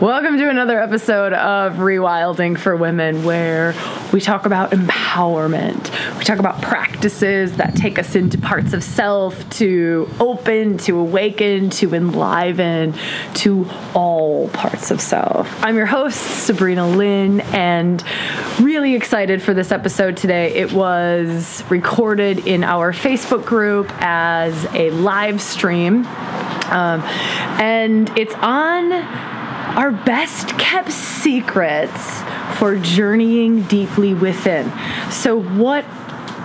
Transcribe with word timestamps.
Welcome 0.00 0.38
to 0.38 0.48
another 0.48 0.80
episode 0.80 1.34
of 1.34 1.74
Rewilding 1.74 2.58
for 2.58 2.74
Women, 2.74 3.22
where 3.22 3.74
we 4.14 4.22
talk 4.22 4.46
about 4.46 4.70
empowerment. 4.70 5.90
We 6.16 6.24
talk 6.24 6.38
about 6.38 6.62
practices 6.62 7.58
that 7.58 7.76
take 7.76 7.98
us 7.98 8.14
into 8.14 8.38
parts 8.38 8.72
of 8.72 8.82
self 8.82 9.46
to 9.58 10.08
open, 10.18 10.78
to 10.78 10.98
awaken, 10.98 11.68
to 11.68 11.94
enliven, 11.94 12.94
to 13.34 13.68
all 13.92 14.48
parts 14.48 14.90
of 14.90 15.02
self. 15.02 15.62
I'm 15.62 15.76
your 15.76 15.84
host, 15.84 16.46
Sabrina 16.46 16.88
Lynn, 16.88 17.42
and 17.52 18.02
really 18.58 18.94
excited 18.94 19.42
for 19.42 19.52
this 19.52 19.70
episode 19.70 20.16
today. 20.16 20.54
It 20.54 20.72
was 20.72 21.62
recorded 21.68 22.46
in 22.46 22.64
our 22.64 22.94
Facebook 22.94 23.44
group 23.44 23.92
as 24.00 24.64
a 24.74 24.88
live 24.92 25.42
stream, 25.42 26.06
um, 26.70 27.02
and 27.60 28.08
it's 28.18 28.34
on 28.36 29.29
our 29.76 29.92
best 29.92 30.58
kept 30.58 30.90
secrets 30.92 32.22
for 32.58 32.76
journeying 32.76 33.62
deeply 33.62 34.14
within. 34.14 34.72
So, 35.10 35.40
what 35.40 35.84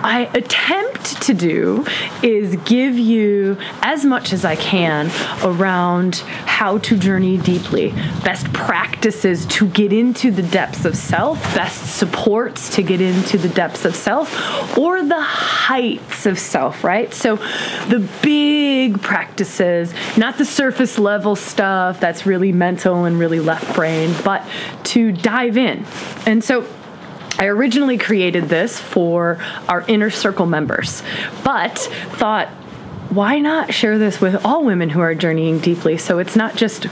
I 0.06 0.30
attempt 0.34 1.22
to 1.22 1.34
do 1.34 1.84
is 2.22 2.54
give 2.64 2.96
you 2.96 3.58
as 3.82 4.04
much 4.04 4.32
as 4.32 4.44
I 4.44 4.54
can 4.54 5.10
around 5.42 6.18
how 6.46 6.78
to 6.78 6.96
journey 6.96 7.38
deeply, 7.38 7.90
best 8.22 8.52
practices 8.52 9.46
to 9.46 9.66
get 9.66 9.92
into 9.92 10.30
the 10.30 10.44
depths 10.44 10.84
of 10.84 10.96
self, 10.96 11.42
best 11.56 11.96
supports 11.96 12.76
to 12.76 12.84
get 12.84 13.00
into 13.00 13.36
the 13.36 13.48
depths 13.48 13.84
of 13.84 13.96
self, 13.96 14.78
or 14.78 15.02
the 15.02 15.20
heights 15.20 16.24
of 16.24 16.38
self, 16.38 16.84
right? 16.84 17.12
So 17.12 17.36
the 17.88 18.08
big 18.22 19.02
practices, 19.02 19.92
not 20.16 20.38
the 20.38 20.44
surface 20.44 21.00
level 21.00 21.34
stuff 21.34 21.98
that's 21.98 22.24
really 22.24 22.52
mental 22.52 23.06
and 23.06 23.18
really 23.18 23.40
left 23.40 23.74
brain, 23.74 24.14
but 24.24 24.46
to 24.84 25.10
dive 25.10 25.56
in. 25.56 25.84
And 26.26 26.44
so 26.44 26.64
I 27.38 27.46
originally 27.46 27.98
created 27.98 28.44
this 28.44 28.78
for 28.78 29.38
our 29.68 29.82
inner 29.88 30.10
circle 30.10 30.46
members, 30.46 31.02
but 31.44 31.78
thought, 31.78 32.48
why 33.10 33.38
not 33.38 33.72
share 33.72 33.98
this 33.98 34.20
with 34.20 34.44
all 34.44 34.64
women 34.64 34.90
who 34.90 35.00
are 35.00 35.14
journeying 35.14 35.58
deeply? 35.60 35.96
So 35.96 36.18
it's 36.18 36.36
not 36.36 36.56
just 36.56 36.86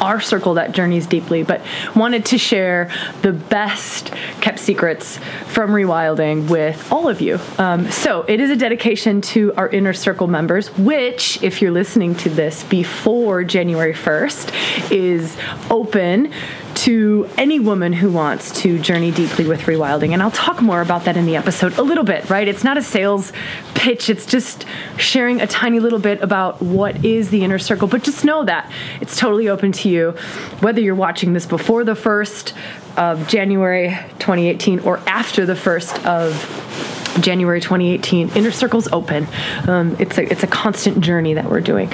our 0.00 0.20
circle 0.20 0.54
that 0.54 0.72
journeys 0.72 1.06
deeply, 1.06 1.42
but 1.42 1.60
wanted 1.94 2.24
to 2.26 2.38
share 2.38 2.90
the 3.22 3.32
best 3.32 4.10
kept 4.40 4.58
secrets 4.58 5.18
from 5.46 5.70
rewilding 5.70 6.48
with 6.48 6.90
all 6.90 7.08
of 7.08 7.20
you. 7.20 7.38
Um, 7.58 7.90
so 7.90 8.22
it 8.22 8.40
is 8.40 8.50
a 8.50 8.56
dedication 8.56 9.20
to 9.20 9.52
our 9.54 9.68
inner 9.68 9.92
circle 9.92 10.26
members, 10.26 10.68
which, 10.78 11.42
if 11.42 11.60
you're 11.60 11.70
listening 11.70 12.14
to 12.16 12.30
this 12.30 12.64
before 12.64 13.44
January 13.44 13.94
1st, 13.94 14.90
is 14.90 15.36
open 15.70 16.32
to 16.80 17.28
any 17.36 17.60
woman 17.60 17.92
who 17.92 18.10
wants 18.10 18.62
to 18.62 18.78
journey 18.78 19.10
deeply 19.10 19.46
with 19.46 19.60
rewilding. 19.62 20.12
And 20.12 20.22
I'll 20.22 20.30
talk 20.30 20.62
more 20.62 20.80
about 20.80 21.04
that 21.04 21.14
in 21.14 21.26
the 21.26 21.36
episode 21.36 21.76
a 21.76 21.82
little 21.82 22.04
bit, 22.04 22.30
right? 22.30 22.48
It's 22.48 22.64
not 22.64 22.78
a 22.78 22.82
sales 22.82 23.34
pitch, 23.74 24.08
it's 24.08 24.24
just 24.24 24.64
sharing 24.96 25.42
a 25.42 25.46
tiny 25.46 25.78
little 25.78 25.98
bit 25.98 26.22
about 26.22 26.62
what 26.62 27.04
is 27.04 27.28
the 27.28 27.44
inner 27.44 27.58
circle. 27.58 27.86
But 27.86 28.02
just 28.02 28.24
know 28.24 28.44
that 28.44 28.72
it's 29.02 29.14
totally 29.14 29.50
open 29.50 29.72
to 29.72 29.90
you, 29.90 30.12
whether 30.60 30.80
you're 30.80 30.94
watching 30.94 31.34
this 31.34 31.44
before 31.44 31.84
the 31.84 31.92
1st 31.92 32.54
of 32.96 33.28
January 33.28 33.90
2018 34.18 34.80
or 34.80 34.98
after 35.00 35.44
the 35.44 35.54
1st 35.54 36.06
of 36.06 36.89
January 37.20 37.60
2018. 37.60 38.30
Inner 38.30 38.50
Circle's 38.50 38.88
open. 38.92 39.26
Um, 39.66 39.96
it's 39.98 40.18
a 40.18 40.30
it's 40.30 40.42
a 40.42 40.46
constant 40.46 41.00
journey 41.00 41.34
that 41.34 41.50
we're 41.50 41.60
doing. 41.60 41.90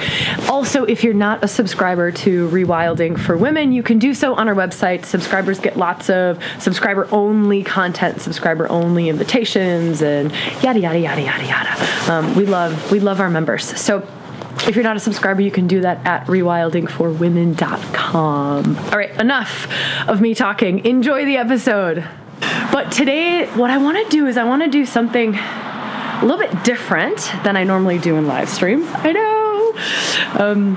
Also, 0.49 0.85
if 0.85 1.03
you're 1.03 1.13
not 1.13 1.43
a 1.43 1.47
subscriber 1.47 2.11
to 2.11 2.49
Rewilding 2.49 3.19
for 3.19 3.37
Women, 3.37 3.71
you 3.71 3.83
can 3.83 3.99
do 3.99 4.13
so 4.13 4.35
on 4.35 4.47
our 4.47 4.55
website. 4.55 5.05
Subscribers 5.05 5.59
get 5.59 5.77
lots 5.77 6.09
of 6.09 6.41
subscriber 6.59 7.07
only 7.11 7.63
content, 7.63 8.21
subscriber 8.21 8.69
only 8.69 9.09
invitations, 9.09 10.01
and 10.01 10.31
yada 10.61 10.79
yada 10.79 10.99
yada 10.99 11.21
yada 11.21 11.45
yada. 11.45 12.11
Um, 12.11 12.35
we 12.35 12.45
love 12.45 12.91
we 12.91 12.99
love 12.99 13.19
our 13.19 13.29
members. 13.29 13.65
So. 13.79 14.07
If 14.67 14.75
you're 14.75 14.83
not 14.83 14.97
a 14.97 14.99
subscriber, 14.99 15.41
you 15.41 15.51
can 15.51 15.67
do 15.67 15.81
that 15.81 16.03
at 16.05 16.25
rewildingforwomen.com. 16.25 18.77
All 18.77 18.97
right, 18.97 19.21
enough 19.21 19.67
of 20.09 20.19
me 20.19 20.33
talking. 20.33 20.83
Enjoy 20.83 21.25
the 21.25 21.37
episode. 21.37 22.03
But 22.71 22.91
today, 22.91 23.47
what 23.55 23.69
I 23.69 23.77
want 23.77 23.97
to 23.97 24.09
do 24.09 24.27
is 24.27 24.37
I 24.37 24.43
want 24.43 24.63
to 24.63 24.69
do 24.69 24.85
something 24.85 25.35
a 25.35 26.19
little 26.21 26.37
bit 26.37 26.63
different 26.63 27.17
than 27.43 27.55
I 27.55 27.63
normally 27.63 27.97
do 27.97 28.15
in 28.15 28.27
live 28.27 28.49
streams. 28.49 28.87
I 28.93 29.11
know. 29.11 29.73
Um, 30.33 30.75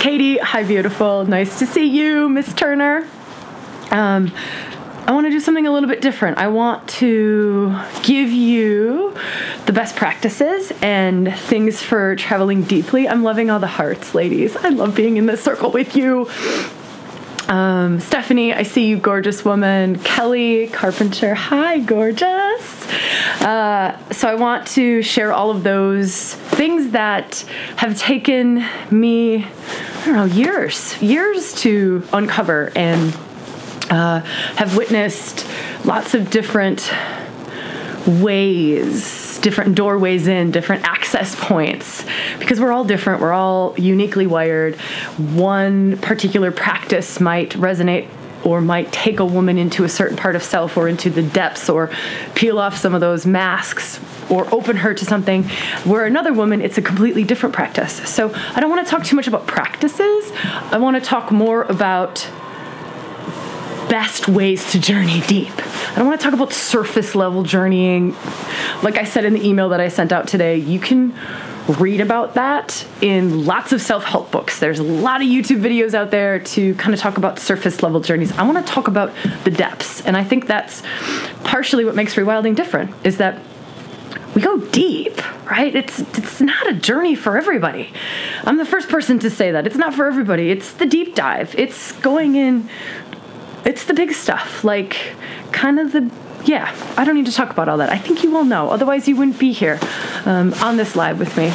Katie, 0.00 0.38
hi, 0.38 0.64
beautiful. 0.64 1.24
Nice 1.24 1.58
to 1.60 1.66
see 1.66 1.86
you, 1.86 2.28
Miss 2.28 2.52
Turner. 2.52 3.08
Um, 3.90 4.32
I 5.06 5.12
want 5.12 5.26
to 5.26 5.30
do 5.30 5.38
something 5.38 5.66
a 5.66 5.72
little 5.72 5.88
bit 5.88 6.00
different. 6.00 6.38
I 6.38 6.48
want 6.48 6.88
to 6.88 7.78
give 8.02 8.30
you 8.30 9.14
the 9.66 9.72
best 9.72 9.96
practices 9.96 10.72
and 10.80 11.34
things 11.34 11.82
for 11.82 12.16
traveling 12.16 12.62
deeply. 12.62 13.06
I'm 13.06 13.22
loving 13.22 13.50
all 13.50 13.60
the 13.60 13.66
hearts, 13.66 14.14
ladies. 14.14 14.56
I 14.56 14.70
love 14.70 14.94
being 14.94 15.18
in 15.18 15.26
this 15.26 15.42
circle 15.42 15.70
with 15.70 15.94
you. 15.94 16.28
Um, 17.48 18.00
Stephanie, 18.00 18.54
I 18.54 18.62
see 18.62 18.86
you, 18.86 18.96
gorgeous 18.96 19.44
woman. 19.44 19.98
Kelly 19.98 20.68
Carpenter, 20.68 21.34
hi, 21.34 21.78
gorgeous. 21.78 22.90
Uh, 23.42 23.98
so 24.10 24.28
I 24.28 24.34
want 24.34 24.66
to 24.68 25.02
share 25.02 25.32
all 25.32 25.50
of 25.50 25.62
those 25.62 26.34
things 26.34 26.92
that 26.92 27.40
have 27.76 27.98
taken 27.98 28.64
me, 28.90 29.44
I 29.44 30.04
don't 30.06 30.14
know, 30.14 30.24
years, 30.24 31.00
years 31.02 31.52
to 31.56 32.02
uncover 32.12 32.72
and 32.74 33.14
uh, 33.90 34.20
have 34.56 34.76
witnessed 34.76 35.46
lots 35.84 36.14
of 36.14 36.30
different 36.30 36.90
ways, 38.06 39.38
different 39.38 39.74
doorways 39.74 40.26
in, 40.26 40.50
different 40.50 40.84
access 40.84 41.34
points, 41.34 42.04
because 42.38 42.60
we're 42.60 42.72
all 42.72 42.84
different, 42.84 43.20
we're 43.20 43.32
all 43.32 43.74
uniquely 43.78 44.26
wired. 44.26 44.76
One 45.16 45.98
particular 45.98 46.50
practice 46.50 47.20
might 47.20 47.50
resonate 47.50 48.08
or 48.44 48.60
might 48.60 48.92
take 48.92 49.20
a 49.20 49.24
woman 49.24 49.58
into 49.58 49.84
a 49.84 49.88
certain 49.88 50.16
part 50.16 50.36
of 50.36 50.42
self 50.42 50.76
or 50.76 50.86
into 50.88 51.10
the 51.10 51.22
depths 51.22 51.68
or 51.68 51.90
peel 52.34 52.58
off 52.58 52.76
some 52.76 52.94
of 52.94 53.00
those 53.00 53.24
masks 53.24 53.98
or 54.30 54.52
open 54.54 54.76
her 54.76 54.94
to 54.94 55.04
something. 55.04 55.44
Where 55.84 56.04
another 56.04 56.32
woman 56.32 56.60
it's 56.60 56.78
a 56.78 56.82
completely 56.82 57.24
different 57.24 57.54
practice. 57.54 58.08
So 58.08 58.32
i 58.54 58.60
don't 58.60 58.70
want 58.70 58.86
to 58.86 58.90
talk 58.90 59.04
too 59.04 59.16
much 59.16 59.26
about 59.26 59.46
practices. 59.46 60.30
I 60.34 60.78
want 60.78 60.96
to 60.96 61.02
talk 61.02 61.32
more 61.32 61.62
about 61.62 62.28
best 63.88 64.28
ways 64.28 64.70
to 64.72 64.80
journey 64.80 65.20
deep. 65.22 65.52
I 65.56 65.94
don't 65.96 66.06
want 66.06 66.20
to 66.20 66.24
talk 66.24 66.34
about 66.34 66.52
surface 66.52 67.14
level 67.14 67.42
journeying. 67.42 68.14
Like 68.82 68.96
I 68.96 69.04
said 69.04 69.24
in 69.24 69.34
the 69.34 69.46
email 69.46 69.68
that 69.70 69.80
I 69.80 69.88
sent 69.88 70.12
out 70.12 70.28
today, 70.28 70.56
you 70.56 70.78
can 70.80 71.14
read 71.68 72.00
about 72.00 72.34
that 72.34 72.86
in 73.00 73.46
lots 73.46 73.72
of 73.72 73.80
self 73.80 74.04
help 74.04 74.30
books. 74.30 74.58
There's 74.58 74.78
a 74.78 74.82
lot 74.82 75.22
of 75.22 75.28
YouTube 75.28 75.60
videos 75.60 75.94
out 75.94 76.10
there 76.10 76.38
to 76.38 76.74
kind 76.74 76.92
of 76.92 77.00
talk 77.00 77.16
about 77.16 77.38
surface 77.38 77.82
level 77.82 78.00
journeys. 78.00 78.32
I 78.32 78.42
want 78.42 78.64
to 78.64 78.72
talk 78.72 78.88
about 78.88 79.12
the 79.44 79.50
depths. 79.50 80.02
And 80.02 80.16
I 80.16 80.24
think 80.24 80.46
that's 80.46 80.82
partially 81.44 81.84
what 81.84 81.94
makes 81.94 82.14
rewilding 82.14 82.54
different 82.54 82.94
is 83.04 83.18
that 83.18 83.40
we 84.34 84.42
go 84.42 84.58
deep, 84.58 85.16
right? 85.48 85.74
It's 85.74 86.00
it's 86.00 86.40
not 86.40 86.68
a 86.68 86.74
journey 86.74 87.14
for 87.14 87.36
everybody. 87.36 87.92
I'm 88.44 88.56
the 88.56 88.64
first 88.64 88.88
person 88.88 89.18
to 89.20 89.30
say 89.30 89.52
that. 89.52 89.66
It's 89.66 89.76
not 89.76 89.94
for 89.94 90.06
everybody. 90.06 90.50
It's 90.50 90.72
the 90.72 90.86
deep 90.86 91.14
dive. 91.14 91.54
It's 91.56 91.92
going 91.92 92.34
in 92.34 92.68
it's 93.64 93.84
the 93.84 93.94
big 93.94 94.12
stuff, 94.12 94.64
like 94.64 94.96
kind 95.52 95.78
of 95.78 95.92
the 95.92 96.10
yeah, 96.44 96.74
I 96.96 97.04
don't 97.04 97.14
need 97.14 97.26
to 97.26 97.32
talk 97.32 97.50
about 97.50 97.68
all 97.68 97.78
that. 97.78 97.90
I 97.90 97.96
think 97.96 98.22
you 98.22 98.36
all 98.36 98.44
know. 98.44 98.68
Otherwise, 98.68 99.08
you 99.08 99.16
wouldn't 99.16 99.38
be 99.38 99.52
here 99.52 99.80
um, 100.26 100.52
on 100.54 100.76
this 100.76 100.94
live 100.94 101.18
with 101.18 101.36
me. 101.36 101.50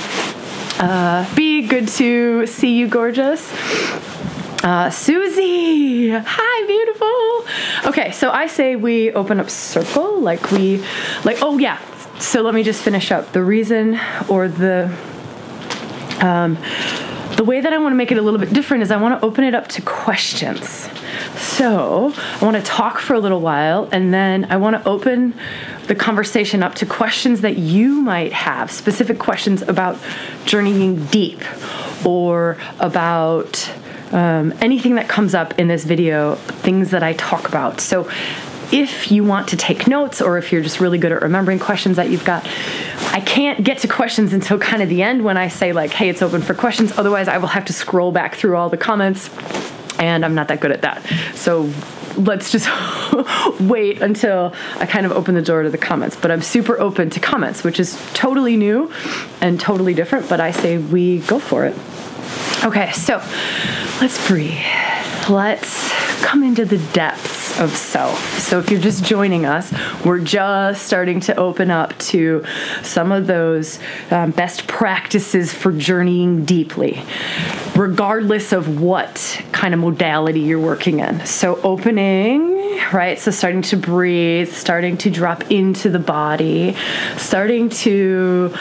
Uh, 0.80 1.36
be 1.36 1.68
good 1.68 1.88
to 1.90 2.48
see 2.48 2.78
you, 2.78 2.88
gorgeous. 2.88 3.52
Uh, 4.64 4.90
Susie, 4.90 6.10
hi, 6.10 6.68
beautiful. 6.68 7.90
Okay, 7.90 8.12
so 8.12 8.32
I 8.32 8.48
say 8.48 8.76
we 8.76 9.12
open 9.14 9.40
up 9.40 9.50
circle, 9.50 10.20
like 10.20 10.52
we, 10.52 10.84
like, 11.24 11.38
oh 11.42 11.58
yeah. 11.58 11.80
So 12.20 12.42
let 12.42 12.54
me 12.54 12.64
just 12.64 12.82
finish 12.82 13.12
up. 13.12 13.32
The 13.32 13.44
reason 13.44 14.00
or 14.28 14.48
the, 14.48 14.94
um, 16.22 16.58
the 17.36 17.44
way 17.44 17.62
that 17.62 17.72
I 17.72 17.78
want 17.78 17.92
to 17.94 17.96
make 17.96 18.12
it 18.12 18.18
a 18.18 18.22
little 18.22 18.40
bit 18.40 18.54
different 18.54 18.84
is 18.84 18.92
I 18.92 18.98
want 18.98 19.20
to 19.20 19.26
open 19.26 19.44
it 19.44 19.54
up 19.54 19.68
to 19.70 19.82
questions. 19.82 20.90
So 21.38 22.14
I 22.42 22.46
want 22.46 22.58
to 22.58 22.64
talk 22.64 23.00
for 23.00 23.14
a 23.14 23.20
little 23.20 23.42
while 23.42 23.88
and 23.92 24.14
then 24.14 24.46
I 24.50 24.58
want 24.58 24.82
to 24.82 24.90
open 24.90 25.34
the 25.88 25.96
conversation 25.96 26.64
up 26.64 26.76
to 26.76 26.86
questions 26.86 27.42
that 27.42 27.58
you 27.58 28.02
might 28.02 28.34
have, 28.34 28.72
specific 28.72 29.20
questions 29.20 29.62
about 29.62 29.98
journeying 30.46 31.06
deep 31.06 31.42
or 32.06 32.58
about 32.80 33.72
um, 34.12 34.54
anything 34.62 34.96
that 34.96 35.08
comes 35.08 35.36
up 35.36 35.58
in 35.60 35.68
this 35.68 35.84
video, 35.84 36.36
things 36.36 36.92
that 36.92 37.04
I 37.04 37.14
talk 37.14 37.48
about. 37.48 37.80
So 37.80 38.10
if 38.72 39.12
you 39.12 39.24
want 39.24 39.50
to 39.50 39.58
take 39.58 39.88
notes 39.88 40.22
or 40.22 40.38
if 40.38 40.52
you're 40.52 40.62
just 40.62 40.80
really 40.80 40.98
good 40.98 41.12
at 41.12 41.22
remembering 41.22 41.60
questions 41.60 41.98
that 41.98 42.10
you've 42.10 42.26
got, 42.26 42.48
I 43.12 43.22
can't 43.22 43.64
get 43.64 43.80
to 43.80 43.88
questions 43.88 44.34
until 44.34 44.60
kind 44.60 44.84
of 44.84 44.90
the 44.90 45.02
end 45.02 45.24
when 45.24 45.38
I 45.38 45.48
say, 45.48 45.74
like, 45.74 45.92
hey, 45.92 46.10
it's 46.10 46.22
open 46.22 46.42
for 46.42 46.54
questions. 46.54 46.98
Otherwise, 46.98 47.28
I 47.28 47.38
will 47.38 47.48
have 47.48 47.66
to 47.66 47.74
scroll 47.74 48.12
back 48.12 48.36
through 48.36 48.56
all 48.56 48.70
the 48.70 48.78
comments 48.78 49.30
and 49.98 50.24
I'm 50.24 50.36
not 50.36 50.48
that 50.48 50.62
good 50.62 50.72
at 50.72 50.82
that. 50.84 51.04
So 51.36 51.72
let's 52.16 52.52
just 52.52 52.70
wait 53.60 54.02
until 54.02 54.54
I 54.78 54.86
kind 54.86 55.06
of 55.06 55.12
open 55.12 55.36
the 55.36 55.42
door 55.42 55.64
to 55.64 55.70
the 55.70 55.78
comments. 55.78 56.16
But 56.16 56.32
I'm 56.32 56.42
super 56.42 56.80
open 56.80 57.10
to 57.12 57.20
comments, 57.20 57.64
which 57.64 57.80
is 57.80 58.00
totally 58.14 58.56
new 58.56 58.92
and 59.42 59.60
totally 59.60 59.94
different, 59.94 60.30
but 60.30 60.40
I 60.40 60.52
say 60.52 60.78
we 60.78 61.20
go 61.20 61.40
for 61.40 61.66
it. 61.66 61.76
Okay, 62.64 62.92
so 62.92 63.18
let's 64.02 64.28
breathe. 64.28 64.58
Let's 65.30 65.92
come 66.22 66.44
into 66.44 66.66
the 66.66 66.78
depths 66.94 67.39
of 67.60 67.76
self. 67.76 68.40
So 68.40 68.60
if 68.60 68.70
you're 68.70 68.82
just 68.82 69.04
joining 69.04 69.46
us, 69.46 69.74
we're 70.06 70.20
just 70.20 70.86
starting 70.86 71.20
to 71.22 71.36
open 71.36 71.72
up 71.72 71.98
to 72.00 72.44
some 72.84 73.12
of 73.12 73.28
those 73.28 73.80
um, 74.12 74.32
best 74.32 74.68
practices 74.68 75.54
for 75.54 75.72
journeying 75.72 76.46
deeply, 76.46 77.04
regardless 77.76 78.52
of 78.52 78.82
what 78.82 79.42
kind 79.52 79.74
of 79.74 79.80
modality 79.80 80.42
you're 80.42 80.60
working 80.60 81.00
in. 81.00 81.26
So 81.26 81.60
opening, 81.62 82.80
right? 82.94 83.18
So 83.18 83.32
starting 83.32 83.62
to 83.64 83.78
breathe, 83.78 84.50
starting 84.52 84.98
to 84.98 85.10
drop 85.10 85.50
into 85.52 85.90
the 85.90 86.00
body, 86.00 86.76
starting 87.18 87.70
to 87.70 88.54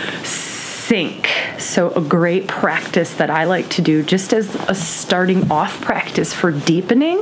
sink. 0.89 1.29
So, 1.59 1.91
a 1.91 2.01
great 2.01 2.47
practice 2.49 3.15
that 3.17 3.29
I 3.29 3.45
like 3.45 3.69
to 3.71 3.83
do, 3.83 4.03
just 4.03 4.33
as 4.33 4.55
a 4.69 4.75
starting 4.75 5.51
off 5.51 5.83
practice 5.83 6.33
for 6.33 6.51
deepening, 6.51 7.21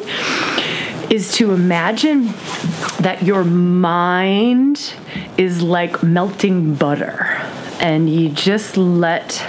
is 1.10 1.32
to 1.34 1.52
imagine 1.52 2.26
that 3.00 3.22
your 3.22 3.44
mind 3.44 4.94
is 5.36 5.62
like 5.62 6.02
melting 6.02 6.74
butter 6.74 7.40
and 7.80 8.08
you 8.10 8.28
just 8.28 8.76
let 8.76 9.44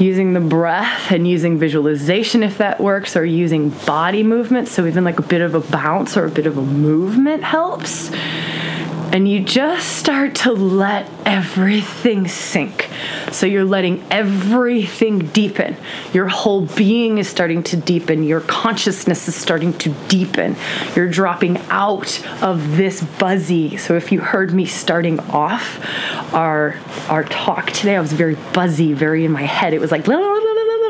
using 0.00 0.32
the 0.32 0.40
breath 0.40 1.10
and 1.10 1.26
using 1.26 1.58
visualization 1.58 2.42
if 2.42 2.58
that 2.58 2.80
works 2.80 3.16
or 3.16 3.24
using 3.24 3.68
body 3.70 4.22
movement 4.22 4.68
so 4.68 4.86
even 4.86 5.02
like 5.04 5.18
a 5.18 5.22
bit 5.22 5.40
of 5.40 5.54
a 5.54 5.60
bounce 5.60 6.16
or 6.16 6.24
a 6.24 6.30
bit 6.30 6.46
of 6.46 6.56
a 6.56 6.62
movement 6.62 7.42
helps 7.42 8.10
and 9.12 9.26
you 9.26 9.40
just 9.40 9.96
start 9.96 10.34
to 10.34 10.52
let 10.52 11.10
everything 11.24 12.28
sink. 12.28 12.88
So 13.32 13.46
you're 13.46 13.64
letting 13.64 14.04
everything 14.10 15.28
deepen. 15.28 15.76
Your 16.12 16.28
whole 16.28 16.62
being 16.62 17.18
is 17.18 17.28
starting 17.28 17.62
to 17.64 17.76
deepen. 17.76 18.22
Your 18.22 18.40
consciousness 18.40 19.28
is 19.28 19.34
starting 19.34 19.72
to 19.78 19.94
deepen. 20.08 20.56
You're 20.94 21.10
dropping 21.10 21.58
out 21.68 22.24
of 22.42 22.76
this 22.76 23.02
buzzy. 23.02 23.76
So 23.76 23.96
if 23.96 24.12
you 24.12 24.20
heard 24.20 24.52
me 24.52 24.64
starting 24.64 25.20
off 25.20 25.84
our 26.34 26.76
our 27.08 27.24
talk 27.24 27.70
today, 27.70 27.96
I 27.96 28.00
was 28.00 28.12
very 28.12 28.36
buzzy, 28.52 28.92
very 28.92 29.24
in 29.24 29.32
my 29.32 29.42
head. 29.42 29.74
It 29.74 29.80
was 29.80 29.90
like 29.90 30.06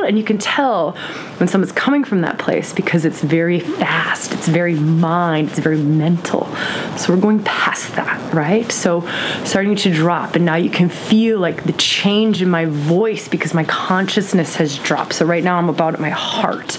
and 0.08 0.18
you 0.18 0.24
can 0.24 0.38
tell 0.38 0.92
when 1.36 1.48
someone's 1.48 1.72
coming 1.72 2.02
from 2.02 2.22
that 2.22 2.38
place 2.38 2.72
because 2.72 3.04
it's 3.04 3.20
very 3.20 3.60
fast, 3.60 4.32
it's 4.32 4.48
very 4.48 4.74
mind, 4.74 5.50
it's 5.50 5.58
very 5.58 5.78
mental. 5.78 6.46
So 6.96 7.14
we're 7.14 7.20
going 7.20 7.44
past 7.44 7.94
that, 7.96 8.32
right? 8.32 8.70
So 8.72 9.06
starting 9.44 9.76
to 9.76 9.92
drop, 9.92 10.34
and 10.34 10.44
now 10.44 10.56
you 10.56 10.70
can 10.70 10.88
feel 10.88 11.38
like 11.38 11.64
the 11.64 11.74
change 11.74 12.40
in 12.40 12.48
my 12.48 12.64
voice 12.64 13.28
because 13.28 13.52
my 13.52 13.64
consciousness 13.64 14.56
has 14.56 14.78
dropped. 14.78 15.12
So 15.12 15.26
right 15.26 15.44
now 15.44 15.58
I'm 15.58 15.68
about 15.68 15.94
at 15.94 16.00
my 16.00 16.10
heart. 16.10 16.78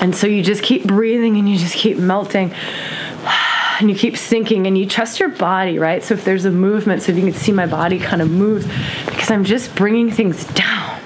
And 0.00 0.14
so 0.14 0.26
you 0.26 0.42
just 0.42 0.62
keep 0.62 0.84
breathing 0.84 1.36
and 1.36 1.48
you 1.48 1.56
just 1.56 1.74
keep 1.74 1.96
melting 1.96 2.52
and 3.80 3.88
you 3.88 3.96
keep 3.96 4.16
sinking 4.16 4.66
and 4.66 4.76
you 4.76 4.86
trust 4.86 5.20
your 5.20 5.28
body, 5.28 5.78
right? 5.78 6.02
So 6.02 6.14
if 6.14 6.24
there's 6.24 6.44
a 6.44 6.50
movement, 6.50 7.02
so 7.02 7.12
if 7.12 7.18
you 7.18 7.24
can 7.24 7.34
see 7.34 7.52
my 7.52 7.66
body 7.66 7.98
kind 7.98 8.20
of 8.20 8.30
move, 8.30 8.70
because 9.06 9.30
I'm 9.30 9.44
just 9.44 9.74
bringing 9.76 10.10
things 10.10 10.44
down. 10.54 11.05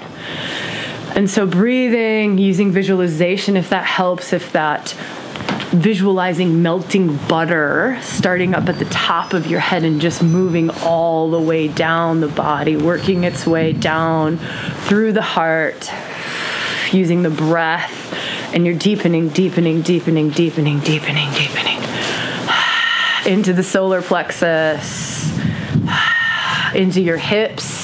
And 1.15 1.29
so 1.29 1.45
breathing, 1.45 2.37
using 2.37 2.71
visualization, 2.71 3.57
if 3.57 3.69
that 3.69 3.83
helps, 3.83 4.33
if 4.33 4.53
that 4.53 4.95
visualizing 5.71 6.61
melting 6.61 7.15
butter 7.29 7.97
starting 8.01 8.53
up 8.53 8.67
at 8.67 8.77
the 8.77 8.85
top 8.85 9.31
of 9.33 9.47
your 9.47 9.61
head 9.61 9.83
and 9.83 10.01
just 10.01 10.21
moving 10.21 10.69
all 10.69 11.31
the 11.31 11.39
way 11.39 11.67
down 11.67 12.19
the 12.19 12.27
body, 12.27 12.75
working 12.75 13.23
its 13.23 13.47
way 13.47 13.71
down 13.71 14.37
through 14.87 15.13
the 15.13 15.21
heart, 15.21 15.89
using 16.91 17.23
the 17.23 17.29
breath, 17.29 18.13
and 18.53 18.65
you're 18.65 18.75
deepening, 18.75 19.29
deepening, 19.29 19.81
deepening, 19.81 20.29
deepening, 20.29 20.79
deepening, 20.79 21.31
deepening 21.31 21.79
into 23.25 23.53
the 23.53 23.63
solar 23.63 24.01
plexus, 24.01 25.31
into 26.75 27.01
your 27.01 27.17
hips 27.17 27.80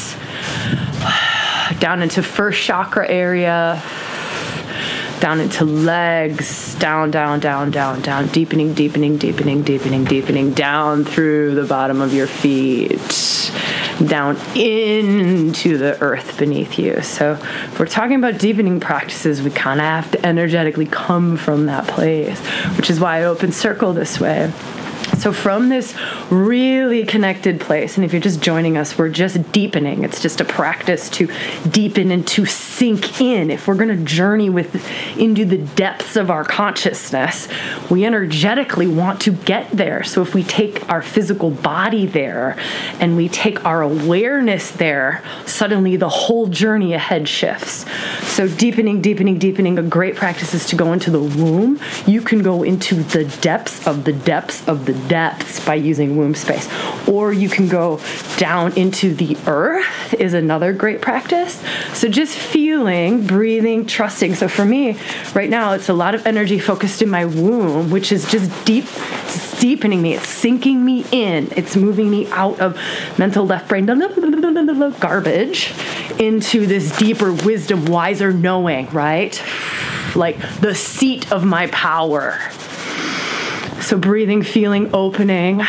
down 1.79 2.01
into 2.01 2.23
first 2.23 2.61
chakra 2.61 3.07
area, 3.07 3.81
down 5.19 5.39
into 5.39 5.65
legs, 5.65 6.75
down, 6.75 7.11
down, 7.11 7.39
down, 7.39 7.71
down, 7.71 8.01
down, 8.01 8.27
deepening, 8.27 8.73
deepening, 8.73 9.17
deepening, 9.17 9.63
deepening, 9.63 10.03
deepening, 10.03 10.53
down 10.53 11.03
through 11.03 11.55
the 11.55 11.63
bottom 11.63 12.01
of 12.01 12.13
your 12.13 12.27
feet, 12.27 13.51
down 14.07 14.37
into 14.55 15.77
the 15.77 15.99
earth 16.01 16.37
beneath 16.37 16.77
you. 16.77 17.01
So, 17.01 17.33
if 17.33 17.79
we're 17.79 17.87
talking 17.87 18.15
about 18.17 18.39
deepening 18.39 18.79
practices, 18.79 19.41
we 19.41 19.49
kind 19.49 19.79
of 19.79 19.85
have 19.85 20.11
to 20.11 20.25
energetically 20.25 20.85
come 20.85 21.37
from 21.37 21.65
that 21.65 21.87
place, 21.87 22.39
which 22.77 22.89
is 22.89 22.99
why 22.99 23.19
I 23.19 23.23
open 23.23 23.51
circle 23.51 23.93
this 23.93 24.19
way. 24.19 24.51
So, 25.15 25.33
from 25.33 25.69
this 25.69 25.95
really 26.29 27.03
connected 27.03 27.59
place, 27.59 27.97
and 27.97 28.05
if 28.05 28.13
you're 28.13 28.21
just 28.21 28.41
joining 28.41 28.77
us, 28.77 28.97
we're 28.97 29.09
just 29.09 29.51
deepening. 29.51 30.03
It's 30.03 30.21
just 30.21 30.41
a 30.41 30.45
practice 30.45 31.09
to 31.11 31.27
deepen 31.69 32.11
and 32.11 32.27
to 32.29 32.45
sink 32.45 33.19
in. 33.19 33.49
If 33.49 33.67
we're 33.67 33.75
going 33.75 33.89
to 33.89 34.03
journey 34.03 34.49
with 34.49 34.85
into 35.17 35.43
the 35.45 35.57
depths 35.57 36.15
of 36.15 36.29
our 36.29 36.43
consciousness, 36.43 37.47
we 37.89 38.05
energetically 38.05 38.85
want 38.85 39.19
to 39.21 39.31
get 39.31 39.71
there. 39.71 40.03
So, 40.03 40.21
if 40.21 40.35
we 40.35 40.43
take 40.43 40.87
our 40.89 41.01
physical 41.01 41.51
body 41.51 42.05
there 42.05 42.57
and 42.99 43.15
we 43.17 43.27
take 43.27 43.65
our 43.65 43.81
awareness 43.81 44.71
there, 44.71 45.23
suddenly 45.45 45.95
the 45.95 46.09
whole 46.09 46.47
journey 46.47 46.93
ahead 46.93 47.27
shifts. 47.27 47.85
So, 48.27 48.47
deepening, 48.47 49.01
deepening, 49.01 49.39
deepening. 49.39 49.79
A 49.79 49.83
great 49.83 50.15
practice 50.15 50.53
is 50.53 50.67
to 50.67 50.75
go 50.75 50.93
into 50.93 51.09
the 51.09 51.21
womb. 51.21 51.79
You 52.05 52.21
can 52.21 52.43
go 52.43 52.63
into 52.63 52.95
the 52.95 53.25
depths 53.41 53.87
of 53.87 54.03
the 54.03 54.13
depths 54.13 54.67
of 54.67 54.85
the 54.85 54.96
depths 55.07 55.65
by 55.65 55.75
using 55.75 56.17
womb 56.17 56.35
space. 56.35 56.67
Or 57.07 57.31
you 57.33 57.49
can 57.49 57.67
go 57.67 57.99
down 58.37 58.73
into 58.77 59.13
the 59.13 59.37
earth, 59.47 60.13
is 60.13 60.33
another 60.33 60.73
great 60.73 61.01
practice. 61.01 61.61
So 61.93 62.07
just 62.07 62.37
feeling, 62.37 63.25
breathing, 63.25 63.85
trusting. 63.85 64.35
So 64.35 64.47
for 64.47 64.65
me, 64.65 64.97
right 65.33 65.49
now, 65.49 65.73
it's 65.73 65.89
a 65.89 65.93
lot 65.93 66.15
of 66.15 66.25
energy 66.25 66.59
focused 66.59 67.01
in 67.01 67.09
my 67.09 67.25
womb, 67.25 67.89
which 67.89 68.11
is 68.11 68.29
just 68.29 68.65
deep, 68.65 68.85
it's 68.85 69.59
deepening 69.59 70.01
me. 70.01 70.13
It's 70.13 70.27
sinking 70.27 70.83
me 70.83 71.05
in. 71.11 71.51
It's 71.55 71.75
moving 71.75 72.09
me 72.09 72.27
out 72.31 72.59
of 72.59 72.77
mental 73.17 73.45
left 73.45 73.67
brain 73.67 73.85
garbage 74.99 75.73
into 76.19 76.65
this 76.65 76.97
deeper 76.97 77.31
wisdom, 77.31 77.85
wiser 77.85 78.31
knowing, 78.33 78.89
right? 78.89 79.41
Like 80.15 80.37
the 80.59 80.73
seat 80.75 81.31
of 81.31 81.43
my 81.45 81.67
power 81.67 82.39
so 83.81 83.97
breathing, 83.97 84.41
feeling, 84.41 84.93
opening. 84.93 85.61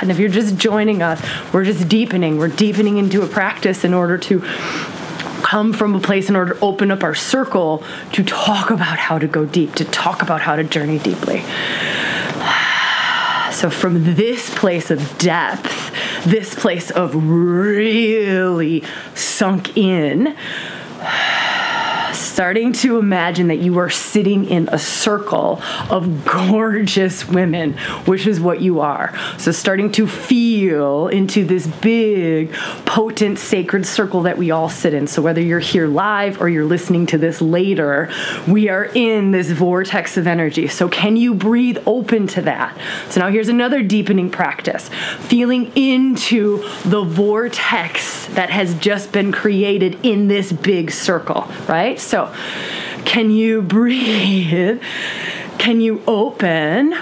And 0.00 0.10
if 0.10 0.18
you're 0.18 0.28
just 0.28 0.56
joining 0.56 1.02
us, 1.02 1.20
we're 1.52 1.64
just 1.64 1.88
deepening. 1.88 2.38
We're 2.38 2.48
deepening 2.48 2.98
into 2.98 3.22
a 3.22 3.26
practice 3.26 3.84
in 3.84 3.94
order 3.94 4.16
to 4.18 4.40
come 5.42 5.72
from 5.72 5.94
a 5.94 6.00
place 6.00 6.28
in 6.28 6.36
order 6.36 6.54
to 6.54 6.60
open 6.60 6.90
up 6.90 7.02
our 7.02 7.14
circle 7.14 7.82
to 8.12 8.22
talk 8.22 8.70
about 8.70 8.98
how 8.98 9.18
to 9.18 9.26
go 9.26 9.44
deep, 9.44 9.74
to 9.76 9.84
talk 9.84 10.22
about 10.22 10.40
how 10.40 10.56
to 10.56 10.64
journey 10.64 10.98
deeply. 10.98 11.42
So, 13.52 13.70
from 13.70 14.14
this 14.14 14.54
place 14.54 14.90
of 14.90 15.18
depth, 15.18 15.92
this 16.24 16.54
place 16.54 16.90
of 16.90 17.14
really 17.14 18.84
sunk 19.14 19.76
in, 19.76 20.36
starting 22.38 22.72
to 22.72 22.98
imagine 22.98 23.48
that 23.48 23.58
you 23.58 23.76
are 23.80 23.90
sitting 23.90 24.44
in 24.44 24.68
a 24.70 24.78
circle 24.78 25.60
of 25.90 26.24
gorgeous 26.24 27.26
women, 27.26 27.72
which 28.06 28.28
is 28.28 28.38
what 28.40 28.60
you 28.60 28.78
are. 28.78 29.12
So, 29.38 29.50
starting 29.50 29.90
to 29.94 30.06
feel 30.06 31.08
into 31.08 31.44
this 31.44 31.66
big, 31.66 32.52
potent, 32.86 33.40
sacred 33.40 33.84
circle 33.84 34.22
that 34.22 34.38
we 34.38 34.52
all 34.52 34.68
sit 34.68 34.94
in. 34.94 35.08
So, 35.08 35.20
whether 35.20 35.40
you're 35.40 35.58
here 35.58 35.88
live 35.88 36.40
or 36.40 36.48
you're 36.48 36.64
listening 36.64 37.06
to 37.06 37.18
this 37.18 37.40
later, 37.40 38.08
we 38.46 38.68
are 38.68 38.84
in 38.84 39.32
this 39.32 39.50
vortex 39.50 40.16
of 40.16 40.28
energy. 40.28 40.68
So, 40.68 40.88
can 40.88 41.16
you 41.16 41.34
breathe 41.34 41.78
open 41.86 42.28
to 42.28 42.42
that? 42.42 42.78
So, 43.10 43.18
now 43.18 43.30
here's 43.32 43.48
another 43.48 43.82
deepening 43.82 44.30
practice 44.30 44.90
feeling 45.22 45.72
into 45.74 46.58
the 46.84 47.02
vortex 47.02 48.26
that 48.28 48.50
has 48.50 48.74
just 48.74 49.10
been 49.10 49.32
created 49.32 49.98
in 50.04 50.28
this 50.28 50.52
big 50.52 50.92
circle, 50.92 51.48
right? 51.66 51.98
So, 51.98 52.27
can 53.04 53.30
you 53.30 53.62
breathe? 53.62 54.82
Can 55.58 55.80
you 55.80 56.02
open? 56.06 56.94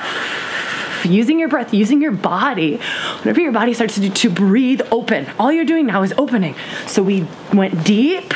Using 1.05 1.39
your 1.39 1.49
breath, 1.49 1.73
using 1.73 2.03
your 2.03 2.13
body, 2.13 2.79
whenever 3.21 3.41
your 3.41 3.53
body 3.53 3.75
starts 3.75 3.95
to, 3.95 4.01
do, 4.01 4.11
to 4.11 4.31
breathe 4.31 4.81
open, 4.91 5.27
all 5.39 5.53
you're 5.53 5.65
doing 5.65 5.87
now 5.87 6.03
is 6.03 6.13
opening. 6.19 6.57
So 6.87 7.03
we 7.03 7.27
went 7.53 7.85
deep, 7.85 8.33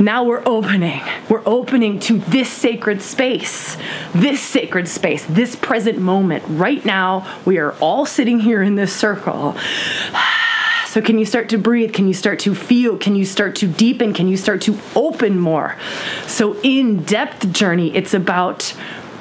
Now 0.00 0.22
we're 0.22 0.42
opening. 0.46 1.02
We're 1.28 1.42
opening 1.44 1.98
to 2.00 2.18
this 2.18 2.48
sacred 2.48 3.02
space, 3.02 3.76
this 4.14 4.40
sacred 4.40 4.86
space, 4.86 5.24
this 5.26 5.56
present 5.56 5.98
moment. 5.98 6.44
Right 6.46 6.84
now, 6.84 7.26
we 7.44 7.58
are 7.58 7.72
all 7.80 8.06
sitting 8.06 8.38
here 8.38 8.62
in 8.62 8.76
this 8.76 8.94
circle. 8.94 9.56
So, 10.88 11.02
can 11.02 11.18
you 11.18 11.26
start 11.26 11.50
to 11.50 11.58
breathe? 11.58 11.92
Can 11.92 12.08
you 12.08 12.14
start 12.14 12.38
to 12.40 12.54
feel? 12.54 12.96
Can 12.96 13.14
you 13.14 13.26
start 13.26 13.56
to 13.56 13.68
deepen? 13.68 14.14
Can 14.14 14.26
you 14.26 14.38
start 14.38 14.62
to 14.62 14.78
open 14.96 15.38
more? 15.38 15.76
So, 16.26 16.58
in 16.62 17.02
depth 17.02 17.52
journey, 17.52 17.94
it's 17.94 18.14
about 18.14 18.74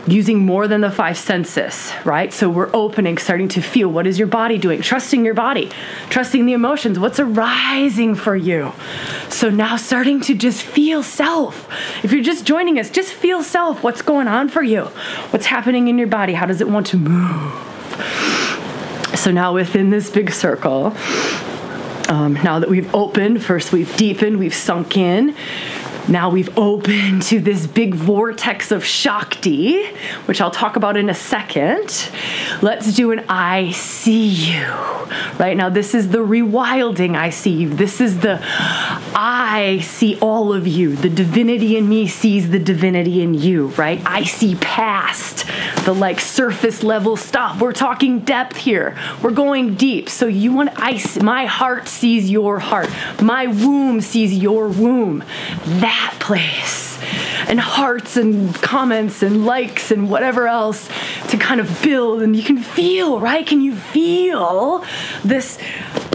using 0.07 0.45
more 0.45 0.69
than 0.69 0.79
the 0.79 0.89
five 0.89 1.17
senses, 1.17 1.91
right? 2.05 2.31
So 2.31 2.49
we're 2.49 2.69
opening, 2.73 3.17
starting 3.17 3.49
to 3.49 3.61
feel 3.61 3.89
what 3.89 4.07
is 4.07 4.17
your 4.17 4.29
body 4.29 4.57
doing, 4.57 4.81
trusting 4.81 5.25
your 5.25 5.33
body, 5.33 5.69
trusting 6.09 6.45
the 6.45 6.53
emotions, 6.53 6.97
what's 6.97 7.19
arising 7.19 8.15
for 8.15 8.33
you. 8.33 8.71
So 9.27 9.49
now 9.49 9.75
starting 9.75 10.21
to 10.21 10.35
just 10.35 10.63
feel 10.63 11.03
self. 11.03 11.67
If 12.05 12.13
you're 12.13 12.23
just 12.23 12.45
joining 12.45 12.79
us, 12.79 12.89
just 12.89 13.11
feel 13.11 13.43
self. 13.43 13.83
What's 13.83 14.01
going 14.01 14.29
on 14.29 14.47
for 14.47 14.63
you? 14.63 14.83
What's 15.31 15.47
happening 15.47 15.89
in 15.89 15.97
your 15.97 16.07
body? 16.07 16.35
How 16.35 16.45
does 16.45 16.61
it 16.61 16.69
want 16.69 16.87
to 16.87 16.97
move? 16.97 17.63
So 19.17 19.31
now 19.31 19.53
within 19.53 19.89
this 19.89 20.09
big 20.09 20.31
circle, 20.31 20.95
um, 22.09 22.33
now 22.35 22.59
that 22.59 22.69
we've 22.69 22.93
opened, 22.93 23.43
first 23.43 23.71
we've 23.71 23.95
deepened, 23.97 24.37
we've 24.37 24.55
sunk 24.55 24.97
in. 24.97 25.35
Now 26.09 26.29
we've 26.29 26.57
opened 26.57 27.23
to 27.23 27.39
this 27.41 27.67
big 27.67 27.93
vortex 27.93 28.71
of 28.71 28.85
Shakti, 28.85 29.85
which 30.25 30.39
I'll 30.39 30.51
talk 30.51 30.77
about 30.77 30.95
in 30.95 31.09
a 31.09 31.13
second. 31.13 32.09
Let's 32.61 32.93
do 32.93 33.11
an 33.11 33.25
I 33.27 33.71
see 33.71 34.27
you. 34.27 34.65
Right 35.37 35.57
now, 35.57 35.69
this 35.69 35.93
is 35.93 36.09
the 36.09 36.19
rewilding 36.19 37.17
I 37.17 37.29
see 37.29 37.51
you. 37.51 37.69
This 37.69 37.99
is 37.99 38.19
the 38.19 38.39
I 38.41 39.79
see 39.83 40.17
all 40.19 40.53
of 40.53 40.65
you. 40.65 40.95
The 40.95 41.09
divinity 41.09 41.75
in 41.75 41.89
me 41.89 42.07
sees 42.07 42.51
the 42.51 42.59
divinity 42.59 43.21
in 43.21 43.33
you, 43.33 43.67
right? 43.69 44.01
I 44.05 44.23
see 44.23 44.55
past 44.55 45.45
the 45.85 45.93
like 45.93 46.19
surface 46.19 46.83
level 46.83 47.17
stuff. 47.17 47.59
We're 47.59 47.73
talking 47.73 48.19
depth 48.19 48.57
here. 48.57 48.97
We're 49.21 49.31
going 49.31 49.75
deep. 49.75 50.09
So 50.09 50.27
you 50.27 50.53
want 50.53 50.69
I 50.75 51.01
my 51.21 51.45
heart 51.45 51.87
sees 51.87 52.29
your 52.29 52.59
heart. 52.59 52.89
My 53.21 53.47
womb 53.47 54.01
sees 54.01 54.33
your 54.33 54.67
womb. 54.69 55.23
That 55.65 55.96
that 55.97 56.17
place. 56.19 56.97
And 57.47 57.59
hearts 57.59 58.17
and 58.17 58.53
comments 58.55 59.23
and 59.23 59.45
likes 59.45 59.91
and 59.91 60.09
whatever 60.09 60.47
else 60.47 60.89
to 61.29 61.37
kind 61.37 61.59
of 61.61 61.81
build. 61.81 62.21
And 62.21 62.35
you 62.35 62.43
can 62.43 62.57
feel 62.57 63.19
right? 63.19 63.45
Can 63.45 63.61
you 63.61 63.75
feel 63.75 64.83
this 65.23 65.57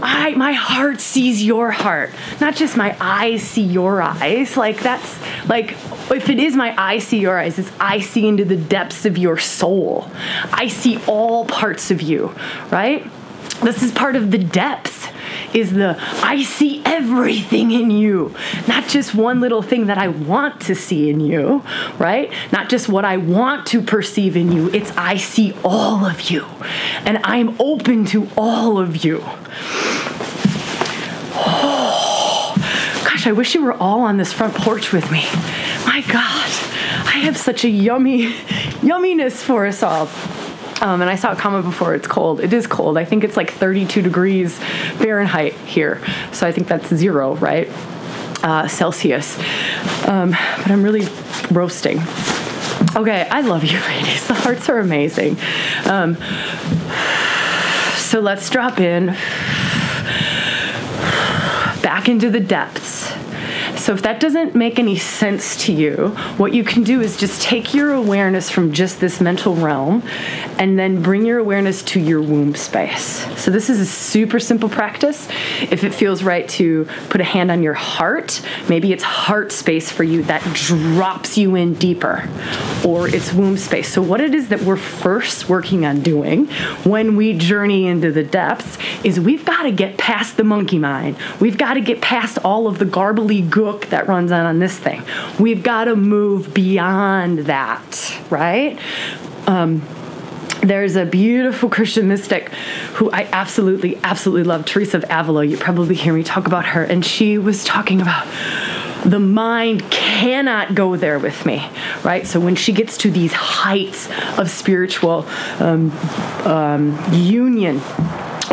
i 0.05 0.31
my 0.35 0.51
heart 0.51 0.99
sees 0.99 1.43
your 1.43 1.71
heart. 1.71 2.11
Not 2.41 2.55
just 2.55 2.75
my 2.75 2.95
eyes 2.99 3.41
see 3.41 3.63
your 3.63 4.01
eyes. 4.01 4.57
Like 4.57 4.79
that's 4.81 5.17
like 5.47 5.71
if 6.11 6.29
it 6.29 6.39
is 6.39 6.55
my 6.55 6.75
I 6.77 6.99
see 6.99 7.19
your 7.19 7.39
eyes, 7.39 7.57
it's 7.57 7.71
I 7.79 7.99
see 7.99 8.27
into 8.27 8.45
the 8.45 8.57
depths 8.57 9.05
of 9.05 9.17
your 9.17 9.37
soul. 9.37 10.07
I 10.51 10.67
see 10.67 10.99
all 11.07 11.45
parts 11.45 11.89
of 11.89 12.01
you, 12.01 12.35
right? 12.69 13.09
This 13.61 13.81
is 13.81 13.91
part 13.91 14.15
of 14.15 14.31
the 14.31 14.37
depths 14.37 14.92
is 15.53 15.73
the 15.73 15.97
I 15.99 16.43
see 16.43 16.81
everything 16.85 17.71
in 17.71 17.91
you, 17.91 18.35
not 18.67 18.87
just 18.87 19.13
one 19.15 19.39
little 19.39 19.61
thing 19.61 19.87
that 19.87 19.97
I 19.97 20.07
want 20.07 20.61
to 20.61 20.75
see 20.75 21.09
in 21.09 21.19
you, 21.19 21.63
right? 21.99 22.31
Not 22.51 22.69
just 22.69 22.89
what 22.89 23.05
I 23.05 23.17
want 23.17 23.67
to 23.67 23.81
perceive 23.81 24.35
in 24.35 24.51
you. 24.51 24.69
It's 24.71 24.91
I 24.97 25.17
see 25.17 25.53
all 25.63 26.05
of 26.05 26.29
you, 26.29 26.45
and 27.05 27.19
I'm 27.23 27.55
open 27.59 28.05
to 28.05 28.27
all 28.37 28.77
of 28.79 29.03
you. 29.03 29.21
Oh, 31.35 32.53
gosh, 33.05 33.27
I 33.27 33.31
wish 33.31 33.55
you 33.55 33.63
were 33.63 33.73
all 33.73 34.01
on 34.01 34.17
this 34.17 34.31
front 34.31 34.53
porch 34.55 34.91
with 34.91 35.11
me. 35.11 35.25
My 35.85 36.01
God, 36.07 36.49
I 37.05 37.19
have 37.23 37.37
such 37.37 37.63
a 37.63 37.69
yummy 37.69 38.33
yumminess 38.81 39.41
for 39.43 39.65
us 39.65 39.83
all. 39.83 40.09
Um, 40.83 41.01
and 41.01 41.09
I 41.09 41.15
saw 41.15 41.31
a 41.31 41.35
comment 41.35 41.63
before, 41.63 41.95
it's 41.95 42.07
cold. 42.07 42.41
It 42.41 42.51
is 42.51 42.67
cold. 42.67 42.97
I 42.97 43.05
think 43.05 43.23
it's 43.23 43.37
like 43.37 43.51
32 43.51 44.01
degrees 44.01 44.59
Fahrenheit 44.97 45.53
here. 45.53 46.01
So 46.33 46.45
I 46.45 46.51
think 46.51 46.67
that's 46.67 46.93
zero, 46.93 47.35
right? 47.35 47.69
Uh, 48.43 48.67
Celsius. 48.67 49.39
Um, 50.05 50.31
but 50.31 50.69
I'm 50.69 50.83
really 50.83 51.07
roasting. 51.51 51.99
Okay, 52.97 53.27
I 53.31 53.41
love 53.41 53.63
you, 53.63 53.79
ladies. 53.87 54.27
The 54.27 54.33
hearts 54.33 54.67
are 54.67 54.79
amazing. 54.79 55.37
Um, 55.85 56.17
so 57.95 58.19
let's 58.19 58.49
drop 58.49 58.81
in 58.81 59.05
back 61.81 62.09
into 62.09 62.29
the 62.29 62.41
depths. 62.41 63.22
So 63.77 63.93
if 63.93 64.03
that 64.03 64.19
doesn't 64.19 64.55
make 64.55 64.79
any 64.79 64.97
sense 64.97 65.65
to 65.65 65.73
you, 65.73 66.09
what 66.37 66.53
you 66.53 66.63
can 66.63 66.83
do 66.83 67.01
is 67.01 67.17
just 67.17 67.41
take 67.41 67.73
your 67.73 67.91
awareness 67.93 68.49
from 68.49 68.71
just 68.71 68.99
this 68.99 69.19
mental 69.19 69.55
realm 69.55 70.03
and 70.57 70.79
then 70.79 71.01
bring 71.01 71.25
your 71.25 71.39
awareness 71.39 71.81
to 71.83 71.99
your 71.99 72.21
womb 72.21 72.55
space. 72.55 73.25
So 73.41 73.51
this 73.51 73.69
is 73.69 73.79
a 73.79 73.85
super 73.85 74.39
simple 74.39 74.69
practice. 74.69 75.27
If 75.61 75.83
it 75.83 75.93
feels 75.93 76.23
right 76.23 76.47
to 76.49 76.85
put 77.09 77.19
a 77.19 77.23
hand 77.23 77.51
on 77.51 77.63
your 77.63 77.73
heart, 77.73 78.41
maybe 78.69 78.93
it's 78.93 79.03
heart 79.03 79.51
space 79.51 79.91
for 79.91 80.03
you 80.03 80.23
that 80.23 80.41
drops 80.53 81.37
you 81.37 81.55
in 81.55 81.73
deeper 81.73 82.29
or 82.85 83.07
it's 83.07 83.33
womb 83.33 83.57
space. 83.57 83.91
So 83.91 84.01
what 84.01 84.21
it 84.21 84.33
is 84.33 84.49
that 84.49 84.61
we're 84.61 84.77
first 84.77 85.49
working 85.49 85.85
on 85.85 86.01
doing 86.01 86.47
when 86.83 87.15
we 87.15 87.37
journey 87.37 87.87
into 87.87 88.11
the 88.11 88.23
depths 88.23 88.77
is 89.03 89.19
we've 89.19 89.45
got 89.45 89.63
to 89.63 89.71
get 89.71 89.97
past 89.97 90.37
the 90.37 90.43
monkey 90.43 90.79
mind. 90.79 91.17
We've 91.39 91.57
got 91.57 91.73
to 91.73 91.81
get 91.81 92.01
past 92.01 92.37
all 92.43 92.67
of 92.67 92.79
the 92.79 92.85
garbly 92.85 93.47
that 93.89 94.07
runs 94.07 94.31
on 94.31 94.45
on 94.45 94.59
this 94.59 94.77
thing. 94.77 95.03
We've 95.39 95.63
got 95.63 95.85
to 95.85 95.95
move 95.95 96.53
beyond 96.53 97.39
that, 97.39 98.21
right? 98.29 98.79
Um, 99.47 99.81
there's 100.61 100.95
a 100.95 101.05
beautiful 101.05 101.69
Christian 101.69 102.07
mystic 102.07 102.49
who 102.93 103.11
I 103.11 103.27
absolutely, 103.31 103.99
absolutely 104.03 104.43
love, 104.43 104.65
Teresa 104.65 104.97
of 104.97 105.05
Avila. 105.09 105.43
You 105.45 105.57
probably 105.57 105.95
hear 105.95 106.13
me 106.13 106.23
talk 106.23 106.47
about 106.47 106.65
her, 106.67 106.83
and 106.83 107.05
she 107.05 107.37
was 107.37 107.63
talking 107.63 108.01
about 108.01 108.25
the 109.05 109.19
mind 109.19 109.89
cannot 109.91 110.75
go 110.75 110.95
there 110.95 111.19
with 111.19 111.45
me, 111.45 111.67
right? 112.03 112.25
So 112.25 112.39
when 112.39 112.55
she 112.55 112.71
gets 112.71 112.97
to 112.99 113.11
these 113.11 113.33
heights 113.33 114.09
of 114.37 114.49
spiritual 114.49 115.25
um, 115.59 115.91
um, 116.45 116.97
union, 117.11 117.81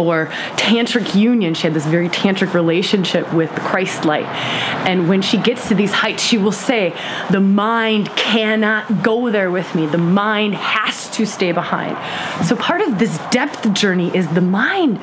or 0.01 0.27
tantric 0.57 1.15
union. 1.15 1.55
She 1.55 1.65
had 1.65 1.75
this 1.75 1.87
very 1.87 2.09
tantric 2.09 2.55
relationship 2.55 3.33
with 3.33 3.55
the 3.55 3.61
Christ 3.61 4.05
light. 4.05 4.27
And 4.87 5.09
when 5.09 5.23
she 5.23 5.39
gets 5.39 5.69
to 5.69 5.75
these 5.75 5.93
heights, 5.93 6.23
she 6.23 6.39
will 6.39 6.53
say, 6.53 6.95
The 7.31 7.41
mind 7.41 8.09
cannot 8.17 9.03
go 9.03 9.31
there 9.31 9.51
with 9.51 9.75
me. 9.75 9.87
The 9.87 9.99
mind 9.99 10.55
has 10.55 11.11
to 11.11 11.27
stay 11.27 11.53
behind. 11.53 11.97
So 12.47 12.57
part 12.57 12.81
of 12.81 12.99
this 12.99 13.19
depth 13.31 13.73
journey 13.73 14.15
is 14.17 14.29
the 14.29 14.41
mind 14.41 15.01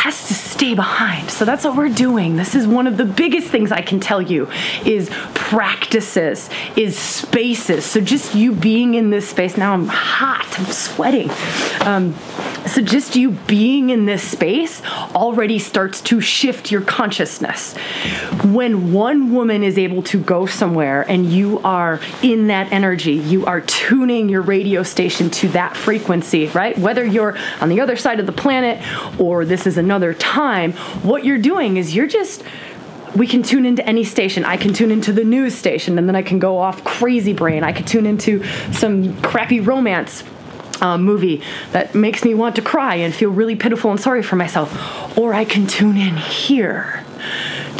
has 0.00 0.28
to 0.28 0.34
stay 0.34 0.72
behind. 0.72 1.30
So 1.30 1.44
that's 1.44 1.62
what 1.62 1.76
we're 1.76 1.90
doing. 1.90 2.36
This 2.36 2.54
is 2.54 2.66
one 2.66 2.86
of 2.86 2.96
the 2.96 3.04
biggest 3.04 3.48
things 3.48 3.70
I 3.70 3.82
can 3.82 4.00
tell 4.00 4.22
you 4.22 4.48
is 4.86 5.10
practices, 5.34 6.48
is 6.74 6.98
spaces. 6.98 7.84
So 7.84 8.00
just 8.00 8.34
you 8.34 8.52
being 8.52 8.94
in 8.94 9.10
this 9.10 9.28
space. 9.28 9.58
Now 9.58 9.74
I'm 9.74 9.88
hot. 9.88 10.58
I'm 10.58 10.64
sweating. 10.64 11.30
Um, 11.82 12.14
so 12.66 12.80
just 12.80 13.14
you 13.14 13.32
being 13.46 13.90
in 13.90 14.06
this 14.06 14.22
space 14.22 14.80
already 15.14 15.58
starts 15.58 16.00
to 16.02 16.20
shift 16.22 16.70
your 16.70 16.80
consciousness. 16.80 17.76
When 18.44 18.94
one 18.94 19.34
woman 19.34 19.62
is 19.62 19.76
able 19.76 20.02
to 20.04 20.18
go 20.18 20.46
somewhere 20.46 21.02
and 21.10 21.26
you 21.26 21.58
are 21.58 22.00
in 22.22 22.46
that 22.46 22.72
energy, 22.72 23.14
you 23.14 23.44
are 23.44 23.60
tuning 23.60 24.30
your 24.30 24.42
radio 24.42 24.82
station 24.82 25.28
to 25.30 25.48
that 25.48 25.76
frequency, 25.76 26.46
right? 26.46 26.78
Whether 26.78 27.04
you're 27.04 27.36
on 27.60 27.68
the 27.68 27.82
other 27.82 27.96
side 27.96 28.18
of 28.18 28.24
the 28.24 28.32
planet 28.32 28.82
or 29.20 29.44
this 29.44 29.66
is 29.66 29.76
another 29.76 29.89
time, 30.14 30.72
what 31.02 31.24
you're 31.24 31.38
doing 31.38 31.76
is 31.76 31.94
you're 31.94 32.06
just 32.06 32.42
we 33.14 33.26
can 33.26 33.42
tune 33.42 33.66
into 33.66 33.84
any 33.86 34.04
station. 34.04 34.44
I 34.44 34.56
can 34.56 34.72
tune 34.72 34.90
into 34.90 35.12
the 35.12 35.24
news 35.24 35.54
station 35.54 35.98
and 35.98 36.06
then 36.06 36.14
I 36.14 36.22
can 36.22 36.38
go 36.38 36.58
off 36.58 36.84
crazy 36.84 37.32
brain. 37.32 37.64
I 37.64 37.72
could 37.72 37.86
tune 37.86 38.06
into 38.06 38.44
some 38.72 39.20
crappy 39.20 39.58
romance 39.58 40.22
uh, 40.80 40.96
movie 40.96 41.42
that 41.72 41.94
makes 41.94 42.24
me 42.24 42.34
want 42.34 42.56
to 42.56 42.62
cry 42.62 42.94
and 42.96 43.14
feel 43.14 43.30
really 43.30 43.56
pitiful 43.56 43.90
and 43.90 44.00
sorry 44.00 44.22
for 44.22 44.36
myself. 44.36 45.18
Or 45.18 45.34
I 45.34 45.44
can 45.44 45.66
tune 45.66 45.96
in 45.96 46.16
here 46.16 47.04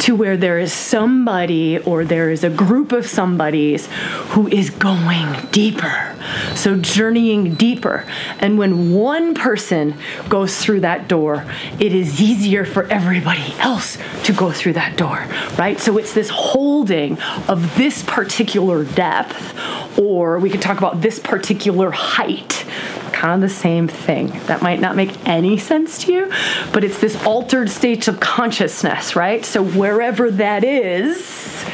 to 0.01 0.15
where 0.15 0.35
there 0.35 0.57
is 0.57 0.73
somebody 0.73 1.77
or 1.77 2.03
there 2.03 2.31
is 2.31 2.43
a 2.43 2.49
group 2.49 2.91
of 2.91 3.05
somebodies 3.05 3.87
who 4.29 4.47
is 4.47 4.71
going 4.71 5.47
deeper. 5.51 6.15
So, 6.55 6.75
journeying 6.75 7.53
deeper. 7.53 8.05
And 8.39 8.57
when 8.57 8.93
one 8.93 9.35
person 9.35 9.95
goes 10.27 10.57
through 10.57 10.81
that 10.81 11.07
door, 11.07 11.45
it 11.79 11.93
is 11.93 12.19
easier 12.19 12.65
for 12.65 12.85
everybody 12.85 13.53
else 13.59 13.97
to 14.23 14.33
go 14.33 14.51
through 14.51 14.73
that 14.73 14.97
door, 14.97 15.25
right? 15.57 15.79
So, 15.79 15.99
it's 15.99 16.13
this 16.13 16.29
holding 16.29 17.19
of 17.47 17.75
this 17.75 18.01
particular 18.01 18.83
depth, 18.83 19.99
or 19.99 20.39
we 20.39 20.49
could 20.49 20.61
talk 20.61 20.79
about 20.79 21.01
this 21.01 21.19
particular 21.19 21.91
height 21.91 22.65
kind 23.11 23.43
of 23.43 23.49
the 23.49 23.53
same 23.53 23.87
thing. 23.87 24.27
That 24.47 24.61
might 24.61 24.79
not 24.79 24.95
make 24.95 25.27
any 25.27 25.57
sense 25.57 26.03
to 26.05 26.13
you, 26.13 26.31
but 26.73 26.83
it's 26.83 26.99
this 26.99 27.21
altered 27.25 27.69
state 27.69 28.07
of 28.07 28.19
consciousness, 28.19 29.15
right? 29.15 29.45
So 29.45 29.63
wherever 29.63 30.31
that 30.31 30.63
is, 30.63 31.65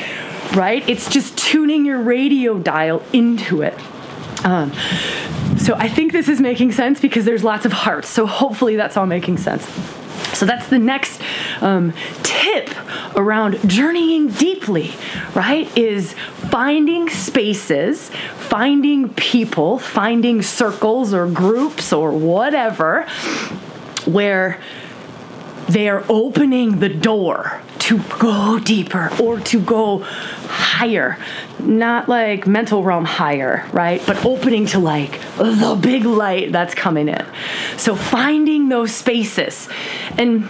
right? 0.55 0.87
It's 0.87 1.09
just 1.09 1.37
tuning 1.37 1.85
your 1.85 2.01
radio 2.01 2.57
dial 2.57 3.03
into 3.13 3.61
it. 3.61 3.75
Um, 4.45 4.71
so 5.57 5.73
I 5.75 5.89
think 5.89 6.11
this 6.11 6.29
is 6.29 6.39
making 6.39 6.71
sense 6.71 6.99
because 6.99 7.25
there's 7.25 7.43
lots 7.43 7.65
of 7.65 7.71
hearts. 7.71 8.07
So 8.07 8.25
hopefully 8.25 8.75
that's 8.75 8.95
all 8.95 9.05
making 9.07 9.37
sense. 9.37 9.67
So 10.33 10.45
that's 10.45 10.67
the 10.67 10.77
next 10.77 11.21
um, 11.61 11.93
tip 12.21 12.69
around 13.15 13.57
journeying 13.67 14.29
deeply, 14.29 14.93
right? 15.33 15.75
Is 15.75 16.15
finding 16.57 17.07
spaces, 17.07 18.09
finding 18.49 19.09
people, 19.09 19.77
finding 19.77 20.41
circles 20.41 21.13
or 21.13 21.27
groups 21.27 21.93
or 21.93 22.11
whatever 22.11 23.03
where 24.05 24.59
they 25.69 25.87
are 25.87 26.03
opening 26.09 26.79
the 26.79 26.89
door 26.89 27.61
to 27.77 27.99
go 28.17 28.57
deeper 28.57 29.11
or 29.21 29.39
to 29.39 29.61
go 29.61 29.99
higher. 29.99 31.15
Not 31.59 32.09
like 32.09 32.47
mental 32.47 32.81
realm 32.81 33.05
higher, 33.05 33.63
right? 33.71 34.01
But 34.07 34.25
opening 34.25 34.65
to 34.67 34.79
like 34.79 35.21
the 35.37 35.77
big 35.79 36.05
light 36.05 36.51
that's 36.51 36.73
coming 36.73 37.07
in. 37.07 37.23
So 37.77 37.95
finding 37.95 38.69
those 38.69 38.95
spaces. 38.95 39.69
And 40.17 40.49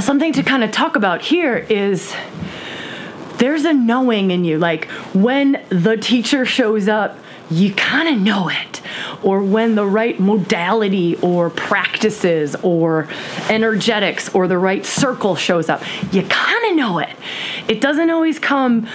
something 0.00 0.32
to 0.32 0.42
kind 0.42 0.64
of 0.64 0.72
talk 0.72 0.96
about 0.96 1.20
here 1.20 1.58
is 1.58 2.14
there's 3.38 3.64
a 3.64 3.72
knowing 3.72 4.30
in 4.30 4.44
you. 4.44 4.58
Like 4.58 4.86
when 5.14 5.64
the 5.68 5.96
teacher 5.96 6.44
shows 6.44 6.88
up, 6.88 7.18
you 7.50 7.72
kind 7.74 8.08
of 8.08 8.20
know 8.20 8.48
it. 8.48 8.82
Or 9.22 9.42
when 9.42 9.74
the 9.74 9.86
right 9.86 10.18
modality 10.18 11.16
or 11.16 11.50
practices 11.50 12.56
or 12.56 13.08
energetics 13.48 14.34
or 14.34 14.48
the 14.48 14.58
right 14.58 14.84
circle 14.84 15.36
shows 15.36 15.68
up, 15.68 15.82
you 16.12 16.22
kind 16.22 16.70
of 16.70 16.76
know 16.76 16.98
it. 16.98 17.14
It 17.68 17.80
doesn't 17.80 18.10
always 18.10 18.38
come 18.38 18.88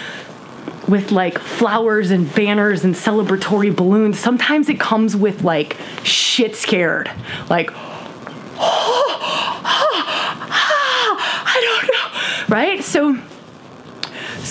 with 0.87 1.11
like 1.11 1.39
flowers 1.39 2.11
and 2.11 2.33
banners 2.35 2.83
and 2.83 2.93
celebratory 2.95 3.73
balloons. 3.73 4.19
Sometimes 4.19 4.67
it 4.69 4.79
comes 4.79 5.15
with 5.15 5.43
like 5.43 5.77
shit 6.03 6.55
scared. 6.55 7.09
Like, 7.49 7.71
oh, 7.73 8.57
oh, 8.59 9.61
oh, 9.63 11.15
I 11.45 11.79
don't 11.79 12.49
know. 12.49 12.55
Right? 12.55 12.83
So, 12.83 13.17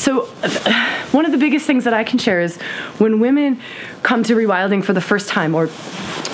so, 0.00 0.24
one 1.12 1.26
of 1.26 1.32
the 1.32 1.36
biggest 1.36 1.66
things 1.66 1.84
that 1.84 1.92
I 1.92 2.04
can 2.04 2.18
share 2.18 2.40
is 2.40 2.56
when 2.96 3.20
women 3.20 3.60
come 4.02 4.22
to 4.22 4.34
rewilding 4.34 4.82
for 4.82 4.94
the 4.94 5.00
first 5.02 5.28
time 5.28 5.54
or 5.54 5.68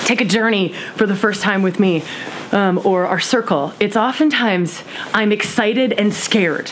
take 0.05 0.21
a 0.21 0.25
journey 0.25 0.73
for 0.95 1.05
the 1.05 1.17
first 1.17 1.43
time 1.43 1.63
with 1.63 1.81
me 1.81 2.05
um, 2.53 2.81
or 2.85 3.07
our 3.07 3.19
circle, 3.19 3.73
it's 3.81 3.97
oftentimes 3.97 4.85
I'm 5.13 5.33
excited 5.33 5.93
and 5.95 6.15
scared. 6.15 6.71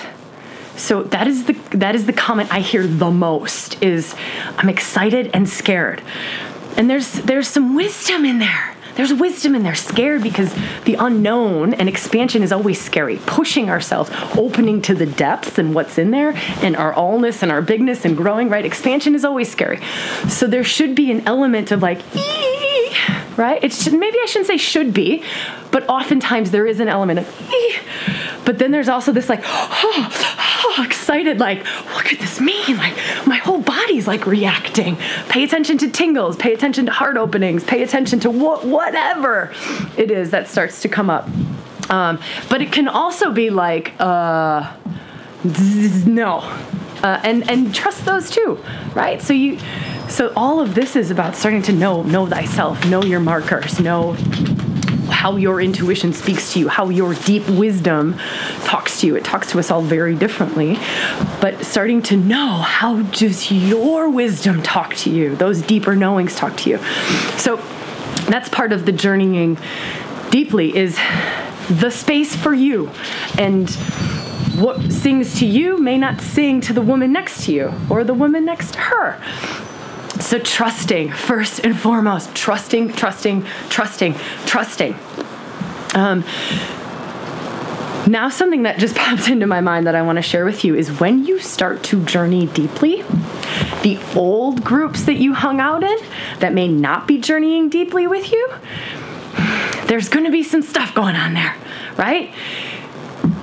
So 0.76 1.02
that 1.02 1.26
is 1.26 1.46
the 1.46 1.54
that 1.70 1.96
is 1.96 2.06
the 2.06 2.12
comment 2.12 2.52
I 2.52 2.60
hear 2.60 2.86
the 2.86 3.10
most 3.10 3.82
is 3.82 4.14
I'm 4.56 4.68
excited 4.68 5.30
and 5.34 5.48
scared. 5.48 6.00
And 6.76 6.88
there's 6.88 7.14
there's 7.14 7.48
some 7.48 7.74
wisdom 7.74 8.24
in 8.24 8.38
there 8.38 8.73
there's 8.96 9.12
wisdom 9.12 9.54
in 9.54 9.62
there. 9.62 9.74
Scared 9.74 10.22
because 10.22 10.54
the 10.84 10.94
unknown 10.94 11.74
and 11.74 11.88
expansion 11.88 12.42
is 12.42 12.52
always 12.52 12.80
scary. 12.80 13.18
Pushing 13.26 13.70
ourselves, 13.70 14.10
opening 14.36 14.82
to 14.82 14.94
the 14.94 15.06
depths 15.06 15.58
and 15.58 15.74
what's 15.74 15.98
in 15.98 16.10
there, 16.10 16.34
and 16.62 16.76
our 16.76 16.92
allness 16.94 17.42
and 17.42 17.50
our 17.50 17.62
bigness 17.62 18.04
and 18.04 18.16
growing, 18.16 18.48
right? 18.48 18.64
Expansion 18.64 19.14
is 19.14 19.24
always 19.24 19.50
scary. 19.50 19.80
So 20.28 20.46
there 20.46 20.64
should 20.64 20.94
be 20.94 21.10
an 21.10 21.26
element 21.26 21.72
of 21.72 21.82
like, 21.82 22.00
ee, 22.14 22.94
right? 23.36 23.62
It 23.62 23.72
should, 23.72 23.94
maybe 23.94 24.18
I 24.22 24.26
shouldn't 24.26 24.46
say 24.46 24.56
should 24.56 24.94
be, 24.94 25.22
but 25.70 25.88
oftentimes 25.88 26.50
there 26.50 26.66
is 26.66 26.80
an 26.80 26.88
element 26.88 27.20
of, 27.20 27.50
ee. 27.52 27.76
but 28.44 28.58
then 28.58 28.70
there's 28.70 28.88
also 28.88 29.12
this 29.12 29.28
like, 29.28 29.40
oh, 29.44 30.33
oh, 30.64 30.82
excited, 30.86 31.38
like, 31.38 31.66
what 31.66 32.04
could 32.04 32.18
this 32.18 32.40
mean? 32.40 32.76
Like, 32.76 32.96
my 33.26 33.36
whole 33.36 33.60
body's 33.60 34.06
like 34.06 34.26
reacting. 34.26 34.96
Pay 35.28 35.44
attention 35.44 35.78
to 35.78 35.90
tingles, 35.90 36.36
pay 36.36 36.52
attention 36.52 36.86
to 36.86 36.92
heart 36.92 37.16
openings, 37.16 37.64
pay 37.64 37.82
attention 37.82 38.20
to 38.20 38.30
what, 38.30 38.64
whatever 38.64 39.52
it 39.96 40.10
is 40.10 40.30
that 40.30 40.48
starts 40.48 40.82
to 40.82 40.88
come 40.88 41.10
up. 41.10 41.28
Um, 41.90 42.18
but 42.48 42.62
it 42.62 42.72
can 42.72 42.88
also 42.88 43.30
be 43.30 43.50
like, 43.50 43.92
uh, 43.98 44.74
no. 46.06 46.38
Uh, 47.02 47.20
and 47.22 47.50
and 47.50 47.74
trust 47.74 48.06
those 48.06 48.30
too, 48.30 48.58
right? 48.94 49.20
So 49.20 49.34
you, 49.34 49.58
so 50.08 50.32
all 50.34 50.60
of 50.60 50.74
this 50.74 50.96
is 50.96 51.10
about 51.10 51.36
starting 51.36 51.60
to 51.62 51.72
know 51.72 52.02
know 52.02 52.26
thyself, 52.26 52.82
know 52.88 53.02
your 53.02 53.20
markers, 53.20 53.78
know 53.78 54.16
how 55.10 55.36
your 55.36 55.60
intuition 55.60 56.12
speaks 56.12 56.52
to 56.52 56.60
you, 56.60 56.68
how 56.68 56.88
your 56.88 57.14
deep 57.14 57.48
wisdom 57.48 58.18
talks 58.64 59.00
to 59.00 59.06
you. 59.06 59.16
It 59.16 59.24
talks 59.24 59.50
to 59.52 59.58
us 59.58 59.70
all 59.70 59.82
very 59.82 60.14
differently. 60.14 60.78
But 61.40 61.64
starting 61.64 62.02
to 62.02 62.16
know 62.16 62.48
how 62.48 63.02
does 63.02 63.50
your 63.50 64.08
wisdom 64.08 64.62
talk 64.62 64.94
to 64.96 65.10
you? 65.10 65.36
Those 65.36 65.62
deeper 65.62 65.94
knowings 65.94 66.34
talk 66.34 66.56
to 66.58 66.70
you. 66.70 66.78
So 67.38 67.56
that's 68.28 68.48
part 68.48 68.72
of 68.72 68.86
the 68.86 68.92
journeying 68.92 69.58
deeply 70.30 70.76
is 70.76 70.98
the 71.68 71.90
space 71.90 72.34
for 72.34 72.52
you. 72.52 72.90
And 73.38 73.70
what 74.56 74.92
sings 74.92 75.38
to 75.40 75.46
you 75.46 75.78
may 75.78 75.98
not 75.98 76.20
sing 76.20 76.60
to 76.62 76.72
the 76.72 76.82
woman 76.82 77.12
next 77.12 77.44
to 77.46 77.52
you 77.52 77.72
or 77.90 78.04
the 78.04 78.14
woman 78.14 78.44
next 78.44 78.74
to 78.74 78.80
her. 78.80 79.20
So, 80.20 80.38
trusting, 80.38 81.12
first 81.12 81.60
and 81.60 81.78
foremost, 81.78 82.34
trusting, 82.34 82.92
trusting, 82.92 83.44
trusting, 83.68 84.14
trusting. 84.46 84.96
Um, 85.94 86.24
now, 88.06 88.28
something 88.28 88.64
that 88.64 88.78
just 88.78 88.94
popped 88.96 89.28
into 89.28 89.46
my 89.46 89.60
mind 89.60 89.86
that 89.86 89.94
I 89.94 90.02
want 90.02 90.16
to 90.16 90.22
share 90.22 90.44
with 90.44 90.64
you 90.64 90.74
is 90.74 91.00
when 91.00 91.24
you 91.24 91.38
start 91.38 91.82
to 91.84 92.04
journey 92.04 92.46
deeply, 92.46 93.02
the 93.82 93.98
old 94.14 94.64
groups 94.64 95.04
that 95.04 95.14
you 95.14 95.34
hung 95.34 95.60
out 95.60 95.82
in 95.82 95.98
that 96.40 96.52
may 96.52 96.68
not 96.68 97.06
be 97.06 97.18
journeying 97.18 97.68
deeply 97.68 98.06
with 98.06 98.30
you, 98.30 98.52
there's 99.86 100.08
going 100.08 100.24
to 100.24 100.30
be 100.30 100.42
some 100.42 100.62
stuff 100.62 100.94
going 100.94 101.16
on 101.16 101.34
there, 101.34 101.56
right? 101.96 102.32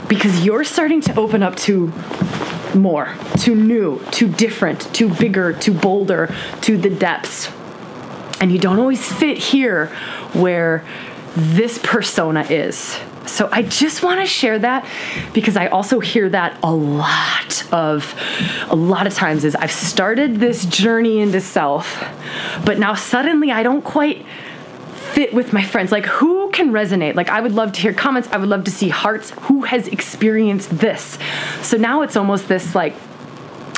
Because 0.08 0.46
you're 0.46 0.64
starting 0.64 1.02
to 1.02 1.20
open 1.20 1.44
up 1.44 1.56
to 1.58 1.92
more, 2.76 3.16
to 3.40 3.56
new, 3.56 4.00
to 4.12 4.28
different, 4.28 4.82
to 4.96 5.14
bigger, 5.14 5.54
to 5.54 5.74
bolder, 5.74 6.34
to 6.62 6.78
the 6.78 6.90
depths. 6.90 7.50
And 8.40 8.52
you 8.52 8.60
don't 8.60 8.80
always 8.80 9.06
fit 9.12 9.38
here 9.38 9.88
where 10.34 10.86
this 11.36 11.80
persona 11.82 12.42
is. 12.44 13.00
So 13.26 13.48
I 13.52 13.62
just 13.62 14.04
want 14.04 14.20
to 14.20 14.26
share 14.26 14.58
that 14.60 14.88
because 15.34 15.56
I 15.56 15.68
also 15.68 16.00
hear 16.00 16.28
that 16.30 16.58
a 16.64 16.74
lot 16.74 17.64
of 17.72 18.16
a 18.70 18.76
lot 18.76 19.08
of 19.08 19.14
times 19.14 19.46
is 19.46 19.56
I've 19.56 19.72
started 19.72 20.38
this 20.38 20.66
journey 20.66 21.20
into 21.20 21.40
self, 21.40 22.04
but 22.66 22.80
now 22.80 22.96
suddenly 22.96 23.52
I 23.52 23.64
don't 23.64 23.84
quite 23.84 24.26
fit 25.14 25.34
with 25.34 25.54
my 25.54 25.64
friends. 25.64 25.92
Like, 25.92 26.06
who 26.06 26.50
can 26.52 26.72
resonate? 26.72 27.16
Like, 27.16 27.30
I 27.30 27.42
would 27.42 27.54
love 27.54 27.74
to 27.74 27.82
hear 27.82 27.94
comments. 27.94 28.30
I 28.32 28.38
would 28.38 28.50
love 28.50 28.64
to 28.66 28.72
see 28.72 28.90
hearts. 28.90 29.32
Who 29.42 29.64
has 29.64 29.88
experienced 29.88 30.70
this? 30.78 31.18
So 31.62 31.78
now 31.78 32.02
it's 32.02 32.16
almost 32.16 32.48
this 32.48 32.76
like 32.76 32.96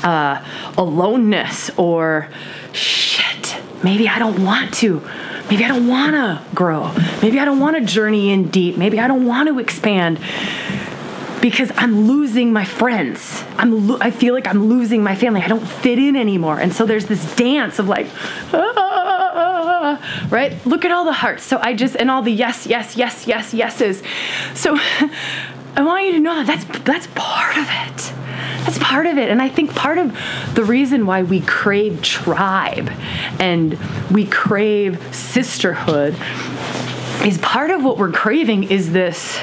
uh, 0.03 0.43
aloneness 0.77 1.71
or 1.77 2.29
shit, 2.73 3.57
maybe 3.83 4.07
I 4.07 4.19
don't 4.19 4.43
want 4.43 4.73
to. 4.75 5.01
Maybe 5.49 5.65
I 5.65 5.67
don't 5.67 5.87
want 5.87 6.13
to 6.13 6.41
grow. 6.55 6.91
Maybe 7.21 7.39
I 7.39 7.45
don't 7.45 7.59
want 7.59 7.75
to 7.77 7.85
journey 7.85 8.31
in 8.31 8.49
deep. 8.49 8.77
Maybe 8.77 8.99
I 8.99 9.07
don't 9.07 9.25
want 9.25 9.49
to 9.49 9.59
expand 9.59 10.19
because 11.43 11.73
I'm 11.75 12.07
losing 12.07 12.53
my 12.53 12.63
friends. 12.63 13.43
I'm 13.57 13.89
lo- 13.89 13.97
I 13.99 14.11
feel 14.11 14.33
like 14.33 14.47
I'm 14.47 14.69
losing 14.69 15.03
my 15.03 15.13
family. 15.13 15.41
I 15.41 15.49
don't 15.49 15.67
fit 15.67 15.99
in 15.99 16.15
anymore. 16.15 16.57
And 16.57 16.73
so 16.73 16.85
there's 16.85 17.07
this 17.07 17.35
dance 17.35 17.79
of 17.79 17.89
like, 17.89 18.07
ah, 18.53 18.73
ah, 18.77 19.31
ah, 19.35 19.99
ah 19.99 20.27
right? 20.31 20.65
Look 20.65 20.85
at 20.85 20.93
all 20.93 21.03
the 21.03 21.11
hearts. 21.11 21.43
So 21.43 21.59
I 21.61 21.73
just 21.73 21.97
and 21.97 22.09
all 22.09 22.21
the 22.21 22.31
yes, 22.31 22.65
yes, 22.65 22.95
yes, 22.95 23.27
yes, 23.27 23.53
yeses. 23.53 24.01
So 24.53 24.77
I 25.75 25.81
want 25.81 26.05
you 26.05 26.13
to 26.13 26.19
know 26.21 26.41
that 26.41 26.47
that's 26.47 26.79
that's 26.83 27.07
part 27.13 27.57
of 27.57 27.67
it. 27.67 28.13
That's 28.63 28.79
part 28.79 29.05
of 29.05 29.17
it. 29.17 29.29
And 29.29 29.41
I 29.41 29.49
think 29.49 29.75
part 29.75 29.97
of 29.97 30.17
the 30.53 30.63
reason 30.63 31.05
why 31.05 31.23
we 31.23 31.41
crave 31.41 32.01
tribe 32.01 32.89
and 33.37 33.77
we 34.09 34.25
crave 34.25 35.13
sisterhood 35.13 36.15
is 37.25 37.37
part 37.39 37.69
of 37.69 37.83
what 37.83 37.97
we're 37.97 38.13
craving 38.13 38.63
is 38.63 38.93
this 38.93 39.37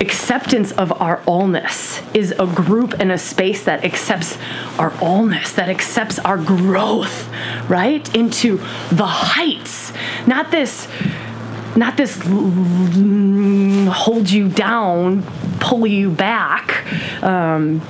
acceptance 0.00 0.72
of 0.72 0.92
our 1.00 1.18
allness 1.18 2.02
is 2.14 2.32
a 2.38 2.46
group 2.46 2.94
and 2.98 3.12
a 3.12 3.18
space 3.18 3.64
that 3.64 3.84
accepts 3.84 4.38
our 4.78 4.90
allness 4.92 5.54
that 5.54 5.68
accepts 5.68 6.18
our 6.20 6.38
growth 6.38 7.28
right 7.68 8.14
into 8.16 8.56
the 8.90 9.06
heights 9.06 9.92
not 10.26 10.50
this 10.50 10.88
not 11.76 11.96
this 11.96 12.20
hold 13.92 14.30
you 14.30 14.48
down 14.48 15.22
pull 15.60 15.86
you 15.86 16.10
back 16.10 16.84
um, 17.22 17.80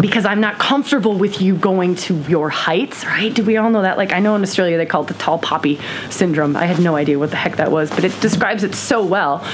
because 0.00 0.24
I'm 0.24 0.40
not 0.40 0.58
comfortable 0.58 1.18
with 1.18 1.40
you 1.40 1.56
going 1.56 1.96
to 1.96 2.14
your 2.28 2.50
heights, 2.50 3.04
right? 3.04 3.34
Do 3.34 3.42
we 3.42 3.56
all 3.56 3.70
know 3.70 3.82
that? 3.82 3.96
Like, 3.96 4.12
I 4.12 4.20
know 4.20 4.36
in 4.36 4.42
Australia 4.42 4.76
they 4.76 4.86
call 4.86 5.02
it 5.02 5.08
the 5.08 5.14
tall 5.14 5.38
poppy 5.38 5.80
syndrome. 6.08 6.56
I 6.56 6.66
had 6.66 6.78
no 6.78 6.94
idea 6.94 7.18
what 7.18 7.30
the 7.30 7.36
heck 7.36 7.56
that 7.56 7.72
was, 7.72 7.90
but 7.90 8.04
it 8.04 8.20
describes 8.20 8.62
it 8.62 8.76
so 8.76 9.04
well. 9.04 9.44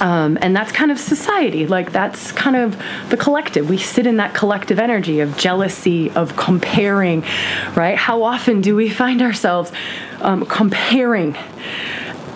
Um, 0.00 0.36
and 0.40 0.54
that's 0.54 0.72
kind 0.72 0.90
of 0.90 0.98
society. 0.98 1.66
Like, 1.66 1.92
that's 1.92 2.32
kind 2.32 2.56
of 2.56 2.80
the 3.08 3.16
collective. 3.16 3.68
We 3.68 3.78
sit 3.78 4.06
in 4.06 4.18
that 4.18 4.34
collective 4.34 4.78
energy 4.78 5.20
of 5.20 5.36
jealousy, 5.36 6.10
of 6.10 6.36
comparing, 6.36 7.22
right? 7.74 7.96
How 7.96 8.22
often 8.22 8.60
do 8.60 8.76
we 8.76 8.90
find 8.90 9.22
ourselves 9.22 9.72
um, 10.20 10.44
comparing? 10.46 11.36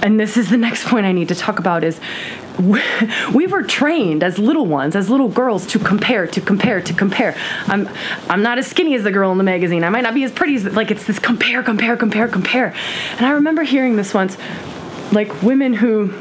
And 0.03 0.18
this 0.18 0.37
is 0.37 0.49
the 0.49 0.57
next 0.57 0.87
point 0.87 1.05
I 1.05 1.12
need 1.12 1.29
to 1.29 1.35
talk 1.35 1.59
about 1.59 1.85
is 1.85 2.01
we 3.33 3.46
were 3.46 3.62
trained 3.62 4.23
as 4.23 4.38
little 4.38 4.66
ones, 4.66 4.96
as 4.96 5.09
little 5.09 5.29
girls, 5.29 5.66
to 5.68 5.79
compare, 5.79 6.27
to 6.27 6.40
compare, 6.40 6.81
to 6.81 6.92
compare. 6.92 7.37
I'm, 7.66 7.88
I'm 8.29 8.42
not 8.42 8.59
as 8.59 8.66
skinny 8.66 8.94
as 8.94 9.03
the 9.03 9.12
girl 9.12 9.33
in 9.33 9.38
the 9.38 9.44
magazine. 9.44 9.85
I 9.85 9.88
might 9.88 10.03
not 10.03 10.14
be 10.14 10.25
as 10.25 10.33
pretty 10.33 10.57
as 10.57 10.64
like 10.64 10.90
it's 10.90 11.07
this 11.07 11.18
compare, 11.18 11.62
compare, 11.62 11.96
compare, 11.96 12.29
compare. 12.29 12.75
And 13.16 13.27
I 13.27 13.31
remember 13.31 13.62
hearing 13.62 13.96
this 13.96 14.14
once, 14.14 14.37
like 15.12 15.42
women 15.42 15.75
who. 15.75 16.12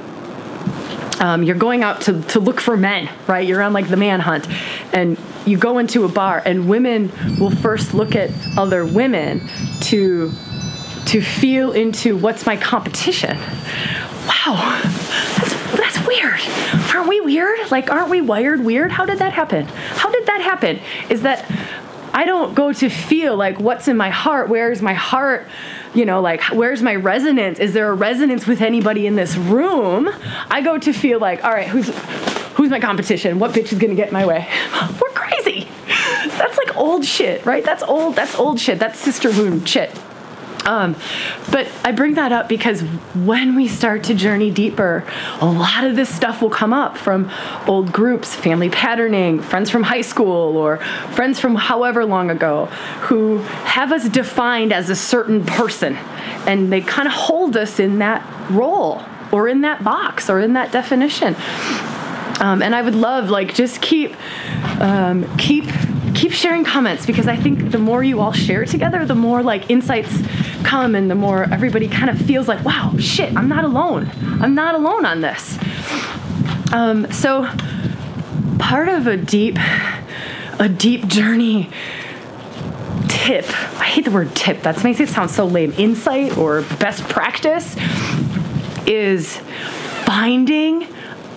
Um, 1.19 1.43
you're 1.43 1.55
going 1.55 1.83
out 1.83 2.01
to, 2.01 2.21
to 2.23 2.39
look 2.39 2.61
for 2.61 2.77
men, 2.77 3.09
right? 3.27 3.45
You're 3.45 3.61
on 3.61 3.73
like 3.73 3.89
the 3.89 3.97
manhunt, 3.97 4.47
and 4.93 5.17
you 5.45 5.57
go 5.57 5.77
into 5.77 6.05
a 6.05 6.07
bar, 6.07 6.41
and 6.45 6.69
women 6.69 7.11
will 7.39 7.51
first 7.51 7.93
look 7.93 8.15
at 8.15 8.31
other 8.57 8.85
women 8.85 9.47
to 9.81 10.31
to 11.07 11.21
feel 11.21 11.71
into 11.71 12.15
what's 12.15 12.45
my 12.45 12.55
competition. 12.55 13.37
Wow, 14.27 14.79
that's 15.37 15.53
that's 15.75 16.07
weird. 16.07 16.39
Aren't 16.93 17.09
we 17.09 17.19
weird? 17.21 17.71
Like, 17.71 17.91
aren't 17.91 18.09
we 18.09 18.21
wired 18.21 18.63
weird? 18.63 18.91
How 18.91 19.05
did 19.05 19.19
that 19.19 19.33
happen? 19.33 19.65
How 19.65 20.11
did 20.11 20.25
that 20.27 20.41
happen? 20.41 20.79
Is 21.09 21.23
that 21.23 21.45
I 22.13 22.25
don't 22.25 22.55
go 22.55 22.73
to 22.73 22.89
feel 22.89 23.35
like 23.35 23.59
what's 23.59 23.87
in 23.87 23.97
my 23.97 24.09
heart. 24.09 24.49
Where's 24.49 24.81
my 24.81 24.93
heart? 24.93 25.47
You 25.93 26.05
know, 26.05 26.21
like 26.21 26.41
where's 26.53 26.81
my 26.81 26.95
resonance? 26.95 27.59
Is 27.59 27.73
there 27.73 27.89
a 27.89 27.93
resonance 27.93 28.45
with 28.45 28.61
anybody 28.61 29.07
in 29.07 29.15
this 29.15 29.35
room? 29.35 30.09
I 30.49 30.61
go 30.61 30.77
to 30.77 30.93
feel 30.93 31.19
like, 31.19 31.43
all 31.43 31.51
right, 31.51 31.67
who's 31.67 31.89
who's 32.55 32.69
my 32.69 32.79
competition? 32.79 33.39
What 33.39 33.51
bitch 33.51 33.71
is 33.71 33.79
gonna 33.79 33.95
get 33.95 34.07
in 34.07 34.13
my 34.13 34.25
way? 34.25 34.47
We're 35.01 35.09
crazy. 35.09 35.67
That's 36.37 36.57
like 36.57 36.75
old 36.77 37.05
shit, 37.05 37.45
right? 37.45 37.63
That's 37.63 37.83
old. 37.83 38.15
That's 38.15 38.35
old 38.35 38.59
shit. 38.59 38.79
That's 38.79 38.99
sister 38.99 39.29
wound 39.29 39.67
shit. 39.67 39.91
Um, 40.69 40.95
but 41.51 41.67
I 41.83 41.91
bring 41.91 42.13
that 42.13 42.31
up 42.31 42.47
because 42.47 42.81
when 43.15 43.55
we 43.55 43.67
start 43.67 44.03
to 44.03 44.13
journey 44.13 44.51
deeper, 44.51 45.03
a 45.41 45.45
lot 45.47 45.83
of 45.83 45.95
this 45.95 46.13
stuff 46.13 46.43
will 46.43 46.51
come 46.51 46.73
up 46.73 46.95
from 46.95 47.31
old 47.65 47.91
groups, 47.91 48.35
family 48.35 48.69
patterning, 48.69 49.41
friends 49.41 49.71
from 49.71 49.81
high 49.81 50.01
school, 50.01 50.57
or 50.57 50.77
friends 51.15 51.39
from 51.39 51.55
however 51.55 52.05
long 52.05 52.29
ago 52.29 52.67
who 53.07 53.39
have 53.39 53.91
us 53.91 54.07
defined 54.09 54.71
as 54.71 54.91
a 54.91 54.95
certain 54.95 55.43
person. 55.43 55.95
And 56.45 56.71
they 56.71 56.81
kind 56.81 57.07
of 57.07 57.15
hold 57.15 57.57
us 57.57 57.79
in 57.79 57.97
that 57.99 58.21
role 58.51 59.01
or 59.31 59.47
in 59.47 59.61
that 59.61 59.83
box 59.83 60.29
or 60.29 60.39
in 60.39 60.53
that 60.53 60.71
definition. 60.71 61.35
Um, 62.39 62.61
and 62.61 62.75
I 62.75 62.83
would 62.83 62.95
love, 62.95 63.31
like, 63.31 63.55
just 63.55 63.81
keep, 63.81 64.15
um, 64.79 65.25
keep 65.37 65.65
keep 66.13 66.31
sharing 66.31 66.63
comments 66.63 67.05
because 67.05 67.27
I 67.27 67.35
think 67.35 67.71
the 67.71 67.79
more 67.79 68.03
you 68.03 68.19
all 68.19 68.31
share 68.31 68.65
together, 68.65 69.05
the 69.05 69.15
more 69.15 69.41
like 69.43 69.69
insights 69.69 70.21
come 70.63 70.95
and 70.95 71.09
the 71.09 71.15
more 71.15 71.43
everybody 71.43 71.87
kind 71.87 72.09
of 72.09 72.19
feels 72.19 72.47
like, 72.47 72.63
wow, 72.63 72.93
shit, 72.99 73.35
I'm 73.35 73.47
not 73.47 73.63
alone. 73.63 74.09
I'm 74.41 74.55
not 74.55 74.75
alone 74.75 75.05
on 75.05 75.21
this. 75.21 75.57
Um, 76.71 77.11
so 77.11 77.49
part 78.59 78.89
of 78.89 79.07
a 79.07 79.17
deep, 79.17 79.57
a 80.59 80.69
deep 80.69 81.07
journey 81.07 81.69
tip. 83.07 83.45
I 83.79 83.85
hate 83.85 84.05
the 84.05 84.11
word 84.11 84.35
tip. 84.35 84.61
That 84.63 84.83
makes 84.83 84.99
it 84.99 85.09
sound 85.09 85.31
so 85.31 85.45
lame. 85.45 85.73
Insight 85.77 86.37
or 86.37 86.61
best 86.79 87.03
practice 87.09 87.75
is 88.85 89.37
finding 90.05 90.87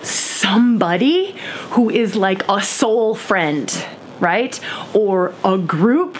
somebody 0.01 1.35
who 1.71 1.89
is 1.89 2.15
like 2.15 2.47
a 2.49 2.61
soul 2.61 3.15
friend 3.15 3.85
right? 4.19 4.59
Or 4.93 5.33
a 5.43 5.57
group, 5.57 6.17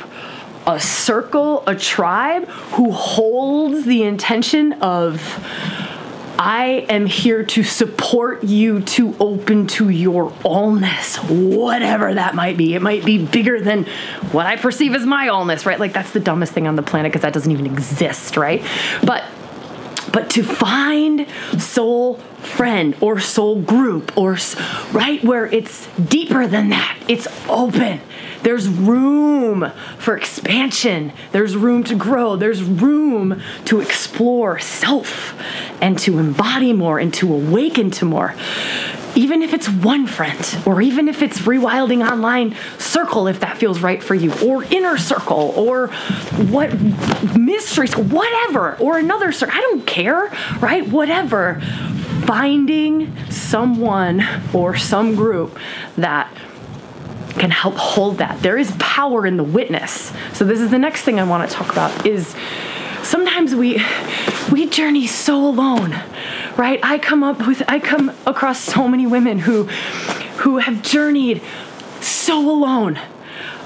a 0.65 0.79
circle, 0.79 1.63
a 1.67 1.75
tribe 1.75 2.47
who 2.47 2.91
holds 2.91 3.86
the 3.86 4.03
intention 4.03 4.73
of 4.73 5.21
I 6.38 6.86
am 6.89 7.06
here 7.06 7.43
to 7.43 7.63
support 7.63 8.43
you 8.43 8.82
to 8.82 9.15
open 9.19 9.67
to 9.67 9.89
your 9.89 10.32
allness, 10.32 11.17
whatever 11.29 12.15
that 12.15 12.36
might 12.36 12.58
be. 12.58 12.73
It 12.73 12.82
might 12.82 13.06
be 13.06 13.23
bigger 13.23 13.62
than 13.62 13.86
what 14.32 14.45
I 14.45 14.58
perceive 14.58 14.95
as 14.95 15.06
my 15.06 15.27
allness, 15.27 15.65
right? 15.65 15.79
Like 15.79 15.93
that's 15.93 16.12
the 16.12 16.19
dumbest 16.19 16.51
thing 16.51 16.67
on 16.67 16.75
the 16.75 16.84
planet 16.84 17.12
because 17.12 17.21
that 17.21 17.34
doesn't 17.34 17.51
even 17.51 17.65
exist, 17.65 18.36
right? 18.36 18.65
But 19.06 19.23
but 20.13 20.30
to 20.30 20.43
find 20.43 21.28
soul 21.58 22.15
friend 22.39 22.95
or 23.02 23.19
soul 23.19 23.62
group 23.62 24.17
or 24.17 24.38
right 24.93 25.21
where 25.23 25.45
it's 25.47 25.88
deeper 25.97 26.47
than 26.47 26.69
that 26.69 26.97
it's 27.08 27.28
open. 27.49 27.99
There's 28.43 28.67
room 28.67 29.71
for 29.97 30.17
expansion. 30.17 31.13
There's 31.32 31.56
room 31.56 31.84
to 31.86 31.95
grow. 31.95 32.36
There's 32.36 32.62
room 32.62 33.41
to 33.65 33.80
explore 33.80 34.60
self 34.60 35.34
and 35.82 35.97
to 35.99 36.19
embody 36.19 36.73
more 36.73 36.99
and 36.99 37.13
to 37.15 37.34
awaken 37.34 37.89
to 37.91 38.06
more 38.06 38.36
even 39.15 39.41
if 39.41 39.54
it's 39.54 39.69
one 39.69 40.08
friend, 40.08 40.58
or 40.65 40.82
even 40.82 41.08
if 41.08 41.21
it's 41.21 41.39
rewilding 41.39 42.08
online 42.08 42.56
circle, 42.78 43.28
if 43.28 43.39
that 43.41 43.58
feels 43.58 43.82
right 43.82 44.02
for 44.02 44.15
you, 44.15 44.34
or 44.43 44.63
inner 44.65 44.97
circle, 44.97 45.54
or 45.56 45.88
what 46.49 46.73
mysteries, 47.38 47.95
whatever, 47.95 48.76
or 48.78 48.97
another 48.97 49.32
circle. 49.32 49.56
I 49.58 49.62
don't 49.62 49.86
care, 49.86 50.28
right? 50.60 50.88
Whatever. 50.88 51.62
Finding 52.26 53.15
someone 53.30 54.23
or 54.54 54.78
some 54.78 55.15
group 55.15 55.60
that 55.97 56.32
can 57.38 57.52
help 57.52 57.76
hold 57.76 58.19
that. 58.19 58.41
There 58.41 58.58
is 58.58 58.71
power 58.80 59.26
in 59.26 59.38
the 59.38 59.43
witness. 59.43 60.13
So 60.34 60.45
this 60.45 60.60
is 60.60 60.69
the 60.71 60.80
next 60.80 61.02
thing 61.02 61.19
I 61.19 61.23
want 61.23 61.49
to 61.49 61.56
talk 61.56 61.71
about 61.71 62.06
is 62.06 62.36
sometimes 63.03 63.53
we 63.53 63.81
we 64.51 64.67
journey 64.67 65.05
so 65.07 65.47
alone 65.47 65.91
right 66.57 66.79
i 66.83 66.97
come 66.97 67.23
up 67.23 67.45
with 67.45 67.61
i 67.67 67.79
come 67.79 68.11
across 68.25 68.59
so 68.59 68.87
many 68.87 69.05
women 69.05 69.39
who 69.39 69.65
who 70.39 70.57
have 70.57 70.81
journeyed 70.81 71.41
so 72.01 72.49
alone 72.49 72.99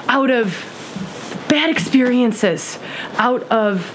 out 0.08 0.30
of 0.30 1.46
bad 1.50 1.70
experiences 1.70 2.80
out 3.18 3.44
of 3.44 3.94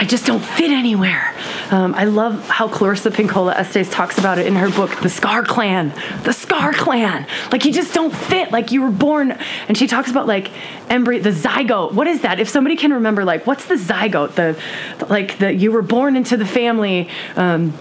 I 0.00 0.04
just 0.04 0.24
don't 0.24 0.42
fit 0.42 0.70
anywhere. 0.70 1.34
Um, 1.70 1.94
I 1.94 2.04
love 2.04 2.48
how 2.48 2.68
Clarissa 2.68 3.10
Pinkola 3.10 3.54
Estes 3.54 3.88
talks 3.90 4.18
about 4.18 4.38
it 4.38 4.46
in 4.46 4.56
her 4.56 4.70
book, 4.70 5.00
The 5.00 5.08
Scar 5.08 5.44
Clan. 5.44 5.92
The 6.24 6.32
Scar 6.32 6.72
Clan. 6.72 7.26
Like 7.52 7.64
you 7.64 7.72
just 7.72 7.94
don't 7.94 8.14
fit. 8.14 8.50
Like 8.50 8.72
you 8.72 8.82
were 8.82 8.90
born, 8.90 9.38
and 9.68 9.78
she 9.78 9.86
talks 9.86 10.10
about 10.10 10.26
like 10.26 10.50
embryo, 10.90 11.22
the 11.22 11.30
zygote. 11.30 11.92
What 11.92 12.08
is 12.08 12.22
that? 12.22 12.40
If 12.40 12.48
somebody 12.48 12.76
can 12.76 12.92
remember, 12.92 13.24
like 13.24 13.46
what's 13.46 13.66
the 13.66 13.76
zygote? 13.76 14.34
The 14.34 15.06
like 15.08 15.38
the 15.38 15.54
you 15.54 15.70
were 15.70 15.82
born 15.82 16.16
into 16.16 16.36
the 16.36 16.46
family. 16.46 17.08
Um, 17.36 17.72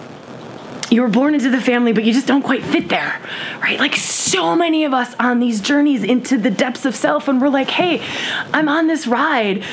you 0.90 1.02
were 1.02 1.08
born 1.08 1.34
into 1.36 1.50
the 1.50 1.62
family, 1.62 1.94
but 1.94 2.04
you 2.04 2.14
just 2.14 2.28
don't 2.28 2.42
quite 2.42 2.64
fit 2.64 2.90
there, 2.90 3.20
right? 3.62 3.80
Like 3.80 3.96
so 3.96 4.56
many 4.56 4.86
of 4.86 4.94
us 4.94 5.14
on 5.20 5.40
these 5.40 5.62
journeys 5.62 6.04
into 6.04 6.38
the 6.38 6.50
depths 6.50 6.86
of 6.86 6.96
self, 6.96 7.28
and 7.28 7.42
we're 7.42 7.50
like, 7.50 7.70
hey, 7.70 8.02
I'm 8.54 8.68
on 8.68 8.88
this 8.88 9.08
ride. 9.08 9.64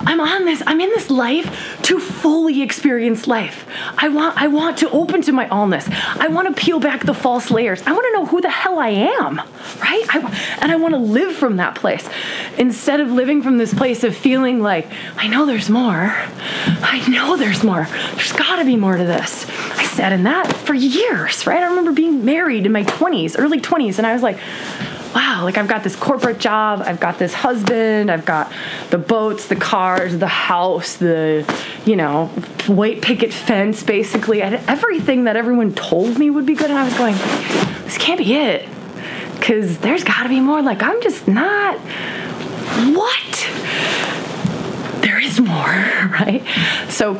I'm 0.00 0.20
on 0.20 0.44
this, 0.44 0.62
I'm 0.66 0.80
in 0.80 0.88
this 0.90 1.10
life 1.10 1.80
to 1.82 1.98
fully 1.98 2.62
experience 2.62 3.26
life. 3.26 3.66
I 3.98 4.08
want, 4.08 4.40
I 4.40 4.46
want 4.46 4.78
to 4.78 4.90
open 4.90 5.22
to 5.22 5.32
my 5.32 5.46
allness. 5.48 5.90
I 6.18 6.28
want 6.28 6.48
to 6.48 6.60
peel 6.60 6.78
back 6.78 7.04
the 7.04 7.14
false 7.14 7.50
layers. 7.50 7.82
I 7.82 7.92
want 7.92 8.04
to 8.04 8.12
know 8.12 8.26
who 8.26 8.40
the 8.40 8.50
hell 8.50 8.78
I 8.78 8.88
am, 8.88 9.38
right? 9.80 10.04
I, 10.08 10.56
and 10.60 10.70
I 10.70 10.76
want 10.76 10.94
to 10.94 10.98
live 10.98 11.34
from 11.34 11.56
that 11.56 11.74
place 11.74 12.08
instead 12.56 13.00
of 13.00 13.10
living 13.10 13.42
from 13.42 13.58
this 13.58 13.74
place 13.74 14.04
of 14.04 14.16
feeling 14.16 14.60
like, 14.60 14.86
I 15.16 15.26
know 15.26 15.44
there's 15.44 15.68
more. 15.68 16.14
I 16.14 17.04
know 17.08 17.36
there's 17.36 17.64
more. 17.64 17.88
There's 18.14 18.32
got 18.32 18.56
to 18.56 18.64
be 18.64 18.76
more 18.76 18.96
to 18.96 19.04
this. 19.04 19.48
I 19.48 19.84
sat 19.84 20.12
in 20.12 20.22
that 20.24 20.55
for 20.64 20.74
years, 20.74 21.46
right? 21.46 21.62
I 21.62 21.66
remember 21.66 21.92
being 21.92 22.24
married 22.24 22.66
in 22.66 22.72
my 22.72 22.84
20s, 22.84 23.36
early 23.38 23.60
20s, 23.60 23.98
and 23.98 24.06
I 24.06 24.12
was 24.12 24.22
like, 24.22 24.38
wow, 25.16 25.44
like 25.44 25.56
I've 25.56 25.66
got 25.66 25.82
this 25.82 25.96
corporate 25.96 26.38
job, 26.38 26.82
I've 26.84 27.00
got 27.00 27.18
this 27.18 27.32
husband, 27.32 28.10
I've 28.10 28.26
got 28.26 28.52
the 28.90 28.98
boats, 28.98 29.46
the 29.46 29.56
cars, 29.56 30.18
the 30.18 30.28
house, 30.28 30.96
the, 30.96 31.50
you 31.86 31.96
know, 31.96 32.26
white 32.66 33.00
picket 33.00 33.32
fence, 33.32 33.82
basically. 33.82 34.42
I 34.42 34.50
had 34.50 34.68
everything 34.68 35.24
that 35.24 35.36
everyone 35.36 35.72
told 35.74 36.18
me 36.18 36.28
would 36.28 36.44
be 36.44 36.54
good. 36.54 36.70
And 36.70 36.78
I 36.78 36.84
was 36.84 36.94
going, 36.98 37.14
this 37.84 37.96
can't 37.96 38.18
be 38.18 38.34
it. 38.34 38.68
Because 39.34 39.78
there's 39.78 40.04
got 40.04 40.24
to 40.24 40.28
be 40.28 40.40
more. 40.40 40.60
Like, 40.60 40.82
I'm 40.82 41.00
just 41.00 41.26
not. 41.26 41.78
What? 42.94 43.48
There 45.00 45.18
is 45.18 45.40
more, 45.40 45.56
right? 46.10 46.42
So, 46.90 47.14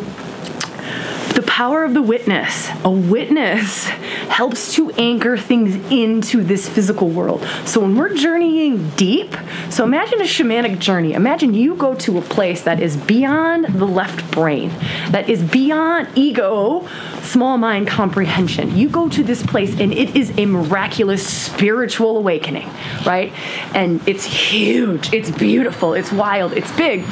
the 1.37 1.43
power 1.43 1.85
of 1.85 1.93
the 1.93 2.01
witness. 2.01 2.71
A 2.83 2.91
witness 2.91 3.85
helps 3.85 4.73
to 4.75 4.91
anchor 4.93 5.37
things 5.37 5.75
into 5.93 6.43
this 6.43 6.67
physical 6.67 7.11
world. 7.11 7.47
So 7.67 7.81
when 7.83 7.95
we're 7.95 8.15
journeying 8.15 8.89
deep, 8.97 9.37
so 9.69 9.85
imagine 9.85 10.23
a 10.23 10.25
shamanic 10.25 10.79
journey. 10.79 11.13
Imagine 11.13 11.53
you 11.53 11.77
go 11.77 11.95
to 11.97 12.17
a 12.17 12.23
place 12.23 12.63
that 12.63 12.81
is 12.81 12.97
beyond 12.97 13.67
the 13.67 13.85
left 13.85 14.31
brain, 14.31 14.71
that 15.11 15.29
is 15.29 15.43
beyond 15.43 16.09
ego, 16.15 16.89
small 17.21 17.59
mind 17.59 17.87
comprehension. 17.87 18.75
You 18.75 18.89
go 18.89 19.11
to 19.11 19.23
this 19.23 19.43
place 19.43 19.79
and 19.79 19.93
it 19.93 20.17
is 20.17 20.33
a 20.39 20.47
miraculous 20.47 21.27
spiritual 21.29 22.17
awakening, 22.17 22.71
right? 23.05 23.31
And 23.75 24.01
it's 24.09 24.25
huge, 24.25 25.13
it's 25.13 25.31
beautiful, 25.31 25.93
it's 25.93 26.11
wild, 26.11 26.55
it's 26.55 26.75
big. 26.79 27.05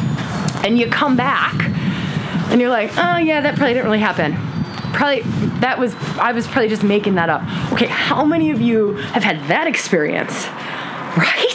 And 0.65 0.79
you 0.79 0.89
come 0.89 1.15
back 1.15 1.53
and 2.51 2.61
you're 2.61 2.71
like, 2.71 2.91
oh 2.97 3.17
yeah, 3.19 3.41
that 3.41 3.57
probably 3.57 3.75
didn't 3.75 3.87
really 3.87 3.99
happen. 3.99 4.35
Probably 4.93 5.23
that 5.61 5.79
was 5.79 5.95
I 6.19 6.33
was 6.33 6.47
probably 6.47 6.69
just 6.69 6.83
making 6.83 7.17
that 7.17 7.29
up. 7.29 7.43
Okay, 7.73 7.87
how 7.87 8.25
many 8.25 8.51
of 8.51 8.61
you 8.61 8.95
have 8.97 9.25
had 9.25 9.49
that 9.49 9.67
experience? 9.67 10.47
Right? 11.15 11.54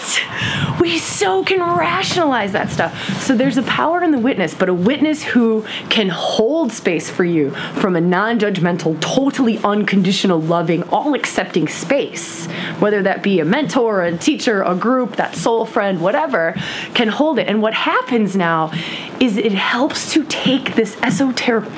We 0.80 0.98
so 0.98 1.44
can 1.44 1.60
rationalize 1.60 2.54
that 2.54 2.70
stuff. 2.70 3.22
So 3.22 3.36
there's 3.36 3.58
a 3.58 3.64
power 3.64 4.02
in 4.02 4.12
the 4.12 4.20
witness, 4.20 4.54
but 4.54 4.70
a 4.70 4.74
witness 4.74 5.24
who 5.24 5.66
can 5.90 6.10
hold 6.10 6.72
space 6.72 7.10
for 7.10 7.26
you 7.26 7.52
from 7.52 7.96
a 7.96 8.02
non 8.02 8.40
judgmental, 8.40 9.00
totally 9.02 9.58
unconditional, 9.60 10.40
loving, 10.40 10.84
all 10.84 11.14
accepting 11.14 11.68
space, 11.68 12.46
whether 12.80 13.02
that 13.04 13.24
be 13.24 13.40
a 13.40 13.46
mentor, 13.46 14.04
a 14.04 14.18
teacher, 14.18 14.64
a 14.64 14.76
group, 14.76 15.18
that 15.18 15.36
soul 15.36 15.66
friend, 15.66 16.02
whatever, 16.02 16.56
can 16.94 17.10
hold 17.10 17.40
it. 17.40 17.48
And 17.48 17.62
what 17.62 17.74
happens 17.74 18.36
now 18.36 18.72
is 19.20 19.38
it 19.38 19.52
helps 19.52 20.14
to 20.14 20.24
take 20.26 20.76
this 20.76 20.96
esoteric, 21.02 21.70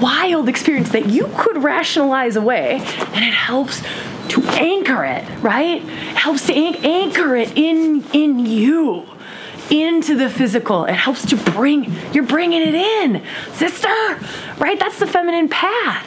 wild 0.00 0.48
experience 0.48 0.90
that 0.90 1.08
you 1.08 1.30
could 1.36 1.62
rationalize 1.62 2.36
away, 2.36 2.74
and 2.74 3.24
it 3.24 3.34
helps 3.34 3.82
to 4.28 4.42
anchor 4.50 5.04
it, 5.04 5.24
right? 5.40 5.82
It 5.82 6.16
helps 6.16 6.46
to 6.46 6.54
an- 6.54 6.84
anchor 6.84 7.34
it 7.36 7.56
in 7.56 8.04
in 8.12 8.38
you 8.38 9.06
into 9.70 10.16
the 10.16 10.30
physical. 10.30 10.84
It 10.84 10.94
helps 10.94 11.26
to 11.26 11.36
bring 11.36 11.92
you're 12.12 12.24
bringing 12.24 12.62
it 12.62 12.74
in, 12.74 13.22
sister. 13.52 13.88
Right? 14.58 14.78
That's 14.78 14.98
the 14.98 15.06
feminine 15.06 15.48
path. 15.48 16.06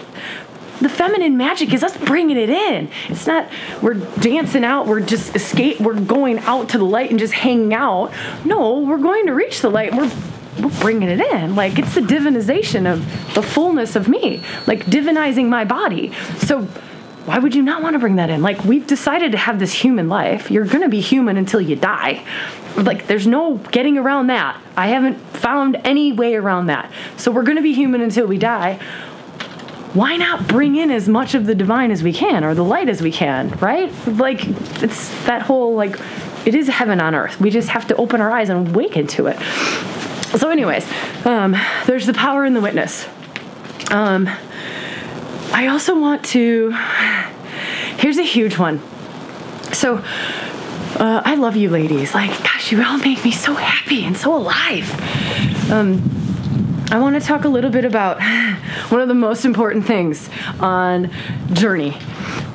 The 0.82 0.90
feminine 0.90 1.38
magic 1.38 1.74
is 1.74 1.84
us 1.84 1.96
bringing 1.96 2.38
it 2.38 2.50
in. 2.50 2.90
It's 3.08 3.28
not 3.28 3.48
we're 3.82 3.94
dancing 3.94 4.64
out, 4.64 4.88
we're 4.88 5.00
just 5.00 5.36
escape, 5.36 5.80
we're 5.80 6.00
going 6.00 6.40
out 6.40 6.70
to 6.70 6.80
the 6.80 6.86
light 6.86 7.12
and 7.12 7.20
just 7.20 7.34
hanging 7.34 7.74
out. 7.74 8.12
No, 8.46 8.80
we're 8.80 8.98
going 8.98 9.28
to 9.28 9.34
reach 9.34 9.62
the 9.62 9.70
light. 9.70 9.94
we're 9.94 10.12
we're 10.60 10.80
bringing 10.82 11.10
it 11.10 11.20
in. 11.20 11.56
Like 11.56 11.80
it's 11.80 11.96
the 11.96 12.02
divinization 12.02 12.92
of 12.92 13.06
the 13.34 13.44
fullness 13.44 13.96
of 13.96 14.08
me, 14.08 14.44
like 14.68 14.86
divinizing 14.86 15.48
my 15.48 15.66
body. 15.66 16.12
So 16.40 16.68
why 17.26 17.38
would 17.38 17.54
you 17.54 17.62
not 17.62 17.84
want 17.84 17.94
to 17.94 18.00
bring 18.00 18.16
that 18.16 18.32
in? 18.32 18.42
Like, 18.42 18.64
we've 18.64 18.88
decided 18.88 19.32
to 19.34 19.38
have 19.38 19.60
this 19.60 19.74
human 19.74 20.10
life. 20.10 20.50
You're 20.50 20.66
going 20.66 20.82
to 20.82 20.90
be 20.90 21.02
human 21.02 21.38
until 21.38 21.62
you 21.62 21.76
die. 21.76 22.26
Like, 22.76 23.06
there's 23.06 23.28
no 23.28 23.58
getting 23.58 23.98
around 23.98 24.28
that. 24.28 24.60
I 24.76 24.88
haven't 24.88 25.18
found 25.38 25.80
any 25.84 26.12
way 26.12 26.34
around 26.36 26.66
that. 26.68 26.92
So, 27.18 27.32
we're 27.32 27.44
going 27.44 27.58
to 27.58 27.62
be 27.62 27.74
human 27.74 28.02
until 28.02 28.26
we 28.26 28.40
die. 28.40 28.80
Why 29.94 30.18
not 30.18 30.48
bring 30.48 30.76
in 30.78 30.90
as 30.90 31.08
much 31.08 31.36
of 31.36 31.46
the 31.46 31.54
divine 31.54 31.92
as 31.92 32.02
we 32.02 32.12
can 32.12 32.44
or 32.44 32.56
the 32.56 32.64
light 32.64 32.90
as 32.90 33.02
we 33.02 33.12
can, 33.12 33.50
right? 33.60 33.92
Like, 34.08 34.42
it's 34.82 35.10
that 35.26 35.44
whole, 35.44 35.76
like, 35.76 36.00
it 36.48 36.56
is 36.56 36.70
heaven 36.70 37.00
on 37.00 37.14
earth. 37.14 37.40
We 37.40 37.52
just 37.52 37.70
have 37.70 37.86
to 37.88 37.96
open 37.98 38.20
our 38.20 38.32
eyes 38.32 38.50
and 38.50 38.70
awaken 38.70 39.06
to 39.08 39.28
it. 39.28 39.38
So, 40.38 40.50
anyways, 40.50 40.88
um, 41.26 41.58
there's 41.86 42.06
the 42.06 42.14
power 42.14 42.46
in 42.46 42.54
the 42.54 42.62
witness. 42.62 43.06
Um, 43.92 44.30
I 45.52 45.68
also 45.68 46.00
want 46.00 46.24
to. 46.28 46.72
Here's 47.98 48.18
a 48.18 48.24
huge 48.24 48.58
one. 48.58 48.82
So, 49.74 49.98
uh, 49.98 51.22
I 51.26 51.36
love 51.36 51.58
you 51.58 51.70
ladies. 51.70 52.14
Like, 52.14 52.30
gosh, 52.44 52.72
you 52.72 52.82
all 52.82 52.98
make 52.98 53.24
me 53.26 53.32
so 53.32 53.56
happy 53.56 54.06
and 54.06 54.16
so 54.16 54.36
alive. 54.36 54.90
Um, 55.70 56.02
I 56.92 57.00
want 57.00 57.16
to 57.16 57.22
talk 57.22 57.44
a 57.44 57.50
little 57.50 57.70
bit 57.70 57.84
about 57.84 58.22
one 58.90 59.02
of 59.02 59.10
the 59.10 59.14
most 59.14 59.44
important 59.44 59.86
things 59.86 60.30
on 60.62 61.12
journey. 61.52 61.98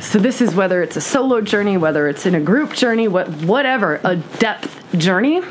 So 0.00 0.18
this 0.18 0.40
is 0.40 0.54
whether 0.54 0.82
it's 0.82 0.96
a 0.96 1.00
solo 1.02 1.42
journey, 1.42 1.76
whether 1.76 2.08
it's 2.08 2.24
in 2.24 2.34
a 2.34 2.40
group 2.40 2.72
journey, 2.72 3.06
what 3.06 3.28
whatever, 3.42 4.00
a 4.02 4.16
depth 4.16 4.98
journey 4.98 5.42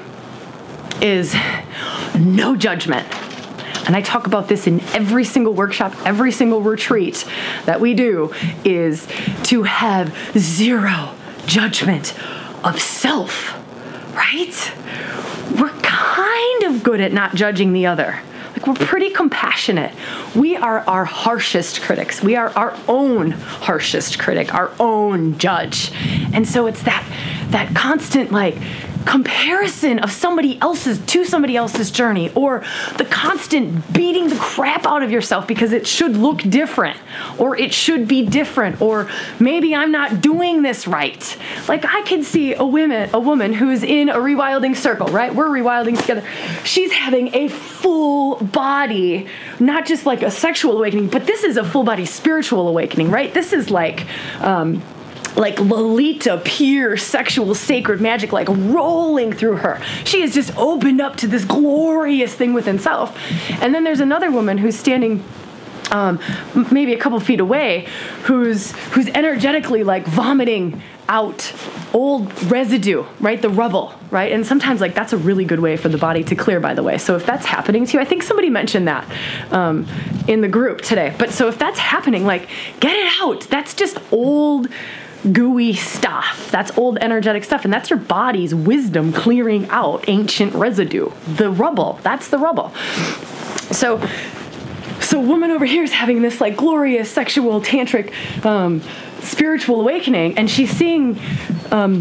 is 1.01 1.35
no 2.17 2.55
judgment. 2.55 3.07
And 3.85 3.95
I 3.95 4.01
talk 4.01 4.25
about 4.25 4.47
this 4.47 4.65
in 4.65 4.79
every 4.93 5.23
single 5.23 5.53
workshop, 5.53 5.93
every 6.05 6.31
single 6.31 6.61
retreat 6.61 7.25
that 7.65 7.79
we 7.79 7.93
do, 7.93 8.33
is 8.63 9.07
to 9.43 9.63
have 9.63 10.15
zero 10.37 11.13
judgment 11.45 12.15
of 12.63 12.81
self, 12.81 13.53
right? 14.15 14.73
We're 15.59 15.77
kind 15.81 16.63
of 16.63 16.81
good 16.83 16.99
at 16.99 17.13
not 17.13 17.35
judging 17.35 17.73
the 17.73 17.85
other. 17.85 18.19
Like, 18.53 18.65
we're 18.65 18.85
pretty 18.85 19.11
compassionate. 19.11 19.93
We 20.35 20.55
are 20.55 20.79
our 20.79 21.05
harshest 21.05 21.81
critics. 21.81 22.23
We 22.23 22.35
are 22.37 22.49
our 22.51 22.75
own 22.87 23.31
harshest 23.31 24.17
critic, 24.17 24.53
our 24.53 24.71
own 24.79 25.37
judge. 25.37 25.91
And 26.33 26.47
so 26.47 26.65
it's 26.65 26.81
that 26.83 27.05
that 27.51 27.75
constant 27.75 28.31
like 28.31 28.55
comparison 29.05 29.99
of 29.99 30.11
somebody 30.11 30.59
else's 30.61 30.99
to 31.05 31.23
somebody 31.25 31.55
else's 31.55 31.91
journey 31.91 32.31
or 32.35 32.63
the 32.97 33.05
constant 33.05 33.93
beating 33.93 34.29
the 34.29 34.35
crap 34.35 34.85
out 34.85 35.03
of 35.03 35.11
yourself 35.11 35.47
because 35.47 35.71
it 35.71 35.87
should 35.87 36.17
look 36.17 36.39
different 36.39 36.97
or 37.37 37.55
it 37.57 37.73
should 37.73 38.07
be 38.07 38.25
different 38.25 38.81
or 38.81 39.09
maybe 39.39 39.75
I'm 39.75 39.91
not 39.91 40.21
doing 40.21 40.61
this 40.63 40.87
right. 40.87 41.37
Like 41.67 41.85
I 41.85 42.01
can 42.01 42.23
see 42.23 42.53
a 42.53 42.65
woman 42.65 43.09
a 43.13 43.19
woman 43.19 43.53
who's 43.53 43.83
in 43.83 44.09
a 44.09 44.15
rewilding 44.15 44.75
circle, 44.75 45.07
right? 45.07 45.33
We're 45.33 45.49
rewilding 45.49 45.99
together. 45.99 46.23
She's 46.63 46.91
having 46.91 47.33
a 47.35 47.47
full 47.47 48.37
body, 48.37 49.27
not 49.59 49.85
just 49.85 50.05
like 50.05 50.21
a 50.21 50.31
sexual 50.31 50.77
awakening, 50.77 51.07
but 51.07 51.25
this 51.25 51.43
is 51.43 51.57
a 51.57 51.63
full 51.63 51.83
body 51.83 52.05
spiritual 52.05 52.67
awakening, 52.67 53.11
right? 53.11 53.33
This 53.33 53.53
is 53.53 53.69
like 53.69 54.05
um 54.41 54.81
like 55.35 55.59
Lolita, 55.59 56.41
pure 56.43 56.97
sexual 56.97 57.55
sacred 57.55 58.01
magic, 58.01 58.31
like 58.31 58.47
rolling 58.49 59.33
through 59.33 59.57
her. 59.57 59.81
She 60.03 60.21
is 60.21 60.33
just 60.33 60.55
opened 60.57 61.01
up 61.01 61.17
to 61.17 61.27
this 61.27 61.45
glorious 61.45 62.33
thing 62.33 62.53
within 62.53 62.79
self. 62.79 63.17
And 63.61 63.73
then 63.73 63.83
there's 63.83 63.99
another 63.99 64.31
woman 64.31 64.57
who's 64.57 64.77
standing 64.77 65.23
um, 65.91 66.19
maybe 66.71 66.93
a 66.93 66.97
couple 66.97 67.19
feet 67.19 67.39
away, 67.39 67.87
who's 68.23 68.71
who's 68.93 69.07
energetically 69.09 69.83
like 69.83 70.05
vomiting 70.05 70.81
out 71.07 71.53
old 71.93 72.43
residue, 72.51 73.05
right? 73.19 73.39
The 73.39 73.49
rubble, 73.49 73.93
right? 74.09 74.31
And 74.31 74.45
sometimes 74.45 74.81
like 74.81 74.95
that's 74.95 75.13
a 75.13 75.17
really 75.17 75.45
good 75.45 75.59
way 75.59 75.77
for 75.77 75.89
the 75.89 75.97
body 75.97 76.23
to 76.23 76.35
clear. 76.35 76.59
By 76.59 76.73
the 76.73 76.83
way, 76.83 76.97
so 76.97 77.15
if 77.15 77.25
that's 77.25 77.45
happening 77.45 77.85
to 77.85 77.93
you, 77.93 77.99
I 77.99 78.05
think 78.05 78.23
somebody 78.23 78.49
mentioned 78.49 78.87
that 78.87 79.09
um, 79.51 79.87
in 80.27 80.41
the 80.41 80.47
group 80.47 80.81
today. 80.81 81.13
But 81.17 81.31
so 81.31 81.47
if 81.47 81.59
that's 81.59 81.79
happening, 81.79 82.25
like 82.25 82.49
get 82.79 82.95
it 82.95 83.13
out. 83.21 83.41
That's 83.41 83.73
just 83.73 83.99
old 84.11 84.67
gooey 85.31 85.73
stuff. 85.73 86.49
That's 86.51 86.77
old 86.77 86.97
energetic 86.99 87.43
stuff. 87.43 87.65
And 87.65 87.73
that's 87.73 87.89
your 87.89 87.99
body's 87.99 88.53
wisdom 88.53 89.13
clearing 89.13 89.67
out 89.69 90.07
ancient 90.07 90.53
residue. 90.53 91.09
The 91.27 91.49
rubble. 91.49 91.99
That's 92.03 92.29
the 92.29 92.37
rubble. 92.37 92.69
So, 93.71 94.05
so 95.01 95.19
woman 95.19 95.51
over 95.51 95.65
here 95.65 95.83
is 95.83 95.91
having 95.91 96.21
this 96.21 96.39
like 96.39 96.55
glorious 96.57 97.09
sexual 97.09 97.61
tantric 97.61 98.13
um, 98.45 98.81
spiritual 99.21 99.81
awakening, 99.81 100.37
and 100.37 100.49
she's 100.49 100.69
seeing 100.69 101.19
um, 101.71 101.99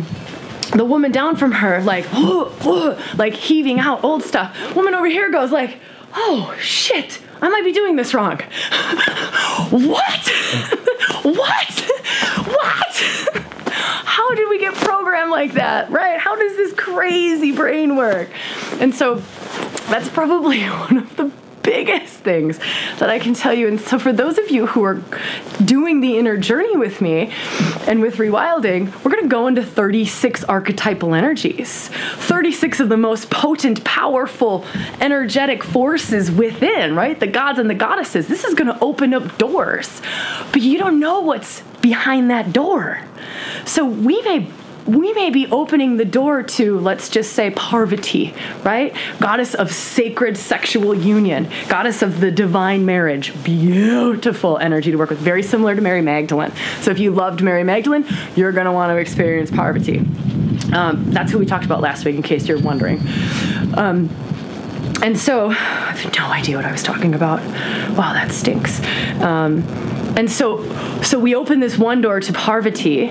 the 0.72 0.84
woman 0.84 1.12
down 1.12 1.36
from 1.36 1.52
her 1.52 1.82
like 1.82 2.06
like 3.16 3.34
heaving 3.34 3.80
out 3.80 4.04
old 4.04 4.22
stuff. 4.22 4.74
Woman 4.74 4.94
over 4.94 5.06
here 5.06 5.30
goes 5.30 5.50
like, 5.50 5.78
oh 6.14 6.54
shit, 6.60 7.20
I 7.40 7.48
might 7.48 7.64
be 7.64 7.72
doing 7.72 7.96
this 7.96 8.14
wrong. 8.14 8.38
what? 9.70 10.28
what? 11.22 11.93
How 13.66 14.34
did 14.34 14.48
we 14.48 14.58
get 14.58 14.74
programmed 14.74 15.30
like 15.30 15.54
that, 15.54 15.90
right? 15.90 16.18
How 16.18 16.36
does 16.36 16.56
this 16.56 16.72
crazy 16.74 17.52
brain 17.52 17.96
work? 17.96 18.28
And 18.80 18.94
so 18.94 19.16
that's 19.88 20.08
probably 20.08 20.64
one 20.64 20.98
of 20.98 21.16
the 21.16 21.30
biggest 21.64 22.18
things 22.18 22.60
that 22.98 23.10
I 23.10 23.18
can 23.18 23.34
tell 23.34 23.52
you. 23.52 23.66
And 23.66 23.80
so, 23.80 23.98
for 23.98 24.12
those 24.12 24.38
of 24.38 24.50
you 24.50 24.66
who 24.66 24.84
are 24.84 25.02
doing 25.64 26.00
the 26.00 26.18
inner 26.18 26.36
journey 26.36 26.76
with 26.76 27.00
me 27.00 27.32
and 27.88 28.00
with 28.00 28.16
rewilding, 28.16 28.86
we're 29.02 29.10
going 29.10 29.24
to 29.24 29.28
go 29.28 29.48
into 29.48 29.64
36 29.64 30.44
archetypal 30.44 31.14
energies, 31.14 31.88
36 31.88 32.80
of 32.80 32.88
the 32.88 32.96
most 32.96 33.30
potent, 33.30 33.82
powerful, 33.82 34.64
energetic 35.00 35.64
forces 35.64 36.30
within, 36.30 36.94
right? 36.94 37.18
The 37.18 37.26
gods 37.26 37.58
and 37.58 37.68
the 37.68 37.74
goddesses. 37.74 38.28
This 38.28 38.44
is 38.44 38.54
going 38.54 38.68
to 38.68 38.78
open 38.80 39.12
up 39.12 39.38
doors, 39.38 40.00
but 40.52 40.60
you 40.60 40.78
don't 40.78 41.00
know 41.00 41.20
what's 41.20 41.62
behind 41.84 42.30
that 42.30 42.50
door. 42.50 42.98
So 43.66 43.84
we 43.84 44.22
may 44.22 44.50
we 44.86 45.12
may 45.12 45.30
be 45.30 45.46
opening 45.46 45.96
the 45.96 46.04
door 46.04 46.42
to, 46.42 46.78
let's 46.78 47.08
just 47.08 47.32
say, 47.32 47.50
Parvati, 47.50 48.34
right? 48.64 48.94
Goddess 49.18 49.54
of 49.54 49.72
sacred 49.72 50.36
sexual 50.36 50.94
union, 50.94 51.50
goddess 51.68 52.02
of 52.02 52.20
the 52.20 52.30
divine 52.30 52.84
marriage. 52.84 53.32
Beautiful 53.44 54.58
energy 54.58 54.90
to 54.90 54.96
work 54.98 55.10
with, 55.10 55.18
very 55.18 55.42
similar 55.42 55.74
to 55.74 55.80
Mary 55.80 56.02
Magdalene. 56.02 56.52
So 56.80 56.90
if 56.90 56.98
you 56.98 57.12
loved 57.12 57.42
Mary 57.42 57.64
Magdalene, 57.64 58.06
you're 58.36 58.52
going 58.52 58.66
to 58.66 58.72
want 58.72 58.90
to 58.90 58.96
experience 58.96 59.50
Parvati. 59.50 60.00
Um, 60.74 61.10
that's 61.12 61.32
who 61.32 61.38
we 61.38 61.46
talked 61.46 61.64
about 61.64 61.80
last 61.80 62.04
week, 62.04 62.16
in 62.16 62.22
case 62.22 62.46
you're 62.46 62.60
wondering. 62.60 63.00
Um, 63.76 64.10
and 65.04 65.18
so 65.18 65.50
I 65.50 65.52
have 65.52 66.16
no 66.16 66.28
idea 66.28 66.56
what 66.56 66.64
I 66.64 66.72
was 66.72 66.82
talking 66.82 67.14
about. 67.14 67.40
Wow, 67.90 68.14
that 68.14 68.32
stinks. 68.32 68.80
Um, 69.20 69.62
and 70.16 70.32
so, 70.32 70.64
so 71.02 71.18
we 71.18 71.34
open 71.34 71.60
this 71.60 71.76
one 71.76 72.00
door 72.00 72.20
to 72.20 72.32
Parvati, 72.32 73.08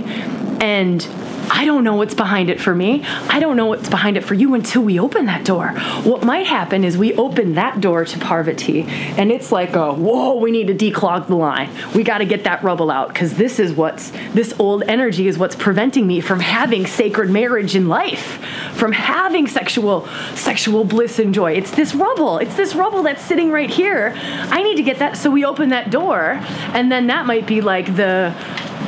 and 0.63 1.05
I 1.51 1.65
don't 1.65 1.83
know 1.83 1.95
what's 1.95 2.13
behind 2.13 2.49
it 2.49 2.61
for 2.61 2.73
me. 2.73 3.03
I 3.05 3.41
don't 3.41 3.57
know 3.57 3.65
what's 3.65 3.89
behind 3.89 4.15
it 4.15 4.23
for 4.23 4.33
you 4.33 4.53
until 4.53 4.81
we 4.81 4.97
open 4.97 5.25
that 5.25 5.43
door. 5.43 5.67
What 6.03 6.23
might 6.23 6.47
happen 6.47 6.85
is 6.85 6.97
we 6.97 7.13
open 7.15 7.55
that 7.55 7.81
door 7.81 8.05
to 8.05 8.17
Parvati, 8.17 8.83
and 8.83 9.29
it's 9.29 9.51
like, 9.51 9.75
a, 9.75 9.93
whoa, 9.93 10.35
we 10.35 10.51
need 10.51 10.67
to 10.67 10.73
declog 10.73 11.27
the 11.27 11.35
line. 11.35 11.69
We 11.93 12.03
got 12.03 12.19
to 12.19 12.25
get 12.25 12.45
that 12.45 12.63
rubble 12.63 12.89
out 12.89 13.09
because 13.09 13.33
this 13.33 13.59
is 13.59 13.73
what's, 13.73 14.11
this 14.33 14.53
old 14.57 14.83
energy 14.83 15.27
is 15.27 15.37
what's 15.37 15.55
preventing 15.55 16.07
me 16.07 16.21
from 16.21 16.39
having 16.39 16.87
sacred 16.87 17.29
marriage 17.29 17.75
in 17.75 17.89
life, 17.89 18.39
from 18.73 18.93
having 18.93 19.47
sexual, 19.47 20.07
sexual 20.35 20.85
bliss 20.85 21.19
and 21.19 21.33
joy. 21.33 21.51
It's 21.51 21.71
this 21.71 21.93
rubble. 21.93 22.37
It's 22.37 22.55
this 22.55 22.73
rubble 22.73 23.03
that's 23.03 23.21
sitting 23.21 23.51
right 23.51 23.69
here. 23.69 24.13
I 24.15 24.63
need 24.63 24.75
to 24.75 24.83
get 24.83 24.99
that. 24.99 25.17
So 25.17 25.29
we 25.29 25.43
open 25.43 25.69
that 25.69 25.91
door, 25.91 26.39
and 26.73 26.89
then 26.89 27.07
that 27.07 27.25
might 27.25 27.45
be 27.45 27.59
like 27.59 27.97
the, 27.97 28.33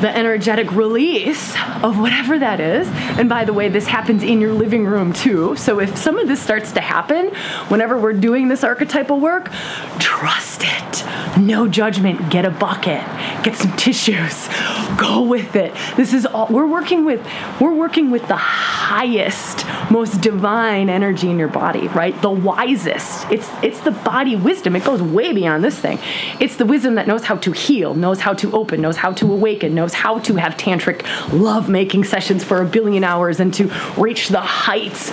the 0.02 0.16
energetic 0.16 0.72
release 0.72 1.56
of 1.84 2.00
whatever 2.00 2.38
that 2.40 2.60
is. 2.60 2.88
And 3.18 3.30
by 3.30 3.46
the 3.46 3.54
way, 3.54 3.70
this 3.70 3.88
happens 3.88 4.24
in 4.24 4.42
your 4.42 4.54
living 4.54 4.86
room 4.86 5.14
too. 5.14 5.56
So 5.56 5.80
if 5.80 5.98
some 5.98 6.18
of 6.18 6.28
this 6.28 6.42
starts 6.42 6.72
to 6.74 6.82
happen 6.82 7.30
whenever 7.70 7.98
we're 7.98 8.14
doing 8.14 8.48
this 8.48 8.64
archetypal 8.64 9.20
work, 9.20 9.52
trust 10.00 10.64
it. 10.64 11.06
No 11.38 11.68
judgment. 11.68 12.30
Get 12.30 12.46
a 12.46 12.52
bucket. 12.52 13.04
Get 13.44 13.56
some 13.56 13.76
tissues. 13.76 14.48
Go 14.98 15.24
with 15.24 15.56
it. 15.56 15.74
This 15.98 16.14
is 16.14 16.26
all 16.26 16.48
we're 16.48 16.68
working 16.68 17.04
with. 17.04 17.26
We're 17.60 17.74
working 17.74 18.12
with 18.12 18.28
the 18.28 18.38
highest, 18.38 19.66
most 19.92 20.22
divine 20.22 20.90
energy 20.90 21.30
in 21.30 21.38
your 21.38 21.50
body, 21.50 21.88
right? 21.90 22.20
The 22.22 22.30
wisest. 22.30 23.30
It's 23.32 23.50
it's 23.62 23.82
the 23.82 23.92
body 23.92 24.36
wisdom. 24.36 24.76
It 24.76 24.86
goes 24.86 25.02
way 25.02 25.34
beyond 25.34 25.64
this 25.64 25.78
thing. 25.78 26.00
It's 26.40 26.56
the 26.56 26.66
wisdom 26.66 26.96
that 26.96 27.08
knows 27.08 27.26
how 27.26 27.36
to 27.38 27.52
heal, 27.52 27.94
knows 27.94 28.22
how 28.22 28.34
to 28.36 28.52
open, 28.54 28.82
knows 28.82 28.98
how 28.98 29.12
to 29.14 29.32
awaken, 29.32 29.76
knows 29.76 29.95
how 29.96 30.20
to 30.20 30.36
have 30.36 30.56
tantric 30.58 31.04
love 31.32 31.70
making 31.70 32.04
sessions 32.04 32.44
for 32.44 32.62
a 32.62 32.66
billion 32.66 33.04
hours 33.04 33.40
and 33.40 33.54
to 33.54 33.72
reach 33.98 34.30
the 34.30 34.42
heights 34.42 35.10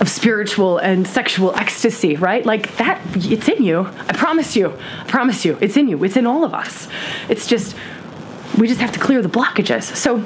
of 0.00 0.08
spiritual 0.08 0.78
and 0.78 1.06
sexual 1.06 1.54
ecstasy, 1.54 2.16
right? 2.16 2.44
Like 2.44 2.76
that, 2.76 3.00
it's 3.14 3.48
in 3.48 3.62
you. 3.62 3.86
I 4.08 4.12
promise 4.12 4.56
you. 4.56 4.76
I 5.00 5.04
promise 5.04 5.44
you. 5.44 5.56
It's 5.60 5.76
in 5.76 5.88
you. 5.88 6.02
It's 6.04 6.16
in 6.16 6.26
all 6.26 6.44
of 6.44 6.52
us. 6.52 6.88
It's 7.28 7.46
just, 7.46 7.76
we 8.58 8.66
just 8.66 8.80
have 8.80 8.92
to 8.92 8.98
clear 8.98 9.22
the 9.22 9.28
blockages. 9.28 9.84
So, 9.96 10.16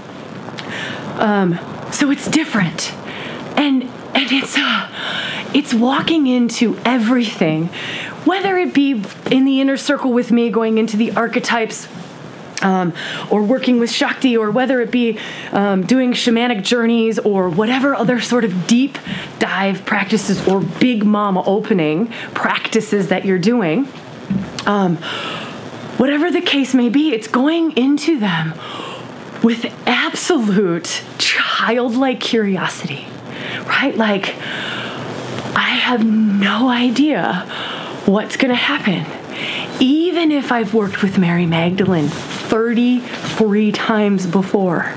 um, 1.20 1.58
so 1.92 2.10
it's 2.10 2.28
different. 2.28 2.92
And, 3.56 3.84
and 4.14 4.32
it's, 4.32 4.56
uh, 4.56 4.88
it's 5.54 5.74
walking 5.74 6.26
into 6.26 6.78
everything, 6.84 7.66
whether 8.24 8.56
it 8.56 8.72
be 8.74 9.02
in 9.30 9.44
the 9.44 9.60
inner 9.60 9.76
circle 9.76 10.12
with 10.12 10.32
me, 10.32 10.50
going 10.50 10.78
into 10.78 10.96
the 10.96 11.12
archetypes, 11.12 11.88
um, 12.62 12.92
or 13.30 13.42
working 13.42 13.78
with 13.78 13.90
Shakti, 13.90 14.36
or 14.36 14.50
whether 14.50 14.80
it 14.80 14.90
be 14.90 15.18
um, 15.52 15.84
doing 15.86 16.12
shamanic 16.12 16.62
journeys 16.62 17.18
or 17.18 17.48
whatever 17.48 17.94
other 17.94 18.20
sort 18.20 18.44
of 18.44 18.66
deep 18.66 18.98
dive 19.38 19.84
practices 19.84 20.46
or 20.46 20.60
big 20.60 21.04
mama 21.04 21.42
opening 21.44 22.08
practices 22.34 23.08
that 23.08 23.24
you're 23.24 23.38
doing, 23.38 23.88
um, 24.66 24.96
whatever 25.98 26.30
the 26.30 26.40
case 26.40 26.74
may 26.74 26.88
be, 26.88 27.12
it's 27.12 27.28
going 27.28 27.76
into 27.76 28.18
them 28.18 28.54
with 29.42 29.64
absolute 29.86 31.02
childlike 31.18 32.20
curiosity, 32.20 33.06
right? 33.66 33.96
Like, 33.96 34.34
I 35.56 35.70
have 35.80 36.04
no 36.04 36.68
idea 36.68 37.46
what's 38.06 38.36
going 38.36 38.50
to 38.50 38.54
happen. 38.54 39.06
Even 39.80 40.32
if 40.32 40.50
I've 40.50 40.74
worked 40.74 41.02
with 41.02 41.18
Mary 41.18 41.46
Magdalene 41.46 42.10
33 42.48 43.72
times 43.72 44.26
before. 44.26 44.92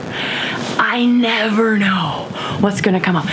I 0.78 1.06
never 1.06 1.78
know 1.78 2.28
what's 2.60 2.82
going 2.82 2.94
to 2.94 3.00
come 3.00 3.16
up 3.16 3.26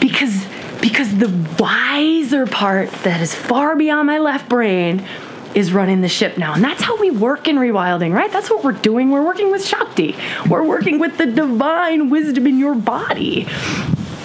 because 0.00 0.46
because 0.80 1.16
the 1.18 1.28
wiser 1.58 2.46
part 2.46 2.90
that 3.04 3.20
is 3.20 3.34
far 3.34 3.76
beyond 3.76 4.06
my 4.06 4.18
left 4.18 4.48
brain 4.48 5.04
is 5.54 5.72
running 5.72 6.02
the 6.02 6.08
ship 6.08 6.36
now. 6.36 6.52
And 6.52 6.62
that's 6.62 6.82
how 6.82 6.98
we 6.98 7.10
work 7.10 7.48
in 7.48 7.56
rewilding, 7.56 8.12
right? 8.12 8.30
That's 8.30 8.50
what 8.50 8.62
we're 8.62 8.72
doing. 8.72 9.10
We're 9.10 9.24
working 9.24 9.50
with 9.50 9.64
Shakti. 9.64 10.14
We're 10.48 10.62
working 10.62 10.98
with 10.98 11.16
the 11.16 11.26
divine 11.26 12.10
wisdom 12.10 12.46
in 12.46 12.58
your 12.58 12.74
body. 12.74 13.46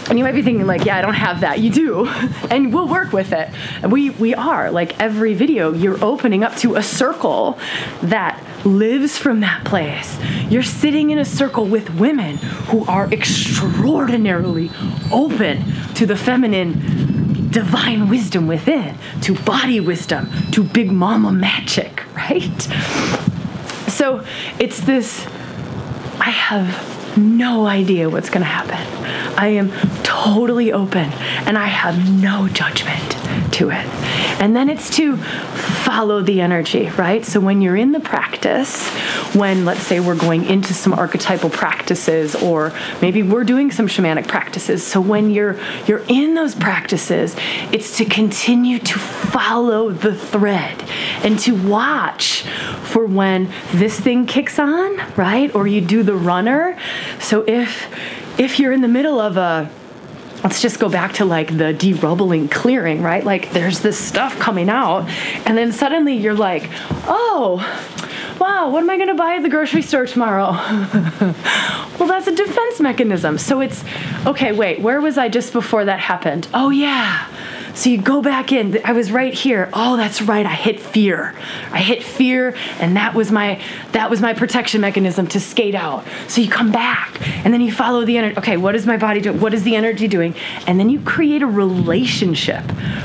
And 0.10 0.20
you 0.20 0.26
might 0.26 0.34
be 0.34 0.42
thinking, 0.42 0.68
like, 0.68 0.84
yeah, 0.84 0.98
I 0.98 1.02
don't 1.02 1.14
have 1.14 1.40
that. 1.42 1.60
You 1.60 1.70
do. 1.72 2.10
And 2.52 2.74
we'll 2.74 2.90
work 2.90 3.14
with 3.14 3.32
it. 3.32 3.50
We, 3.90 4.10
we 4.10 4.36
are. 4.36 4.72
Like 4.72 5.00
every 5.00 5.34
video, 5.34 5.72
you're 5.72 6.04
opening 6.04 6.44
up 6.44 6.54
to 6.58 6.76
a 6.76 6.84
circle 6.84 7.58
that 8.02 8.38
lives 8.66 9.18
from 9.18 9.40
that 9.42 9.64
place. 9.66 10.18
You're 10.50 10.64
sitting 10.64 11.10
in 11.10 11.18
a 11.18 11.26
circle 11.26 11.66
with 11.66 11.90
women 11.96 12.38
who 12.38 12.86
are 12.86 13.12
extraordinarily 13.12 14.72
open 15.12 15.64
to 15.96 16.06
the 16.06 16.16
feminine 16.16 17.50
divine 17.50 18.10
wisdom 18.10 18.48
within, 18.48 18.98
to 19.22 19.36
body 19.36 19.80
wisdom, 19.80 20.30
to 20.52 20.64
big 20.64 20.92
mama 20.92 21.32
magic, 21.32 22.04
right? 22.16 22.62
So 23.88 24.26
it's 24.60 24.80
this 24.82 25.26
I 26.20 26.30
have 26.30 27.18
no 27.18 27.66
idea 27.66 28.10
what's 28.10 28.30
going 28.30 28.42
to 28.42 28.48
happen. 28.48 28.78
I 29.38 29.48
am 29.48 29.72
totally 30.04 30.72
open 30.72 31.12
and 31.46 31.58
I 31.58 31.68
have 31.68 32.10
no 32.22 32.48
judgment 32.48 33.21
to 33.62 33.70
it. 33.70 33.86
And 34.42 34.56
then 34.56 34.70
it's 34.70 34.90
to 34.98 35.18
follow 35.18 36.22
the 36.22 36.42
energy, 36.42 36.90
right? 36.90 37.24
So 37.24 37.40
when 37.40 37.62
you're 37.62 37.76
in 37.76 37.92
the 37.92 38.00
practice, 38.00 38.90
when 39.36 39.66
let's 39.66 39.82
say 39.84 40.00
we're 40.00 40.16
going 40.16 40.46
into 40.46 40.74
some 40.74 40.94
archetypal 40.94 41.52
practices 41.52 42.36
or 42.36 42.74
maybe 43.02 43.22
we're 43.22 43.44
doing 43.44 43.70
some 43.70 43.88
shamanic 43.88 44.28
practices. 44.28 44.86
So 44.86 45.00
when 45.00 45.30
you're 45.30 45.60
you're 45.86 46.04
in 46.08 46.34
those 46.34 46.56
practices, 46.56 47.36
it's 47.72 47.98
to 47.98 48.06
continue 48.06 48.80
to 48.80 48.98
follow 48.98 49.92
the 49.92 50.16
thread 50.16 50.82
and 51.24 51.38
to 51.40 51.52
watch 51.52 52.42
for 52.84 53.06
when 53.06 53.52
this 53.74 54.00
thing 54.00 54.26
kicks 54.26 54.58
on, 54.58 54.98
right? 55.16 55.54
Or 55.54 55.68
you 55.68 55.82
do 55.82 56.02
the 56.02 56.16
runner. 56.16 56.80
So 57.20 57.44
if 57.48 57.88
if 58.40 58.60
you're 58.60 58.72
in 58.72 58.82
the 58.82 58.88
middle 58.88 59.20
of 59.20 59.38
a 59.38 59.70
let's 60.44 60.62
just 60.62 60.80
go 60.80 60.90
back 60.90 61.14
to 61.14 61.26
like 61.26 61.56
the 61.58 61.74
derubbling 61.74 62.50
clearing, 62.50 63.02
right? 63.02 63.24
Like 63.24 63.52
there's 63.52 63.80
this 63.80 63.98
stuff 63.98 64.38
coming 64.40 64.70
out, 64.70 65.10
and 65.46 65.58
then 65.58 65.72
suddenly 65.72 66.16
you're 66.16 66.34
like, 66.34 66.70
oh, 67.08 67.60
wow, 68.40 68.70
what 68.70 68.82
am 68.82 68.90
I 68.90 68.98
to 69.10 69.14
buy 69.14 69.36
at 69.36 69.44
the 69.44 69.50
grocery 69.50 69.82
store 69.82 70.06
tomorrow? 70.06 70.52
well, 72.00 72.08
that's 72.08 72.28
a 72.28 72.36
defense 72.36 72.80
mechanism. 72.80 73.38
So 73.38 73.62
it's, 73.62 73.84
okay, 74.26 74.52
wait, 74.52 74.82
where 74.82 75.00
was 75.00 75.18
I 75.18 75.30
just 75.30 75.54
before 75.54 75.86
that 75.86 76.00
happened? 76.00 76.48
Oh, 76.54 76.70
yeah. 76.70 77.28
So 77.74 77.90
you 77.90 78.02
go 78.02 78.22
back 78.22 78.52
in. 78.52 78.80
I 78.84 78.92
was 78.92 79.12
right 79.12 79.34
here. 79.34 79.70
Oh, 79.74 79.98
that's 79.98 80.22
right. 80.22 80.46
I 80.46 80.54
hit 80.54 80.80
fear. 80.80 81.34
I 81.72 81.80
hit 81.80 82.04
fear, 82.04 82.56
and 82.80 82.96
that 82.98 83.14
was 83.14 83.32
my 83.32 83.62
that 83.92 84.10
was 84.10 84.22
my 84.22 84.34
protection 84.34 84.82
mechanism 84.82 85.28
to 85.28 85.40
skate 85.40 85.76
out. 85.76 86.06
So 86.28 86.42
you 86.42 86.50
come 86.50 86.72
back, 86.72 87.20
and 87.46 87.54
then 87.54 87.62
you 87.62 87.72
follow 87.72 88.06
the 88.06 88.18
energy. 88.18 88.38
Okay, 88.38 88.58
what 88.58 88.76
is 88.76 88.86
my 88.86 88.98
body 88.98 89.22
doing? 89.22 89.40
What 89.40 89.54
is 89.54 89.64
the 89.64 89.76
energy 89.76 90.08
doing? 90.08 90.36
And 90.68 90.80
then 90.80 90.90
you 90.90 91.00
create 91.02 91.42
a 91.42 91.48
relationship 91.48 92.64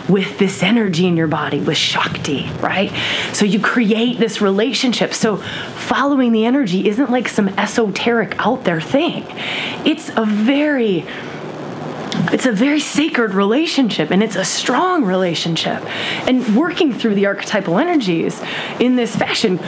with 0.08 0.38
this 0.38 0.62
energy 0.62 1.06
in 1.06 1.16
your 1.16 1.28
body, 1.28 1.60
with 1.60 1.76
Shakti, 1.76 2.50
right? 2.60 2.92
So 3.32 3.44
you 3.44 3.60
create 3.60 4.18
this 4.18 4.40
relationship. 4.40 5.14
So 5.14 5.36
following 5.36 6.32
the 6.32 6.44
energy 6.44 6.88
isn't 6.88 7.10
like 7.10 7.28
some 7.28 7.48
esoteric 7.50 8.34
out 8.38 8.64
there 8.64 8.80
thing. 8.80 9.24
It's 9.84 10.10
a 10.16 10.24
very 10.24 11.04
it's 12.32 12.46
a 12.46 12.52
very 12.52 12.80
sacred 12.80 13.34
relationship 13.34 14.10
and 14.10 14.22
it's 14.22 14.36
a 14.36 14.44
strong 14.44 15.04
relationship. 15.04 15.84
And 16.28 16.56
working 16.56 16.92
through 16.92 17.14
the 17.14 17.26
archetypal 17.26 17.78
energies 17.78 18.42
in 18.80 18.96
this 18.96 19.14
fashion 19.14 19.58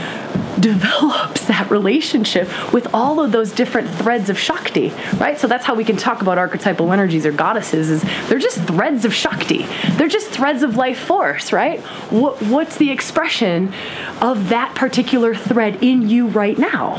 develops 0.61 1.47
that 1.47 1.71
relationship 1.71 2.49
with 2.73 2.93
all 2.93 3.21
of 3.21 3.31
those 3.33 3.53
different 3.53 3.89
threads 3.89 4.29
of 4.29 4.39
Shakti, 4.39 4.91
right? 5.19 5.39
So 5.39 5.47
that's 5.47 5.65
how 5.65 5.75
we 5.75 5.85
can 5.85 5.97
talk 5.97 6.21
about 6.21 6.37
archetypal 6.37 6.93
energies 6.93 7.25
or 7.25 7.33
goddesses 7.33 7.91
is 7.91 8.03
they're 8.29 8.39
just 8.39 8.59
threads 8.65 9.05
of 9.05 9.15
Shakti. 9.15 9.67
They're 9.93 10.09
just 10.09 10.29
threads 10.31 10.63
of 10.63 10.77
life 10.77 10.99
force, 10.99 11.53
right? 11.53 11.81
What, 12.11 12.43
what's 12.43 12.77
the 12.77 12.91
expression 12.91 13.73
of 14.21 14.49
that 14.49 14.75
particular 14.75 15.35
thread 15.35 15.83
in 15.83 16.09
you 16.09 16.27
right 16.27 16.59
now? 16.59 16.95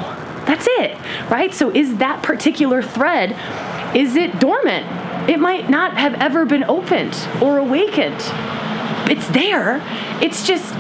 That's 0.46 0.68
it, 0.70 0.98
right? 1.30 1.54
So 1.54 1.70
is 1.70 1.98
that 1.98 2.24
particular 2.24 2.82
thread 2.82 3.36
is 3.96 4.16
it 4.16 4.40
dormant? 4.40 4.86
It 5.30 5.40
might 5.40 5.70
not 5.70 5.96
have 5.96 6.16
ever 6.16 6.44
been 6.44 6.64
opened 6.64 7.16
or 7.40 7.60
awakened. 7.60 8.20
It's 9.12 9.28
there. 9.28 9.80
It's 10.24 10.46
just 10.46 10.74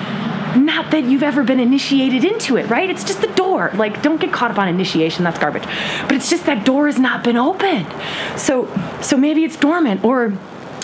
not 0.56 0.89
that 0.89 1.04
you've 1.04 1.22
ever 1.22 1.43
been 1.43 1.60
initiated 1.60 2.24
into 2.26 2.58
it, 2.58 2.68
right? 2.68 2.89
It's 2.89 3.04
just 3.04 3.22
the 3.22 3.28
door. 3.28 3.70
Like, 3.76 4.02
don't 4.02 4.20
get 4.20 4.34
caught 4.34 4.50
up 4.50 4.58
on 4.58 4.68
initiation, 4.68 5.24
that's 5.24 5.38
garbage. 5.38 5.66
But 6.02 6.14
it's 6.14 6.32
just 6.32 6.47
that 6.47 6.66
door 6.66 6.88
has 6.88 6.97
not 6.97 7.24
been 7.24 7.38
opened. 7.38 7.93
So 8.38 8.68
so 9.02 9.18
maybe 9.18 9.43
it's 9.43 9.56
dormant 9.56 10.04
or 10.04 10.34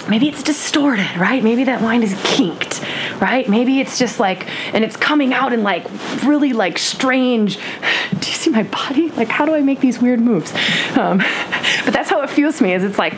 maybe 0.10 0.28
it's 0.28 0.44
distorted, 0.44 1.18
right? 1.18 1.44
Maybe 1.44 1.64
that 1.66 1.82
line 1.82 2.04
is 2.04 2.20
kinked, 2.24 2.82
right? 3.22 3.48
Maybe 3.48 3.80
it's 3.80 3.98
just 3.98 4.20
like, 4.20 4.48
and 4.74 4.84
it's 4.84 4.96
coming 4.96 5.34
out 5.34 5.54
in 5.54 5.64
like 5.64 5.86
really 6.24 6.54
like 6.54 6.78
strange. 6.78 7.58
Do 8.12 8.18
you 8.18 8.36
see 8.36 8.50
my 8.50 8.64
body? 8.64 9.10
Like, 9.12 9.30
how 9.30 9.46
do 9.46 9.54
I 9.54 9.62
make 9.62 9.80
these 9.80 10.02
weird 10.02 10.20
moves? 10.20 10.54
Um, 10.98 11.18
but 11.86 11.94
that's 11.94 12.10
how 12.10 12.22
it 12.22 12.30
feels 12.30 12.58
to 12.58 12.64
me. 12.64 12.74
Is 12.74 12.84
it's 12.84 12.98
like, 13.00 13.16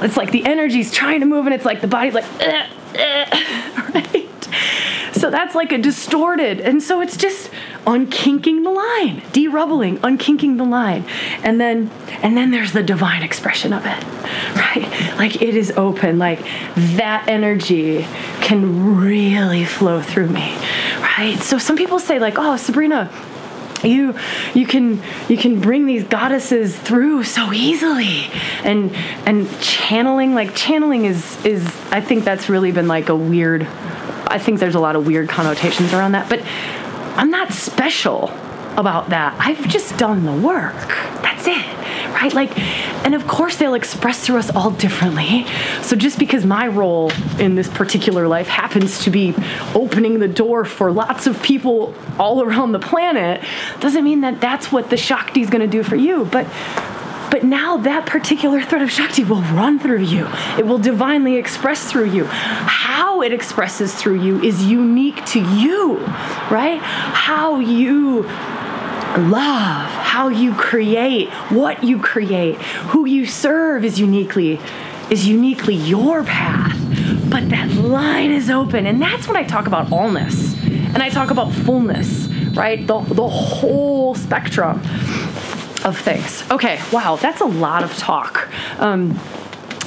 it's 0.00 0.16
like 0.16 0.30
the 0.30 0.44
energy's 0.44 0.90
trying 0.90 1.20
to 1.20 1.26
move, 1.26 1.46
and 1.46 1.54
it's 1.54 1.64
like 1.64 1.80
the 1.80 1.88
body's 1.88 2.14
like, 2.14 2.24
uh, 2.40 2.66
uh, 2.98 3.90
right? 3.94 4.28
So 5.12 5.30
that's 5.30 5.54
like 5.54 5.72
a 5.72 5.78
distorted, 5.78 6.60
and 6.60 6.82
so 6.82 7.00
it's 7.00 7.16
just 7.16 7.50
unkinking 7.86 8.64
the 8.64 8.70
line, 8.70 9.22
derubbling, 9.32 9.98
unkinking 9.98 10.56
the 10.56 10.64
line, 10.64 11.04
and 11.42 11.60
then 11.60 11.90
and 12.22 12.36
then 12.36 12.50
there's 12.50 12.72
the 12.72 12.82
divine 12.82 13.22
expression 13.22 13.72
of 13.72 13.84
it, 13.84 14.04
right? 14.56 15.16
Like 15.18 15.42
it 15.42 15.54
is 15.56 15.72
open, 15.76 16.18
like 16.18 16.40
that 16.96 17.28
energy 17.28 18.06
can 18.40 18.96
really 18.96 19.64
flow 19.64 20.00
through 20.00 20.28
me, 20.28 20.54
right? 21.00 21.38
So 21.40 21.58
some 21.58 21.76
people 21.76 21.98
say 21.98 22.18
like, 22.18 22.34
oh, 22.38 22.56
Sabrina 22.56 23.10
you 23.84 24.14
you 24.54 24.66
can 24.66 25.02
you 25.28 25.36
can 25.36 25.60
bring 25.60 25.86
these 25.86 26.04
goddesses 26.04 26.78
through 26.78 27.24
so 27.24 27.52
easily. 27.52 28.30
And 28.62 28.94
and 29.26 29.48
channeling 29.60 30.34
like 30.34 30.54
channeling 30.54 31.04
is 31.04 31.44
is 31.44 31.66
i 31.90 32.00
think 32.00 32.24
that's 32.24 32.48
really 32.48 32.70
been 32.72 32.88
like 32.88 33.08
a 33.08 33.16
weird 33.16 33.62
i 34.28 34.38
think 34.38 34.60
there's 34.60 34.74
a 34.74 34.80
lot 34.80 34.96
of 34.96 35.06
weird 35.06 35.28
connotations 35.28 35.92
around 35.92 36.12
that. 36.12 36.28
But 36.28 36.42
I'm 37.16 37.30
not 37.30 37.52
special 37.52 38.30
about 38.76 39.10
that. 39.10 39.36
I've 39.38 39.68
just 39.68 39.98
done 39.98 40.24
the 40.24 40.32
work. 40.32 40.74
That's 41.22 41.46
it. 41.46 42.12
Right? 42.12 42.32
Like, 42.32 42.58
and 43.04 43.14
of 43.14 43.26
course 43.26 43.56
they'll 43.56 43.74
express 43.74 44.24
through 44.24 44.38
us 44.38 44.50
all 44.50 44.70
differently. 44.70 45.46
So 45.82 45.96
just 45.96 46.18
because 46.18 46.44
my 46.44 46.68
role 46.68 47.10
in 47.38 47.54
this 47.54 47.68
particular 47.68 48.28
life 48.28 48.48
happens 48.48 49.04
to 49.04 49.10
be 49.10 49.34
opening 49.74 50.20
the 50.20 50.28
door 50.28 50.64
for 50.64 50.90
lots 50.90 51.26
of 51.26 51.42
people 51.42 51.94
all 52.18 52.42
around 52.42 52.72
the 52.72 52.78
planet 52.78 53.42
doesn't 53.80 54.04
mean 54.04 54.22
that 54.22 54.40
that's 54.40 54.72
what 54.72 54.90
the 54.90 54.96
Shakti 54.96 55.40
is 55.42 55.50
going 55.50 55.62
to 55.62 55.66
do 55.66 55.82
for 55.82 55.96
you. 55.96 56.24
But 56.24 56.46
but 57.32 57.44
now 57.44 57.78
that 57.78 58.04
particular 58.04 58.60
thread 58.60 58.82
of 58.82 58.90
Shakti 58.90 59.24
will 59.24 59.40
run 59.40 59.78
through 59.78 60.02
you. 60.02 60.28
It 60.58 60.66
will 60.66 60.76
divinely 60.76 61.36
express 61.36 61.90
through 61.90 62.10
you. 62.10 62.26
How 62.26 63.22
it 63.22 63.32
expresses 63.32 63.94
through 63.94 64.22
you 64.22 64.42
is 64.42 64.66
unique 64.66 65.24
to 65.28 65.40
you, 65.40 65.96
right? 66.50 66.78
How 66.82 67.58
you 67.58 68.24
love, 68.24 69.88
how 69.88 70.28
you 70.28 70.52
create, 70.52 71.30
what 71.48 71.82
you 71.82 71.98
create, 71.98 72.56
who 72.92 73.06
you 73.06 73.24
serve 73.24 73.82
is 73.86 73.98
uniquely 73.98 74.60
is 75.08 75.26
uniquely 75.26 75.74
your 75.74 76.24
path. 76.24 76.78
But 77.30 77.48
that 77.48 77.70
line 77.72 78.30
is 78.30 78.50
open. 78.50 78.84
And 78.84 79.00
that's 79.00 79.26
when 79.26 79.36
I 79.36 79.44
talk 79.44 79.66
about 79.66 79.86
allness. 79.86 80.62
And 80.68 81.02
I 81.02 81.08
talk 81.08 81.30
about 81.30 81.50
fullness, 81.50 82.26
right? 82.54 82.86
The, 82.86 83.00
the 83.00 83.26
whole 83.26 84.14
spectrum 84.14 84.82
of 85.84 85.98
things. 85.98 86.48
Okay, 86.50 86.80
wow, 86.92 87.16
that's 87.16 87.40
a 87.40 87.46
lot 87.46 87.82
of 87.82 87.96
talk. 87.96 88.48
Um, 88.80 89.18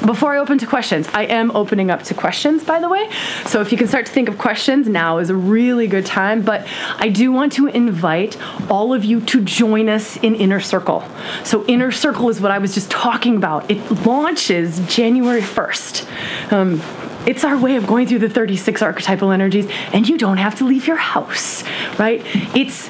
before 0.06 0.36
I 0.36 0.40
open 0.40 0.58
to 0.60 0.68
questions, 0.68 1.08
I 1.14 1.24
am 1.24 1.52
opening 1.56 1.90
up 1.90 2.04
to 2.04 2.14
questions, 2.14 2.64
by 2.64 2.80
the 2.80 2.90
way. 2.90 3.10
So 3.46 3.62
if 3.62 3.72
you 3.72 3.78
can 3.78 3.88
start 3.88 4.06
to 4.06 4.12
think 4.12 4.30
of 4.30 4.38
questions, 4.38 4.88
now 4.88 5.18
is 5.20 5.30
a 5.30 5.36
really 5.36 5.88
good 5.88 6.06
time. 6.06 6.42
But 6.42 6.68
I 6.98 7.10
do 7.10 7.32
want 7.32 7.54
to 7.54 7.68
invite 7.68 8.38
all 8.70 8.94
of 8.94 9.06
you 9.06 9.22
to 9.22 9.42
join 9.42 9.90
us 9.90 10.18
in 10.18 10.36
Inner 10.36 10.60
Circle. 10.60 11.08
So, 11.44 11.66
Inner 11.66 11.92
Circle 11.92 12.30
is 12.30 12.42
what 12.42 12.52
I 12.52 12.60
was 12.60 12.74
just 12.74 12.92
talking 12.92 13.38
about. 13.38 13.72
It 13.72 14.06
launches 14.06 14.80
January 14.94 15.42
1st. 15.42 16.52
Um, 16.52 16.82
it's 17.26 17.44
our 17.44 17.58
way 17.58 17.76
of 17.76 17.88
going 17.88 18.08
through 18.08 18.20
the 18.20 18.30
36 18.30 18.82
archetypal 18.82 19.32
energies, 19.32 19.68
and 19.94 20.08
you 20.08 20.18
don't 20.18 20.38
have 20.38 20.56
to 20.56 20.66
leave 20.66 20.86
your 20.86 20.98
house, 20.98 21.64
right? 21.98 22.22
It's 22.56 22.90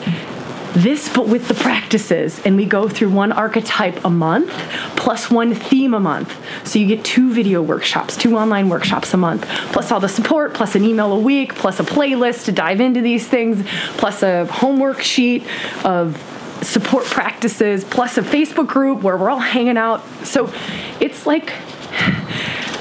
this 0.75 1.11
but 1.13 1.27
with 1.27 1.47
the 1.47 1.53
practices. 1.53 2.41
And 2.45 2.55
we 2.55 2.65
go 2.65 2.87
through 2.87 3.09
one 3.09 3.31
archetype 3.31 4.03
a 4.05 4.09
month 4.09 4.51
plus 4.95 5.31
one 5.31 5.55
theme 5.55 5.93
a 5.93 5.99
month. 5.99 6.35
So 6.67 6.79
you 6.79 6.87
get 6.87 7.03
two 7.03 7.33
video 7.33 7.61
workshops 7.61 8.17
two 8.17 8.37
online 8.37 8.69
workshops 8.69 9.13
a 9.13 9.17
month. 9.17 9.45
Plus 9.71 9.91
all 9.91 9.99
the 9.99 10.09
support 10.09 10.53
plus 10.53 10.75
an 10.75 10.83
email 10.83 11.13
a 11.13 11.19
week 11.19 11.55
plus 11.55 11.79
a 11.79 11.83
playlist 11.83 12.45
to 12.45 12.51
dive 12.51 12.81
into 12.81 13.01
these 13.01 13.27
things 13.27 13.65
plus 13.97 14.21
a 14.21 14.45
homework 14.45 15.01
sheet 15.01 15.43
of 15.83 16.21
support 16.61 17.05
practices 17.05 17.83
plus 17.83 18.17
a 18.17 18.21
facebook 18.21 18.67
group 18.67 19.01
where 19.01 19.17
we're 19.17 19.29
all 19.29 19.39
hanging 19.39 19.77
out. 19.77 20.03
So 20.23 20.51
it's 20.99 21.25
like 21.25 21.51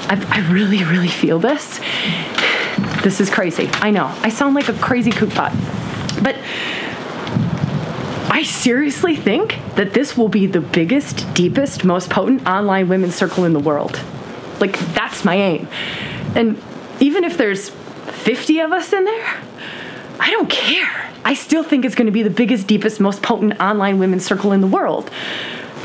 I, 0.07 0.23
I 0.29 0.51
really 0.51 0.83
really 0.83 1.07
feel 1.07 1.39
this. 1.39 1.79
This 3.05 3.21
is 3.21 3.29
crazy. 3.29 3.69
I 3.71 3.91
know. 3.91 4.11
I 4.23 4.29
sound 4.29 4.55
like 4.55 4.67
a 4.67 4.73
crazy 4.73 5.11
cookpot 5.11 5.53
but 6.21 6.35
I 8.35 8.43
seriously 8.43 9.15
think 9.15 9.57
that 9.75 9.93
this 9.93 10.17
will 10.17 10.27
be 10.27 10.45
the 10.45 10.59
biggest, 10.59 11.33
deepest, 11.33 11.85
most 11.85 12.09
potent 12.09 12.45
online 12.45 12.89
women's 12.89 13.15
circle 13.15 13.45
in 13.45 13.53
the 13.53 13.61
world. 13.61 13.97
Like, 14.59 14.77
that's 14.93 15.23
my 15.23 15.35
aim. 15.35 15.69
And 16.35 16.61
even 16.99 17.23
if 17.23 17.37
there's 17.37 17.69
50 17.69 18.59
of 18.59 18.73
us 18.73 18.91
in 18.91 19.05
there, 19.05 19.41
I 20.19 20.31
don't 20.31 20.49
care. 20.49 21.09
I 21.23 21.33
still 21.33 21.63
think 21.63 21.85
it's 21.85 21.95
going 21.95 22.07
to 22.07 22.11
be 22.11 22.23
the 22.23 22.29
biggest, 22.29 22.67
deepest, 22.67 22.99
most 22.99 23.23
potent 23.23 23.57
online 23.61 23.99
women's 23.99 24.25
circle 24.25 24.51
in 24.51 24.59
the 24.59 24.67
world. 24.67 25.09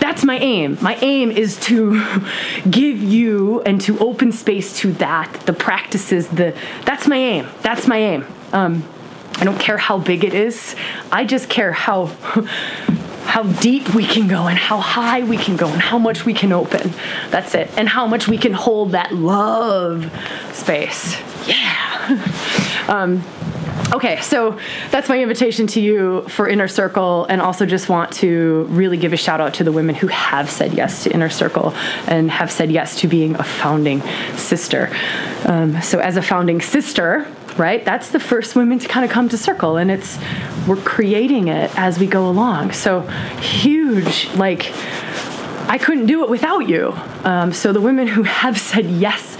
That's 0.00 0.24
my 0.24 0.36
aim. 0.36 0.76
My 0.80 0.96
aim 1.02 1.30
is 1.30 1.56
to 1.66 2.02
give 2.68 3.00
you 3.00 3.60
and 3.60 3.80
to 3.82 3.96
open 4.00 4.32
space 4.32 4.76
to 4.78 4.92
that, 4.94 5.32
the 5.46 5.52
practices, 5.52 6.26
the 6.26 6.56
that's 6.84 7.06
my 7.06 7.16
aim. 7.16 7.46
That's 7.62 7.86
my 7.86 7.98
aim. 7.98 8.26
Um, 8.52 8.82
I 9.36 9.44
don't 9.44 9.58
care 9.58 9.78
how 9.78 9.98
big 9.98 10.24
it 10.24 10.34
is. 10.34 10.76
I 11.10 11.24
just 11.24 11.48
care 11.48 11.72
how 11.72 12.06
how 13.24 13.44
deep 13.44 13.94
we 13.94 14.04
can 14.04 14.26
go 14.26 14.48
and 14.48 14.58
how 14.58 14.78
high 14.78 15.22
we 15.22 15.36
can 15.36 15.56
go 15.56 15.68
and 15.68 15.80
how 15.80 15.98
much 15.98 16.26
we 16.26 16.34
can 16.34 16.52
open. 16.52 16.92
That's 17.30 17.54
it. 17.54 17.70
And 17.76 17.88
how 17.88 18.06
much 18.06 18.26
we 18.26 18.36
can 18.38 18.52
hold 18.52 18.92
that 18.92 19.14
love 19.14 20.10
space. 20.52 21.16
Yeah. 21.46 22.86
um, 22.88 23.22
Okay, 23.92 24.20
so 24.20 24.56
that's 24.92 25.08
my 25.08 25.20
invitation 25.20 25.66
to 25.68 25.80
you 25.80 26.22
for 26.28 26.48
Inner 26.48 26.68
Circle, 26.68 27.24
and 27.24 27.40
also 27.40 27.66
just 27.66 27.88
want 27.88 28.12
to 28.14 28.66
really 28.70 28.96
give 28.96 29.12
a 29.12 29.16
shout 29.16 29.40
out 29.40 29.54
to 29.54 29.64
the 29.64 29.72
women 29.72 29.96
who 29.96 30.06
have 30.06 30.48
said 30.48 30.74
yes 30.74 31.02
to 31.04 31.12
Inner 31.12 31.28
Circle 31.28 31.74
and 32.06 32.30
have 32.30 32.52
said 32.52 32.70
yes 32.70 33.00
to 33.00 33.08
being 33.08 33.34
a 33.34 33.42
founding 33.42 34.00
sister. 34.36 34.90
Um, 35.44 35.82
so, 35.82 35.98
as 35.98 36.16
a 36.16 36.22
founding 36.22 36.60
sister, 36.60 37.26
right? 37.60 37.84
That's 37.84 38.08
the 38.08 38.18
first 38.18 38.56
women 38.56 38.78
to 38.78 38.88
kind 38.88 39.04
of 39.04 39.10
come 39.10 39.28
to 39.28 39.38
circle, 39.38 39.76
and 39.76 39.90
it's 39.90 40.18
we're 40.66 40.76
creating 40.76 41.48
it 41.48 41.70
as 41.78 41.98
we 41.98 42.06
go 42.06 42.28
along. 42.28 42.72
So 42.72 43.02
huge, 43.40 44.28
like 44.34 44.72
I 45.68 45.78
couldn't 45.78 46.06
do 46.06 46.24
it 46.24 46.30
without 46.30 46.68
you. 46.68 46.94
Um, 47.22 47.52
so 47.52 47.72
the 47.72 47.80
women 47.80 48.08
who 48.08 48.22
have 48.22 48.58
said 48.70 48.86
yes, 48.86 49.36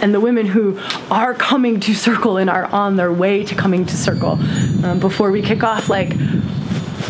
and 0.00 0.14
the 0.14 0.20
women 0.20 0.46
who 0.46 0.78
are 1.10 1.34
coming 1.34 1.80
to 1.80 1.94
circle 1.94 2.36
and 2.36 2.48
are 2.48 2.66
on 2.66 2.96
their 2.96 3.12
way 3.12 3.44
to 3.44 3.54
coming 3.56 3.84
to 3.84 3.96
circle, 3.96 4.38
um, 4.84 5.00
before 5.00 5.32
we 5.32 5.42
kick 5.42 5.64
off, 5.64 5.88
like 5.88 6.12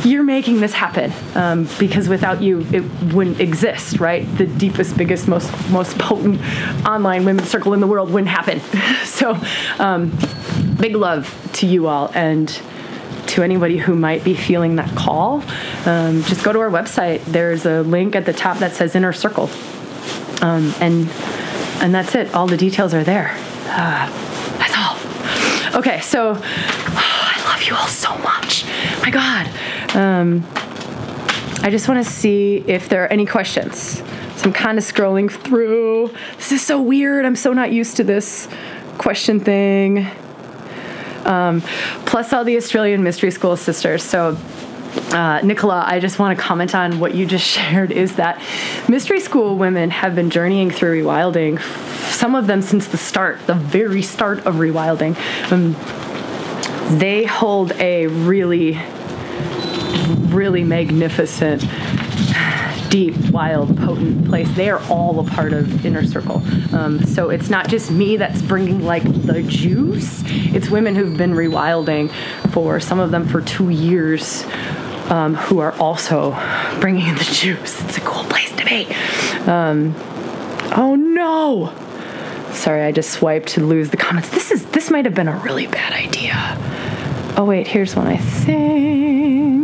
you're 0.06 0.22
making 0.22 0.60
this 0.60 0.72
happen 0.72 1.12
um, 1.34 1.68
because 1.78 2.08
without 2.08 2.40
you 2.40 2.60
it 2.72 2.82
wouldn't 3.12 3.40
exist 3.40 3.98
right? 3.98 4.24
The 4.38 4.46
deepest 4.46 4.96
biggest 4.96 5.26
most 5.26 5.50
most 5.70 5.98
potent 5.98 6.40
online 6.86 7.24
women's 7.24 7.48
circle 7.48 7.74
in 7.74 7.80
the 7.80 7.86
world 7.86 8.10
wouldn't 8.10 8.30
happen. 8.30 8.60
So 9.06 9.34
um, 9.78 10.16
big 10.78 10.94
love 10.94 11.50
to 11.54 11.66
you 11.66 11.86
all 11.86 12.10
and 12.14 12.48
to 13.28 13.42
anybody 13.42 13.78
who 13.78 13.94
might 13.94 14.22
be 14.22 14.34
feeling 14.34 14.76
that 14.76 14.94
call 14.94 15.42
um, 15.86 16.22
just 16.24 16.44
go 16.44 16.52
to 16.52 16.60
our 16.60 16.70
website. 16.70 17.24
There's 17.24 17.64
a 17.64 17.82
link 17.82 18.14
at 18.14 18.26
the 18.26 18.32
top 18.34 18.58
that 18.58 18.74
says 18.74 18.94
inner 18.94 19.12
circle. 19.12 19.48
Um, 20.42 20.74
and 20.80 21.08
and 21.80 21.94
that's 21.94 22.14
it. 22.14 22.34
All 22.34 22.46
the 22.46 22.58
details 22.58 22.92
are 22.92 23.04
there. 23.04 23.30
Uh, 23.68 24.06
that's 24.58 24.76
all. 24.76 25.78
Okay 25.78 26.00
so 26.00 26.34
oh, 26.36 26.42
i 26.44 27.42
love 27.46 27.62
you 27.62 27.74
all 27.74 27.88
so 27.88 28.16
much. 28.18 28.66
My 29.02 29.10
god 29.10 29.50
um, 29.96 30.44
I 31.62 31.68
just 31.70 31.88
want 31.88 32.04
to 32.04 32.10
see 32.10 32.62
if 32.66 32.88
there 32.88 33.04
are 33.04 33.08
any 33.08 33.26
questions. 33.26 34.02
So 34.36 34.44
I'm 34.44 34.52
kind 34.52 34.78
of 34.78 34.84
scrolling 34.84 35.30
through. 35.30 36.10
This 36.36 36.52
is 36.52 36.62
so 36.62 36.80
weird. 36.80 37.24
I'm 37.24 37.36
so 37.36 37.52
not 37.52 37.72
used 37.72 37.96
to 37.96 38.04
this 38.04 38.46
question 38.98 39.40
thing. 39.40 40.06
Um, 41.24 41.62
plus 42.04 42.32
all 42.32 42.44
the 42.44 42.56
Australian 42.56 43.02
Mystery 43.02 43.30
School 43.30 43.56
sisters. 43.56 44.02
So 44.02 44.36
uh, 45.12 45.40
Nicola, 45.42 45.84
I 45.86 45.98
just 45.98 46.18
want 46.18 46.36
to 46.38 46.42
comment 46.42 46.74
on 46.74 47.00
what 47.00 47.14
you 47.14 47.26
just 47.26 47.46
shared 47.56 47.90
is 47.90 48.16
that 48.16 48.40
mystery 48.88 49.20
school 49.20 49.56
women 49.56 49.90
have 49.90 50.14
been 50.14 50.30
journeying 50.30 50.70
through 50.70 51.02
rewilding, 51.02 51.60
some 52.10 52.34
of 52.34 52.46
them 52.46 52.62
since 52.62 52.86
the 52.88 52.96
start, 52.96 53.46
the 53.46 53.54
very 53.54 54.02
start 54.02 54.38
of 54.40 54.56
rewilding. 54.56 55.16
Um, 55.50 55.74
they 56.98 57.24
hold 57.24 57.72
a 57.72 58.06
really, 58.06 58.78
really 60.32 60.64
magnificent 60.64 61.62
deep, 62.90 63.16
wild, 63.30 63.76
potent 63.76 64.26
place. 64.26 64.50
They 64.52 64.70
are 64.70 64.80
all 64.88 65.20
a 65.20 65.24
part 65.24 65.52
of 65.52 65.84
Inner 65.84 66.04
Circle. 66.04 66.42
Um, 66.74 67.04
so 67.04 67.30
it's 67.30 67.50
not 67.50 67.68
just 67.68 67.90
me 67.90 68.16
that's 68.16 68.40
bringing 68.42 68.84
like 68.84 69.02
the 69.02 69.42
juice. 69.42 70.22
It's 70.26 70.70
women 70.70 70.94
who've 70.94 71.16
been 71.16 71.32
rewilding 71.32 72.10
for 72.52 72.80
some 72.80 72.98
of 72.98 73.10
them 73.10 73.26
for 73.28 73.42
two 73.42 73.68
years, 73.70 74.44
um, 75.10 75.34
who 75.34 75.58
are 75.58 75.72
also 75.72 76.30
bringing 76.80 77.06
in 77.06 77.16
the 77.16 77.24
juice. 77.24 77.82
It's 77.84 77.98
a 77.98 78.02
cool 78.02 78.24
place 78.24 78.50
to 78.56 78.64
be. 78.64 78.86
Um, 79.46 79.94
oh 80.74 80.94
no! 80.96 81.74
Sorry, 82.52 82.82
I 82.82 82.92
just 82.92 83.10
swiped 83.10 83.48
to 83.50 83.64
lose 83.64 83.90
the 83.90 83.96
comments. 83.96 84.30
This 84.30 84.50
is 84.50 84.64
this 84.66 84.90
might 84.90 85.04
have 85.04 85.14
been 85.14 85.28
a 85.28 85.36
really 85.38 85.66
bad 85.66 85.92
idea. 85.92 86.34
Oh 87.36 87.44
wait, 87.44 87.66
here's 87.66 87.94
one 87.94 88.06
I 88.06 88.16
think. 88.16 89.55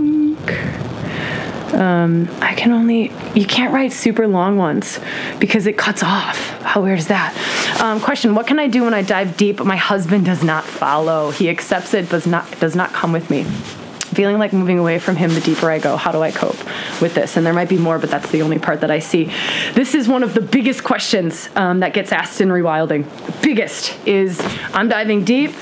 Um, 1.73 2.29
I 2.41 2.55
can 2.55 2.73
only, 2.73 3.13
you 3.35 3.47
can't 3.47 3.73
write 3.73 3.93
super 3.93 4.27
long 4.27 4.57
ones 4.57 5.01
because 5.39 5.67
it 5.67 5.79
cuts 5.79 6.03
off. 6.03 6.51
How 6.63 6.83
weird 6.83 6.99
is 6.99 7.09
that? 7.09 7.35
Um, 7.81 8.01
question 8.01 8.35
What 8.35 8.47
can 8.47 8.59
I 8.59 8.69
do 8.69 8.85
when 8.85 8.95
I 8.95 9.03
dive 9.03 9.37
deep 9.37 9.57
but 9.57 9.67
my 9.67 9.77
husband 9.77 10.27
does 10.27 10.45
not 10.45 10.65
follow? 10.65 11.31
He 11.31 11.49
accepts 11.49 11.95
it 11.95 12.05
but 12.05 12.11
does 12.11 12.27
not, 12.27 12.61
does 12.61 12.77
not 12.77 12.93
come 12.93 13.13
with 13.13 13.31
me. 13.31 13.45
Feeling 13.45 14.39
like 14.39 14.53
moving 14.53 14.79
away 14.79 14.99
from 14.99 15.17
him 15.17 15.33
the 15.33 15.41
deeper 15.41 15.71
I 15.71 15.79
go. 15.79 15.97
How 15.97 16.13
do 16.13 16.21
I 16.21 16.31
cope 16.31 16.59
with 17.01 17.15
this? 17.15 17.39
And 17.39 17.47
there 17.47 17.55
might 17.55 17.71
be 17.71 17.79
more, 17.79 17.99
but 17.99 18.11
that's 18.11 18.31
the 18.31 18.43
only 18.43 18.59
part 18.59 18.83
that 18.83 18.91
I 18.91 18.99
see. 18.99 19.33
This 19.73 19.95
is 19.95 20.07
one 20.07 20.23
of 20.23 20.35
the 20.35 20.43
biggest 20.43 20.85
questions 20.85 21.49
um, 21.57 21.81
that 21.81 21.95
gets 21.95 22.13
asked 22.13 22.43
in 22.43 22.51
rewilding. 22.51 23.07
Biggest 23.43 23.97
is 24.07 24.39
I'm 24.75 24.91
diving 24.91 25.25
deep. 25.25 25.55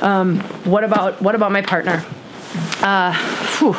Um, 0.00 0.40
what 0.64 0.84
about 0.84 1.20
what 1.20 1.34
about 1.34 1.52
my 1.52 1.60
partner? 1.60 2.02
Uh, 2.80 3.12
whew 3.58 3.76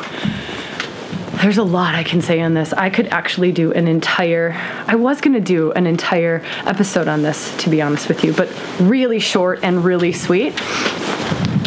there's 1.41 1.57
a 1.57 1.63
lot 1.63 1.95
I 1.95 2.03
can 2.03 2.21
say 2.21 2.41
on 2.41 2.53
this. 2.53 2.73
I 2.73 2.89
could 2.89 3.07
actually 3.07 3.51
do 3.51 3.71
an 3.71 3.87
entire, 3.87 4.53
I 4.87 4.95
was 4.95 5.21
going 5.21 5.33
to 5.33 5.39
do 5.39 5.71
an 5.71 5.87
entire 5.87 6.41
episode 6.65 7.07
on 7.07 7.21
this, 7.21 7.55
to 7.63 7.69
be 7.69 7.81
honest 7.81 8.09
with 8.09 8.23
you, 8.23 8.33
but 8.33 8.49
really 8.79 9.19
short 9.19 9.59
and 9.63 9.83
really 9.83 10.11
sweet. 10.11 10.53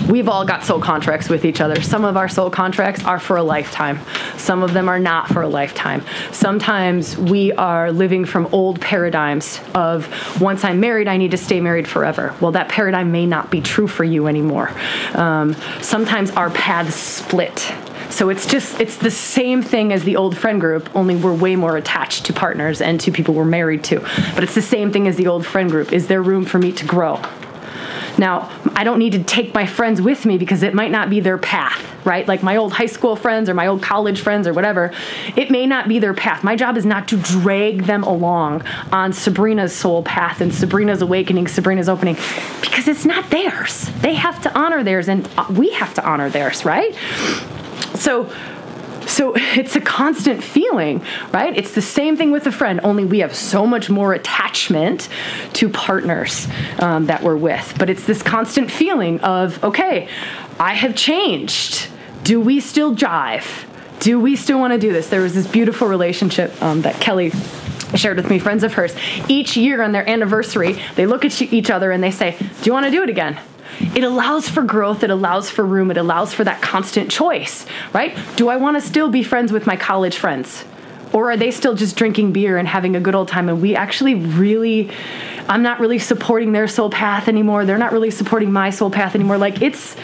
We've 0.08 0.28
all 0.28 0.44
got 0.44 0.62
soul 0.64 0.80
contracts 0.80 1.30
with 1.30 1.46
each 1.46 1.60
other. 1.60 1.80
Some 1.80 2.04
of 2.04 2.18
our 2.18 2.28
soul 2.28 2.50
contracts 2.50 3.02
are 3.04 3.18
for 3.18 3.36
a 3.36 3.42
lifetime. 3.42 4.00
Some 4.36 4.62
of 4.62 4.74
them 4.74 4.88
are 4.88 4.98
not 4.98 5.28
for 5.28 5.40
a 5.40 5.48
lifetime. 5.48 6.04
Sometimes 6.32 7.16
we 7.16 7.52
are 7.52 7.92
living 7.92 8.26
from 8.26 8.48
old 8.52 8.78
paradigms 8.80 9.60
of 9.74 10.40
once 10.40 10.64
I'm 10.64 10.80
married, 10.80 11.08
I 11.08 11.16
need 11.16 11.30
to 11.30 11.38
stay 11.38 11.60
married 11.60 11.88
forever. 11.88 12.34
Well, 12.42 12.52
that 12.52 12.68
paradigm 12.68 13.10
may 13.10 13.24
not 13.24 13.50
be 13.50 13.62
true 13.62 13.86
for 13.86 14.04
you 14.04 14.26
anymore. 14.26 14.70
Um, 15.14 15.56
sometimes 15.80 16.30
our 16.32 16.50
paths 16.50 16.94
split 16.94 17.72
so 18.12 18.28
it's 18.28 18.46
just 18.46 18.80
it's 18.80 18.96
the 18.96 19.10
same 19.10 19.62
thing 19.62 19.92
as 19.92 20.04
the 20.04 20.16
old 20.16 20.36
friend 20.36 20.60
group, 20.60 20.94
only 20.94 21.16
we're 21.16 21.34
way 21.34 21.56
more 21.56 21.76
attached 21.76 22.26
to 22.26 22.32
partners 22.32 22.80
and 22.80 23.00
to 23.00 23.10
people 23.10 23.34
we're 23.34 23.44
married 23.44 23.82
to. 23.84 24.00
But 24.34 24.44
it's 24.44 24.54
the 24.54 24.62
same 24.62 24.92
thing 24.92 25.08
as 25.08 25.16
the 25.16 25.26
old 25.26 25.46
friend 25.46 25.70
group. 25.70 25.92
Is 25.92 26.08
there 26.08 26.22
room 26.22 26.44
for 26.44 26.58
me 26.58 26.72
to 26.72 26.86
grow? 26.86 27.20
Now, 28.18 28.50
I 28.74 28.84
don't 28.84 28.98
need 28.98 29.12
to 29.12 29.22
take 29.22 29.54
my 29.54 29.64
friends 29.64 30.02
with 30.02 30.26
me 30.26 30.36
because 30.36 30.62
it 30.62 30.74
might 30.74 30.90
not 30.90 31.08
be 31.08 31.20
their 31.20 31.38
path, 31.38 31.82
right? 32.04 32.28
Like 32.28 32.42
my 32.42 32.56
old 32.56 32.74
high 32.74 32.86
school 32.86 33.16
friends 33.16 33.48
or 33.48 33.54
my 33.54 33.66
old 33.66 33.82
college 33.82 34.20
friends 34.20 34.46
or 34.46 34.52
whatever, 34.52 34.92
it 35.34 35.50
may 35.50 35.66
not 35.66 35.88
be 35.88 35.98
their 35.98 36.12
path. 36.12 36.44
My 36.44 36.54
job 36.54 36.76
is 36.76 36.84
not 36.84 37.08
to 37.08 37.16
drag 37.16 37.84
them 37.84 38.02
along 38.02 38.64
on 38.92 39.12
Sabrina's 39.12 39.74
soul 39.74 40.02
path 40.02 40.40
and 40.40 40.54
Sabrina's 40.54 41.00
awakening, 41.00 41.48
Sabrina's 41.48 41.88
opening, 41.88 42.16
because 42.60 42.86
it's 42.86 43.06
not 43.06 43.30
theirs. 43.30 43.90
They 44.00 44.14
have 44.14 44.42
to 44.42 44.58
honor 44.58 44.84
theirs 44.84 45.08
and 45.08 45.26
we 45.50 45.70
have 45.72 45.94
to 45.94 46.04
honor 46.04 46.28
theirs, 46.28 46.64
right? 46.64 46.94
So 48.02 48.32
so 49.06 49.34
it's 49.36 49.76
a 49.76 49.80
constant 49.80 50.42
feeling, 50.42 51.02
right? 51.32 51.56
It's 51.56 51.74
the 51.74 51.82
same 51.82 52.16
thing 52.16 52.32
with 52.32 52.46
a 52.46 52.52
friend, 52.52 52.80
only 52.82 53.04
we 53.04 53.20
have 53.20 53.34
so 53.34 53.66
much 53.66 53.88
more 53.88 54.12
attachment 54.12 55.08
to 55.54 55.68
partners 55.68 56.48
um, 56.78 57.06
that 57.06 57.22
we're 57.22 57.36
with. 57.36 57.74
But 57.78 57.90
it's 57.90 58.04
this 58.04 58.22
constant 58.22 58.70
feeling 58.70 59.20
of, 59.20 59.62
okay, 59.62 60.08
I 60.58 60.74
have 60.74 60.94
changed. 60.96 61.88
Do 62.24 62.40
we 62.40 62.60
still 62.60 62.94
jive? 62.94 63.66
Do 64.00 64.18
we 64.18 64.34
still 64.34 64.58
want 64.58 64.72
to 64.72 64.78
do 64.78 64.92
this? 64.92 65.08
There 65.08 65.20
was 65.20 65.34
this 65.34 65.46
beautiful 65.46 65.88
relationship 65.88 66.60
um, 66.62 66.82
that 66.82 67.00
Kelly 67.00 67.30
shared 67.94 68.16
with 68.16 68.30
me, 68.30 68.38
friends 68.38 68.64
of 68.64 68.74
hers. 68.74 68.94
Each 69.28 69.56
year 69.56 69.82
on 69.82 69.92
their 69.92 70.08
anniversary, 70.08 70.80
they 70.96 71.06
look 71.06 71.24
at 71.24 71.40
each 71.40 71.70
other 71.70 71.92
and 71.92 72.02
they 72.02 72.10
say, 72.10 72.36
Do 72.38 72.64
you 72.64 72.72
want 72.72 72.86
to 72.86 72.90
do 72.90 73.02
it 73.02 73.10
again? 73.10 73.38
It 73.80 74.04
allows 74.04 74.48
for 74.48 74.62
growth, 74.62 75.02
it 75.02 75.10
allows 75.10 75.50
for 75.50 75.64
room, 75.64 75.90
it 75.90 75.96
allows 75.96 76.32
for 76.32 76.44
that 76.44 76.62
constant 76.62 77.10
choice, 77.10 77.66
right? 77.92 78.16
Do 78.36 78.48
I 78.48 78.56
want 78.56 78.76
to 78.76 78.80
still 78.80 79.08
be 79.08 79.22
friends 79.22 79.52
with 79.52 79.66
my 79.66 79.76
college 79.76 80.16
friends? 80.16 80.64
Or 81.12 81.30
are 81.30 81.36
they 81.36 81.50
still 81.50 81.74
just 81.74 81.96
drinking 81.96 82.32
beer 82.32 82.56
and 82.56 82.66
having 82.66 82.96
a 82.96 83.00
good 83.00 83.14
old 83.14 83.28
time? 83.28 83.48
And 83.48 83.60
we 83.60 83.76
actually 83.76 84.14
really, 84.14 84.90
I'm 85.48 85.62
not 85.62 85.78
really 85.78 85.98
supporting 85.98 86.52
their 86.52 86.66
soul 86.66 86.88
path 86.88 87.28
anymore. 87.28 87.66
They're 87.66 87.76
not 87.76 87.92
really 87.92 88.10
supporting 88.10 88.50
my 88.50 88.70
soul 88.70 88.90
path 88.90 89.14
anymore. 89.14 89.36
Like 89.36 89.60
it's, 89.60 89.94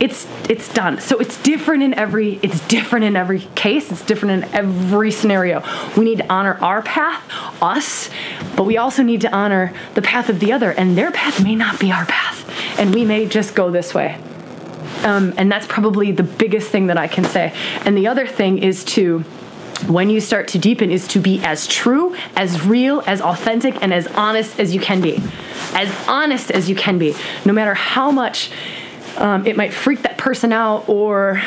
it's 0.00 0.26
it's 0.48 0.72
done. 0.72 1.00
So 1.00 1.18
it's 1.18 1.40
different 1.42 1.82
in 1.82 1.94
every 1.94 2.38
it's 2.42 2.66
different 2.68 3.04
in 3.04 3.16
every 3.16 3.40
case. 3.54 3.90
It's 3.90 4.02
different 4.02 4.44
in 4.44 4.54
every 4.54 5.10
scenario. 5.10 5.62
We 5.96 6.04
need 6.04 6.18
to 6.18 6.32
honor 6.32 6.58
our 6.60 6.82
path, 6.82 7.22
us, 7.62 8.10
but 8.56 8.64
we 8.64 8.76
also 8.76 9.02
need 9.02 9.22
to 9.22 9.34
honor 9.34 9.72
the 9.94 10.02
path 10.02 10.28
of 10.28 10.40
the 10.40 10.52
other, 10.52 10.70
and 10.70 10.96
their 10.96 11.10
path 11.10 11.42
may 11.42 11.54
not 11.54 11.80
be 11.80 11.90
our 11.92 12.04
path, 12.04 12.48
and 12.78 12.94
we 12.94 13.04
may 13.04 13.26
just 13.26 13.54
go 13.54 13.70
this 13.70 13.94
way. 13.94 14.20
Um, 15.04 15.34
and 15.36 15.50
that's 15.50 15.66
probably 15.66 16.12
the 16.12 16.22
biggest 16.22 16.70
thing 16.70 16.86
that 16.86 16.98
I 16.98 17.06
can 17.06 17.24
say. 17.24 17.52
And 17.84 17.96
the 17.96 18.08
other 18.08 18.26
thing 18.26 18.58
is 18.58 18.84
to 18.84 19.24
when 19.88 20.08
you 20.08 20.20
start 20.20 20.48
to 20.48 20.58
deepen 20.58 20.90
is 20.90 21.06
to 21.08 21.20
be 21.20 21.40
as 21.44 21.66
true, 21.66 22.16
as 22.34 22.64
real, 22.64 23.02
as 23.06 23.20
authentic, 23.20 23.82
and 23.82 23.92
as 23.92 24.06
honest 24.08 24.58
as 24.58 24.74
you 24.74 24.80
can 24.80 25.00
be. 25.00 25.22
As 25.74 25.94
honest 26.08 26.50
as 26.50 26.68
you 26.68 26.74
can 26.74 26.98
be, 26.98 27.14
no 27.44 27.52
matter 27.52 27.74
how 27.74 28.10
much 28.10 28.50
um, 29.16 29.46
it 29.46 29.56
might 29.56 29.72
freak 29.72 30.02
that 30.02 30.18
person 30.18 30.52
out 30.52 30.88
or 30.88 31.42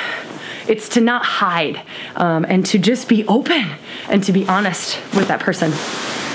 it's 0.68 0.90
to 0.90 1.02
not 1.02 1.26
hide 1.26 1.82
um, 2.16 2.46
and 2.46 2.66
to 2.68 2.78
just 2.78 3.10
be 3.10 3.26
open 3.28 3.70
and 4.10 4.24
to 4.24 4.32
be 4.32 4.48
honest 4.48 5.00
with 5.16 5.28
that 5.28 5.40
person. 5.40 5.72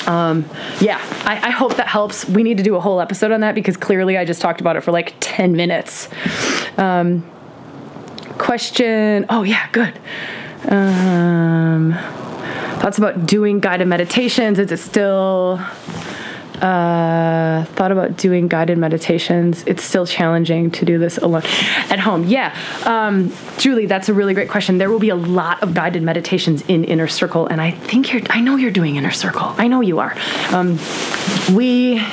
Um, 0.06 0.44
yeah 0.80 1.00
I, 1.24 1.48
I, 1.48 1.50
hope 1.50 1.76
that 1.76 1.86
helps. 1.86 2.28
We 2.28 2.42
need 2.42 2.58
to 2.58 2.62
do 2.62 2.76
a 2.76 2.80
whole 2.80 3.00
episode 3.00 3.32
on 3.32 3.40
that 3.40 3.54
because 3.54 3.78
clearly 3.78 4.18
i 4.18 4.26
just 4.26 4.42
talked 4.42 4.60
about 4.60 4.76
it 4.76 4.82
for 4.82 4.92
like 4.92 5.14
10 5.20 5.56
minutes. 5.56 6.10
Um, 6.76 7.28
question 8.36 9.24
oh 9.30 9.44
yeah 9.44 9.68
good. 9.72 9.98
Um, 10.68 11.94
thoughts 12.80 12.98
about 12.98 13.24
doing 13.24 13.60
guided 13.60 13.88
meditations? 13.88 14.58
Is 14.58 14.70
it 14.70 14.78
still 14.78 15.58
uh, 16.60 17.64
thought 17.64 17.90
about 17.90 18.16
doing 18.16 18.48
guided 18.48 18.78
meditations. 18.78 19.64
It's 19.66 19.82
still 19.82 20.06
challenging 20.06 20.70
to 20.72 20.84
do 20.84 20.98
this 20.98 21.18
alone 21.18 21.42
at 21.90 21.98
home. 21.98 22.24
Yeah, 22.24 22.56
um, 22.84 23.32
Julie, 23.58 23.86
that's 23.86 24.08
a 24.08 24.14
really 24.14 24.34
great 24.34 24.48
question. 24.48 24.78
There 24.78 24.90
will 24.90 25.00
be 25.00 25.08
a 25.08 25.16
lot 25.16 25.62
of 25.62 25.74
guided 25.74 26.02
meditations 26.02 26.62
in 26.62 26.84
Inner 26.84 27.08
Circle, 27.08 27.46
and 27.48 27.60
I 27.60 27.72
think 27.72 28.12
you're. 28.12 28.22
I 28.30 28.40
know 28.40 28.56
you're 28.56 28.70
doing 28.70 28.96
Inner 28.96 29.10
Circle. 29.10 29.54
I 29.56 29.68
know 29.68 29.80
you 29.80 29.98
are. 29.98 30.16
Um, 30.52 30.78
we. 31.54 31.98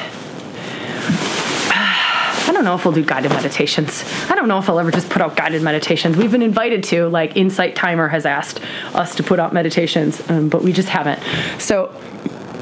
I 2.43 2.53
don't 2.53 2.65
know 2.65 2.75
if 2.75 2.83
we'll 2.83 2.93
do 2.93 3.05
guided 3.05 3.31
meditations. 3.31 4.03
I 4.29 4.35
don't 4.35 4.47
know 4.47 4.57
if 4.57 4.67
I'll 4.69 4.79
ever 4.79 4.91
just 4.91 5.09
put 5.09 5.21
out 5.21 5.35
guided 5.37 5.61
meditations. 5.61 6.17
We've 6.17 6.31
been 6.31 6.41
invited 6.41 6.83
to, 6.85 7.07
like 7.07 7.37
Insight 7.37 7.75
Timer 7.75 8.07
has 8.07 8.25
asked 8.25 8.59
us 8.93 9.15
to 9.15 9.23
put 9.23 9.39
out 9.39 9.53
meditations, 9.53 10.21
um, 10.29 10.49
but 10.49 10.61
we 10.63 10.73
just 10.73 10.89
haven't. 10.89 11.21
So 11.61 11.95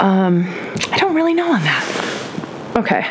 um, 0.00 0.44
don't 1.10 1.16
really 1.16 1.34
know 1.34 1.52
on 1.52 1.60
that. 1.62 2.76
Okay. 2.76 3.04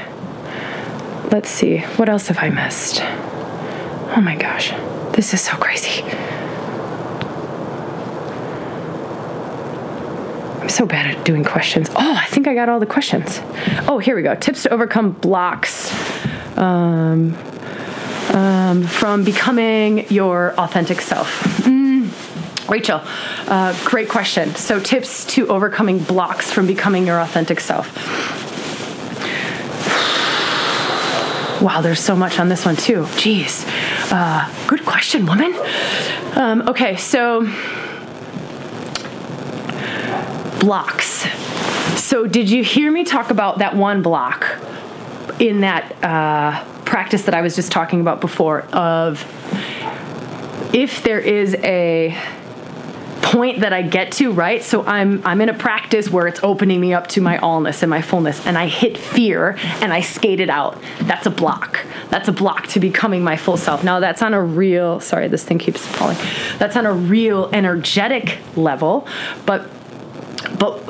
Let's 1.33 1.49
see. 1.49 1.79
What 1.97 2.07
else 2.07 2.29
have 2.29 2.37
I 2.39 2.49
missed? 2.49 3.01
Oh 3.01 4.21
my 4.23 4.37
gosh. 4.37 4.71
This 5.13 5.33
is 5.33 5.41
so 5.41 5.57
crazy. 5.57 6.03
I'm 10.61 10.69
so 10.69 10.85
bad 10.85 11.13
at 11.13 11.25
doing 11.25 11.43
questions. 11.43 11.89
Oh, 11.89 12.15
I 12.15 12.25
think 12.27 12.47
I 12.47 12.53
got 12.53 12.69
all 12.69 12.79
the 12.79 12.85
questions. 12.85 13.41
Oh, 13.85 13.99
here 13.99 14.15
we 14.15 14.21
go. 14.21 14.33
Tips 14.33 14.63
to 14.63 14.73
overcome 14.73 15.11
blocks 15.11 15.91
um, 16.57 17.35
um, 18.29 18.83
from 18.83 19.25
becoming 19.25 20.07
your 20.09 20.53
authentic 20.57 21.01
self. 21.01 21.43
Mm 21.65 21.88
Rachel, 22.69 23.01
uh, 23.03 23.75
great 23.83 24.09
question. 24.09 24.53
So, 24.55 24.79
tips 24.79 25.25
to 25.33 25.47
overcoming 25.47 25.99
blocks 25.99 26.51
from 26.51 26.67
becoming 26.67 27.07
your 27.07 27.19
authentic 27.19 27.59
self. 27.59 27.89
Wow, 31.61 31.81
there's 31.81 31.99
so 31.99 32.15
much 32.15 32.39
on 32.39 32.47
this 32.47 32.65
one 32.65 32.75
too. 32.75 33.03
Jeez. 33.17 33.65
Uh, 34.11 34.49
good 34.67 34.85
question, 34.85 35.25
woman. 35.25 35.53
Um, 36.35 36.69
okay, 36.69 36.95
so 36.95 37.41
blocks. 40.59 41.25
So, 41.99 42.27
did 42.27 42.49
you 42.49 42.63
hear 42.63 42.91
me 42.91 43.03
talk 43.03 43.29
about 43.31 43.57
that 43.59 43.75
one 43.75 44.01
block 44.01 44.45
in 45.39 45.61
that 45.61 46.03
uh, 46.03 46.63
practice 46.83 47.23
that 47.23 47.33
I 47.33 47.41
was 47.41 47.55
just 47.55 47.71
talking 47.71 47.99
about 47.99 48.21
before? 48.21 48.61
Of 48.71 49.23
if 50.73 51.03
there 51.03 51.19
is 51.19 51.55
a 51.55 52.15
point 53.21 53.61
that 53.61 53.73
I 53.73 53.81
get 53.81 54.11
to, 54.13 54.31
right? 54.31 54.63
So 54.63 54.83
I'm 54.85 55.25
I'm 55.25 55.41
in 55.41 55.49
a 55.49 55.53
practice 55.53 56.09
where 56.09 56.27
it's 56.27 56.39
opening 56.43 56.79
me 56.79 56.93
up 56.93 57.07
to 57.07 57.21
my 57.21 57.37
allness 57.37 57.83
and 57.83 57.89
my 57.89 58.01
fullness 58.01 58.45
and 58.45 58.57
I 58.57 58.67
hit 58.67 58.97
fear 58.97 59.57
and 59.81 59.93
I 59.93 60.01
skate 60.01 60.39
it 60.39 60.49
out. 60.49 60.81
That's 61.01 61.25
a 61.25 61.31
block. 61.31 61.85
That's 62.09 62.27
a 62.27 62.31
block 62.31 62.67
to 62.67 62.79
becoming 62.79 63.23
my 63.23 63.37
full 63.37 63.57
self. 63.57 63.83
Now 63.83 63.99
that's 63.99 64.21
on 64.21 64.33
a 64.33 64.41
real 64.41 64.99
sorry, 64.99 65.27
this 65.27 65.43
thing 65.43 65.59
keeps 65.59 65.85
falling. 65.85 66.17
That's 66.57 66.75
on 66.75 66.85
a 66.85 66.93
real 66.93 67.49
energetic 67.53 68.39
level, 68.55 69.07
but 69.45 69.69
but 70.57 70.83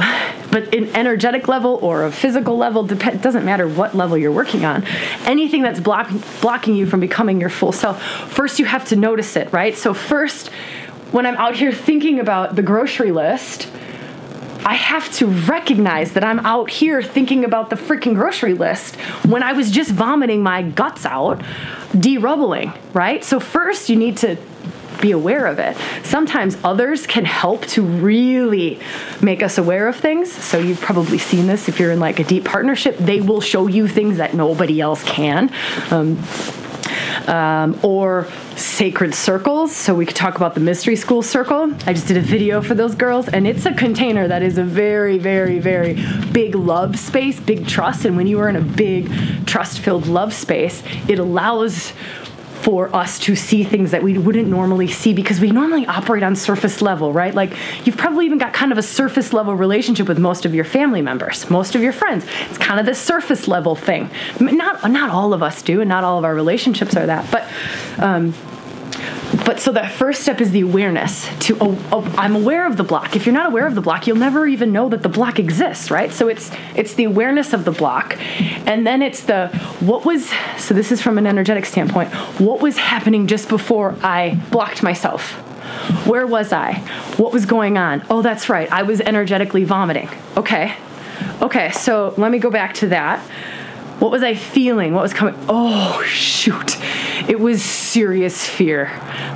but 0.51 0.73
an 0.73 0.95
energetic 0.95 1.47
level 1.47 1.79
or 1.81 2.05
a 2.05 2.11
physical 2.11 2.57
level 2.57 2.83
doesn't 2.83 3.45
matter 3.45 3.67
what 3.67 3.95
level 3.95 4.17
you're 4.17 4.31
working 4.31 4.65
on 4.65 4.83
anything 5.25 5.61
that's 5.61 5.79
block- 5.79 6.11
blocking 6.41 6.75
you 6.75 6.85
from 6.85 6.99
becoming 6.99 7.39
your 7.39 7.49
full 7.49 7.71
self 7.71 8.01
first 8.01 8.59
you 8.59 8.65
have 8.65 8.85
to 8.85 8.95
notice 8.95 9.35
it 9.35 9.51
right 9.51 9.77
so 9.77 9.93
first 9.93 10.49
when 11.11 11.25
I'm 11.25 11.37
out 11.37 11.55
here 11.55 11.71
thinking 11.71 12.19
about 12.19 12.55
the 12.55 12.61
grocery 12.61 13.11
list, 13.11 13.69
I 14.65 14.73
have 14.73 15.11
to 15.13 15.27
recognize 15.27 16.13
that 16.13 16.23
I'm 16.23 16.39
out 16.41 16.69
here 16.69 17.01
thinking 17.01 17.45
about 17.45 17.69
the 17.69 17.75
freaking 17.75 18.13
grocery 18.13 18.53
list 18.53 18.97
when 19.25 19.41
I 19.41 19.53
was 19.53 19.71
just 19.71 19.91
vomiting 19.91 20.43
my 20.43 20.61
guts 20.61 21.05
out, 21.05 21.41
derubbling, 21.97 22.73
right? 22.93 23.23
So, 23.23 23.39
first, 23.39 23.89
you 23.89 23.95
need 23.95 24.17
to 24.17 24.37
be 25.01 25.11
aware 25.11 25.45
of 25.45 25.59
it. 25.59 25.77
Sometimes 26.03 26.57
others 26.63 27.07
can 27.07 27.25
help 27.25 27.65
to 27.67 27.81
really 27.81 28.79
make 29.21 29.41
us 29.41 29.57
aware 29.57 29.87
of 29.87 29.95
things. 29.95 30.29
So 30.31 30.59
you've 30.59 30.81
probably 30.81 31.17
seen 31.17 31.47
this 31.47 31.69
if 31.69 31.79
you're 31.79 31.91
in 31.91 32.01
like 32.01 32.19
a 32.19 32.23
deep 32.25 32.43
partnership, 32.43 32.97
they 32.97 33.21
will 33.21 33.39
show 33.39 33.67
you 33.67 33.87
things 33.87 34.17
that 34.17 34.33
nobody 34.33 34.81
else 34.81 35.03
can. 35.03 35.53
Um, 35.89 36.21
um, 37.27 37.79
or 37.83 38.27
sacred 38.55 39.13
circles. 39.13 39.75
So 39.75 39.93
we 39.95 40.05
could 40.05 40.15
talk 40.15 40.35
about 40.35 40.53
the 40.53 40.59
mystery 40.59 40.95
school 40.95 41.21
circle. 41.21 41.73
I 41.85 41.93
just 41.93 42.07
did 42.07 42.17
a 42.17 42.21
video 42.21 42.61
for 42.61 42.73
those 42.73 42.95
girls, 42.95 43.27
and 43.27 43.47
it's 43.47 43.65
a 43.65 43.73
container 43.73 44.27
that 44.27 44.41
is 44.41 44.57
a 44.57 44.63
very, 44.63 45.17
very, 45.17 45.59
very 45.59 45.93
big 46.31 46.55
love 46.55 46.97
space, 46.97 47.39
big 47.39 47.67
trust. 47.67 48.05
And 48.05 48.17
when 48.17 48.27
you 48.27 48.39
are 48.39 48.49
in 48.49 48.55
a 48.55 48.61
big 48.61 49.09
trust 49.45 49.79
filled 49.79 50.07
love 50.07 50.33
space, 50.33 50.83
it 51.07 51.19
allows 51.19 51.93
for 52.61 52.93
us 52.95 53.19
to 53.19 53.35
see 53.35 53.63
things 53.63 53.91
that 53.91 54.03
we 54.03 54.17
wouldn't 54.17 54.47
normally 54.47 54.87
see 54.87 55.13
because 55.13 55.39
we 55.39 55.51
normally 55.51 55.85
operate 55.87 56.23
on 56.23 56.35
surface 56.35 56.81
level, 56.81 57.13
right? 57.13 57.33
Like 57.33 57.55
you've 57.85 57.97
probably 57.97 58.25
even 58.25 58.37
got 58.37 58.53
kind 58.53 58.71
of 58.71 58.77
a 58.77 58.83
surface 58.83 59.33
level 59.33 59.55
relationship 59.55 60.07
with 60.07 60.19
most 60.19 60.45
of 60.45 60.53
your 60.53 60.65
family 60.65 61.01
members, 61.01 61.49
most 61.49 61.75
of 61.75 61.81
your 61.81 61.93
friends. 61.93 62.25
It's 62.49 62.57
kind 62.57 62.79
of 62.79 62.85
the 62.85 62.95
surface 62.95 63.47
level 63.47 63.75
thing. 63.75 64.09
Not 64.39 64.91
not 64.91 65.09
all 65.09 65.33
of 65.33 65.41
us 65.41 65.61
do, 65.61 65.81
and 65.81 65.89
not 65.89 66.03
all 66.03 66.17
of 66.17 66.25
our 66.25 66.35
relationships 66.35 66.95
are 66.95 67.05
that, 67.05 67.31
but. 67.31 67.47
Um, 67.97 68.33
but 69.45 69.59
so 69.59 69.71
that 69.71 69.91
first 69.91 70.21
step 70.21 70.41
is 70.41 70.51
the 70.51 70.61
awareness 70.61 71.29
to 71.39 71.57
oh, 71.61 71.77
oh, 71.91 72.15
i'm 72.17 72.35
aware 72.35 72.65
of 72.65 72.77
the 72.77 72.83
block. 72.83 73.15
If 73.15 73.25
you're 73.25 73.33
not 73.33 73.47
aware 73.47 73.67
of 73.67 73.75
the 73.75 73.81
block 73.81 74.07
you'll 74.07 74.17
never 74.17 74.47
even 74.47 74.71
know 74.71 74.89
that 74.89 75.03
the 75.03 75.09
block 75.09 75.39
exists 75.39 75.91
right? 75.91 76.11
So 76.11 76.27
it's 76.27 76.51
it's 76.75 76.93
the 76.95 77.03
awareness 77.03 77.53
of 77.53 77.65
the 77.65 77.71
block. 77.71 78.17
And 78.65 78.85
then 78.85 79.01
it's 79.01 79.23
the 79.23 79.49
what 79.79 80.05
was 80.05 80.31
so 80.57 80.73
this 80.73 80.91
is 80.91 81.01
from 81.01 81.17
an 81.17 81.27
energetic 81.27 81.65
standpoint 81.65 82.11
what 82.39 82.61
was 82.61 82.77
happening 82.77 83.27
just 83.27 83.49
before 83.49 83.95
i 84.01 84.39
blocked 84.51 84.81
myself? 84.83 85.33
Where 86.07 86.25
was 86.25 86.51
i? 86.51 86.79
What 87.17 87.31
was 87.31 87.45
going 87.45 87.77
on? 87.77 88.03
Oh 88.09 88.21
that's 88.21 88.49
right. 88.49 88.71
I 88.71 88.83
was 88.83 89.01
energetically 89.01 89.63
vomiting. 89.63 90.09
Okay. 90.37 90.75
Okay 91.41 91.71
so 91.71 92.13
let 92.17 92.31
me 92.31 92.39
go 92.39 92.49
back 92.49 92.73
to 92.75 92.87
that 92.87 93.23
what 93.99 94.11
was 94.11 94.23
I 94.23 94.33
feeling? 94.33 94.93
What 94.93 95.03
was 95.03 95.13
coming? 95.13 95.35
Oh, 95.49 96.01
shoot. 96.05 96.77
It 97.27 97.39
was 97.39 97.63
serious 97.63 98.47
fear. 98.47 98.91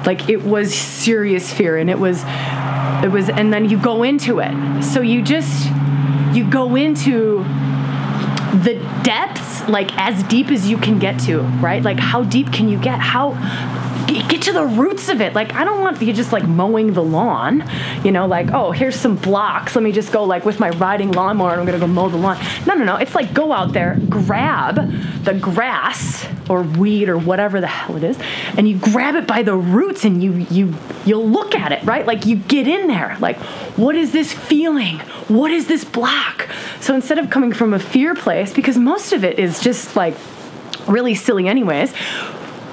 Like 0.06 0.30
it 0.30 0.44
was 0.44 0.74
serious 0.74 1.54
fear 1.54 1.78
and 1.78 1.90
it 1.90 2.00
was 2.00 2.24
it 3.04 3.12
was 3.12 3.30
and 3.30 3.52
then 3.54 3.70
you 3.70 3.78
go 3.78 4.04
into 4.04 4.40
it. 4.40 4.84
So 4.84 5.02
you 5.02 5.22
just 5.22 5.70
you 6.34 6.50
go 6.50 6.76
into 6.76 7.44
the 8.54 8.76
depths 9.04 9.68
like 9.68 9.96
as 9.98 10.24
deep 10.24 10.50
as 10.50 10.70
you 10.70 10.78
can 10.78 10.98
get 11.00 11.20
to, 11.22 11.42
right? 11.42 11.84
Like 11.84 12.00
how 12.00 12.24
deep 12.24 12.54
can 12.54 12.70
you 12.70 12.80
get? 12.80 13.00
How 13.00 13.32
get 14.22 14.44
to 14.44 14.52
the 14.52 14.66
roots 14.66 15.10
of 15.10 15.22
it. 15.22 15.34
Like 15.34 15.54
I 15.54 15.64
don't 15.64 15.82
want 15.82 16.02
you 16.02 16.14
just 16.14 16.32
like 16.32 16.48
mowing 16.48 16.94
the 16.94 17.04
lawn, 17.04 17.68
you 18.04 18.12
know, 18.12 18.28
like 18.28 18.52
oh 18.52 18.72
here's 18.72 18.96
some 18.96 19.16
blocks. 19.16 19.76
Let 19.76 19.84
me 19.84 19.92
just 19.92 20.12
go 20.12 20.24
like 20.24 20.46
with 20.46 20.60
my 20.60 20.70
riding 20.72 21.12
lawnmower 21.12 21.52
and 21.52 21.60
I'm 21.60 21.66
gonna 21.66 21.80
go 21.80 21.88
mow 21.88 22.10
the 22.10 22.18
lawn. 22.18 22.38
No, 22.66 22.74
no, 22.74 22.84
no. 22.84 22.98
It's 22.98 23.16
like 23.16 23.34
go 23.34 23.52
out 23.52 23.74
there, 23.74 23.98
grab 24.10 24.76
the 25.24 25.34
grass 25.34 26.28
or 26.50 26.62
weed 26.64 27.10
or 27.10 27.18
whatever 27.18 27.62
the 27.62 27.68
hell 27.68 27.96
it 27.96 28.04
is, 28.04 28.18
and 28.58 28.68
you 28.68 28.78
grab 28.78 29.16
it 29.16 29.26
by 29.26 29.44
the 29.44 29.56
roots 29.56 30.06
and 30.06 30.22
you 30.22 30.34
you 30.50 30.74
you'll 31.06 31.28
look 31.28 31.56
at 31.56 31.72
it 31.72 31.84
right. 31.84 32.06
Like 32.06 32.26
you 32.26 32.36
get 32.36 32.68
in 32.68 32.88
there. 32.88 33.18
Like 33.20 33.38
what 33.78 33.96
is 33.96 34.12
this 34.12 34.34
feeling? 34.34 35.00
What 35.28 35.52
is 35.52 35.68
this 35.68 35.84
block? 35.86 36.50
So 36.80 36.94
instead 36.94 37.18
of 37.18 37.30
coming 37.30 37.54
from 37.54 37.74
a 37.74 37.80
fear 37.80 38.14
place, 38.14 38.54
because 38.54 38.78
most 38.78 39.14
of 39.14 39.24
it 39.24 39.40
is 39.40 39.62
just 39.62 39.96
like 39.96 40.16
really 40.88 41.16
silly 41.16 41.48
anyways 41.48 41.94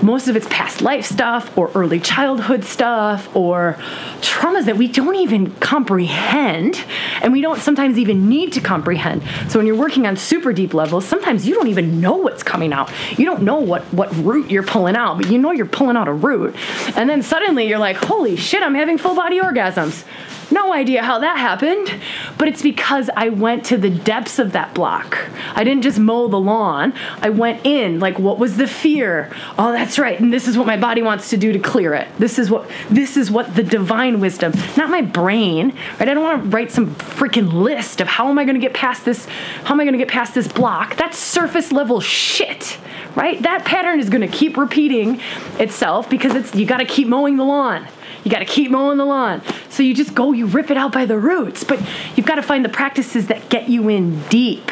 most 0.02 0.28
of 0.28 0.36
it's 0.36 0.46
past 0.48 0.80
life 0.80 1.04
stuff 1.04 1.56
or 1.56 1.70
early 1.74 2.00
childhood 2.00 2.64
stuff 2.64 3.34
or 3.34 3.76
traumas 4.20 4.64
that 4.66 4.76
we 4.76 4.88
don't 4.88 5.16
even 5.16 5.50
comprehend 5.56 6.82
and 7.22 7.32
we 7.32 7.40
don't 7.40 7.60
sometimes 7.60 7.98
even 7.98 8.28
need 8.28 8.52
to 8.52 8.60
comprehend. 8.60 9.22
So 9.48 9.58
when 9.58 9.66
you're 9.66 9.76
working 9.76 10.06
on 10.06 10.16
super 10.16 10.52
deep 10.52 10.74
levels, 10.74 11.06
sometimes 11.06 11.46
you 11.46 11.54
don't 11.54 11.68
even 11.68 12.00
know 12.00 12.16
what's 12.16 12.42
coming 12.42 12.72
out. 12.72 12.90
You 13.18 13.24
don't 13.24 13.42
know 13.42 13.58
what 13.58 13.82
what 13.92 14.14
root 14.16 14.50
you're 14.50 14.62
pulling 14.62 14.96
out, 14.96 15.18
but 15.18 15.30
you 15.30 15.38
know 15.38 15.52
you're 15.52 15.66
pulling 15.66 15.96
out 15.96 16.08
a 16.08 16.12
root. 16.12 16.54
And 16.96 17.08
then 17.08 17.22
suddenly 17.22 17.68
you're 17.68 17.78
like, 17.78 17.96
"Holy 17.96 18.36
shit, 18.36 18.62
I'm 18.62 18.74
having 18.74 18.98
full 18.98 19.14
body 19.14 19.40
orgasms." 19.40 20.04
No 20.50 20.72
idea 20.72 21.02
how 21.02 21.20
that 21.20 21.38
happened, 21.38 21.94
but 22.36 22.48
it's 22.48 22.62
because 22.62 23.08
I 23.16 23.28
went 23.28 23.64
to 23.66 23.76
the 23.76 23.90
depths 23.90 24.38
of 24.38 24.52
that 24.52 24.74
block. 24.74 25.18
I 25.54 25.62
didn't 25.62 25.82
just 25.82 25.98
mow 25.98 26.26
the 26.26 26.40
lawn. 26.40 26.92
I 27.20 27.30
went 27.30 27.64
in, 27.64 28.00
like 28.00 28.18
what 28.18 28.38
was 28.38 28.56
the 28.56 28.66
fear? 28.66 29.30
Oh, 29.58 29.70
that's 29.72 29.98
right. 29.98 30.18
And 30.18 30.32
this 30.32 30.48
is 30.48 30.58
what 30.58 30.66
my 30.66 30.76
body 30.76 31.02
wants 31.02 31.30
to 31.30 31.36
do 31.36 31.52
to 31.52 31.58
clear 31.58 31.94
it. 31.94 32.08
This 32.18 32.38
is 32.38 32.50
what 32.50 32.68
this 32.90 33.16
is 33.16 33.30
what 33.30 33.54
the 33.54 33.62
divine 33.62 34.20
wisdom, 34.20 34.52
not 34.76 34.90
my 34.90 35.02
brain, 35.02 35.76
right? 35.98 36.08
I 36.08 36.14
don't 36.14 36.24
want 36.24 36.42
to 36.42 36.48
write 36.48 36.72
some 36.72 36.94
freaking 36.96 37.52
list 37.52 38.00
of 38.00 38.08
how 38.08 38.28
am 38.28 38.38
I 38.38 38.44
going 38.44 38.54
to 38.54 38.60
get 38.60 38.74
past 38.74 39.04
this 39.04 39.26
how 39.64 39.74
am 39.74 39.80
I 39.80 39.84
going 39.84 39.92
to 39.92 39.98
get 39.98 40.08
past 40.08 40.34
this 40.34 40.48
block? 40.48 40.96
That's 40.96 41.18
surface 41.18 41.72
level 41.72 42.00
shit 42.00 42.78
right? 43.16 43.42
That 43.42 43.64
pattern 43.64 43.98
is 43.98 44.08
going 44.08 44.20
to 44.20 44.28
keep 44.28 44.56
repeating 44.56 45.20
itself 45.58 46.08
because 46.08 46.34
it's 46.36 46.54
you 46.54 46.64
got 46.64 46.78
to 46.78 46.84
keep 46.84 47.08
mowing 47.08 47.36
the 47.36 47.44
lawn. 47.44 47.86
You 48.24 48.30
got 48.30 48.40
to 48.40 48.44
keep 48.44 48.70
mowing 48.70 48.98
the 48.98 49.04
lawn. 49.04 49.42
So 49.68 49.82
you 49.82 49.94
just 49.94 50.14
go, 50.14 50.32
you 50.32 50.46
rip 50.46 50.70
it 50.70 50.76
out 50.76 50.92
by 50.92 51.06
the 51.06 51.18
roots. 51.18 51.64
But 51.64 51.80
you've 52.16 52.26
got 52.26 52.36
to 52.36 52.42
find 52.42 52.64
the 52.64 52.68
practices 52.68 53.28
that 53.28 53.48
get 53.48 53.68
you 53.68 53.88
in 53.88 54.22
deep, 54.28 54.70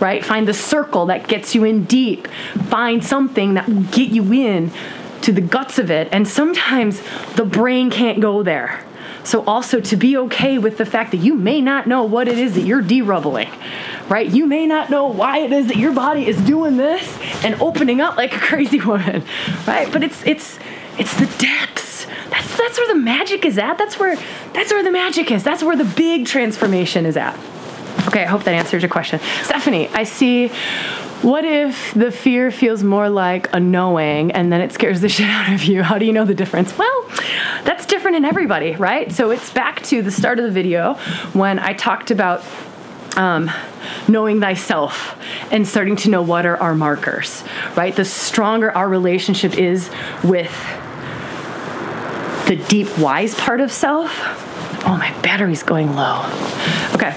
right? 0.00 0.24
Find 0.24 0.46
the 0.46 0.54
circle 0.54 1.06
that 1.06 1.26
gets 1.28 1.54
you 1.54 1.64
in 1.64 1.84
deep. 1.84 2.28
Find 2.68 3.04
something 3.04 3.54
that 3.54 3.68
will 3.68 3.82
get 3.82 4.10
you 4.10 4.32
in 4.32 4.70
to 5.22 5.32
the 5.32 5.40
guts 5.40 5.78
of 5.78 5.90
it. 5.90 6.08
And 6.12 6.28
sometimes 6.28 7.02
the 7.34 7.44
brain 7.44 7.90
can't 7.90 8.20
go 8.20 8.42
there. 8.42 8.84
So 9.24 9.42
also 9.46 9.80
to 9.80 9.96
be 9.96 10.18
okay 10.18 10.58
with 10.58 10.76
the 10.76 10.84
fact 10.84 11.10
that 11.12 11.16
you 11.16 11.34
may 11.34 11.62
not 11.62 11.86
know 11.86 12.04
what 12.04 12.28
it 12.28 12.38
is 12.38 12.54
that 12.54 12.62
you're 12.62 12.82
derubbling, 12.82 13.48
right? 14.08 14.28
You 14.28 14.44
may 14.46 14.66
not 14.66 14.90
know 14.90 15.06
why 15.06 15.38
it 15.38 15.50
is 15.50 15.68
that 15.68 15.78
your 15.78 15.94
body 15.94 16.26
is 16.26 16.36
doing 16.42 16.76
this 16.76 17.18
and 17.42 17.54
opening 17.60 18.02
up 18.02 18.18
like 18.18 18.36
a 18.36 18.38
crazy 18.50 18.80
woman, 18.80 19.24
right? 19.66 19.90
But 19.90 20.04
it's 20.04 20.24
it's 20.26 20.58
it's 20.98 21.18
the 21.18 21.26
depths 21.38 21.93
that's 22.30 22.56
that's 22.56 22.78
where 22.78 22.88
the 22.88 23.00
magic 23.00 23.44
is 23.44 23.58
at. 23.58 23.78
That's 23.78 23.98
where 23.98 24.16
that's 24.52 24.72
where 24.72 24.82
the 24.82 24.90
magic 24.90 25.30
is. 25.30 25.42
That's 25.42 25.62
where 25.62 25.76
the 25.76 25.84
big 25.84 26.26
transformation 26.26 27.06
is 27.06 27.16
at. 27.16 27.38
Okay, 28.08 28.22
I 28.22 28.26
hope 28.26 28.44
that 28.44 28.54
answers 28.54 28.82
your 28.82 28.90
question. 28.90 29.20
Stephanie, 29.42 29.88
I 29.88 30.04
see 30.04 30.48
what 31.22 31.46
if 31.46 31.94
the 31.94 32.10
fear 32.10 32.50
feels 32.50 32.82
more 32.82 33.08
like 33.08 33.50
a 33.54 33.60
knowing 33.60 34.30
and 34.32 34.52
then 34.52 34.60
it 34.60 34.72
scares 34.72 35.00
the 35.00 35.08
shit 35.16 35.26
out 35.26 35.52
of 35.54 35.64
you? 35.64 35.82
How 35.82 35.96
do 35.96 36.04
you 36.04 36.12
know 36.12 36.26
the 36.26 36.34
difference? 36.34 36.76
Well, 36.76 37.10
that's 37.64 37.86
different 37.86 38.18
in 38.18 38.24
everybody, 38.26 38.72
right? 38.72 39.10
So 39.10 39.30
it's 39.30 39.50
back 39.50 39.82
to 39.84 40.02
the 40.02 40.10
start 40.10 40.38
of 40.38 40.44
the 40.44 40.50
video 40.50 40.94
when 41.32 41.58
I 41.58 41.72
talked 41.72 42.10
about 42.10 42.44
um, 43.16 43.50
knowing 44.06 44.40
thyself 44.40 45.16
and 45.50 45.66
starting 45.66 45.96
to 45.96 46.10
know 46.10 46.20
what 46.20 46.44
are 46.44 46.58
our 46.58 46.74
markers, 46.74 47.42
right? 47.74 47.94
The 47.94 48.04
stronger 48.04 48.70
our 48.70 48.88
relationship 48.88 49.56
is 49.56 49.88
with 50.22 50.52
the 52.46 52.56
deep 52.68 52.98
wise 52.98 53.34
part 53.34 53.60
of 53.60 53.72
self. 53.72 54.10
Oh, 54.86 54.96
my 54.98 55.12
battery's 55.22 55.62
going 55.62 55.94
low. 55.96 56.22
Okay. 56.94 57.14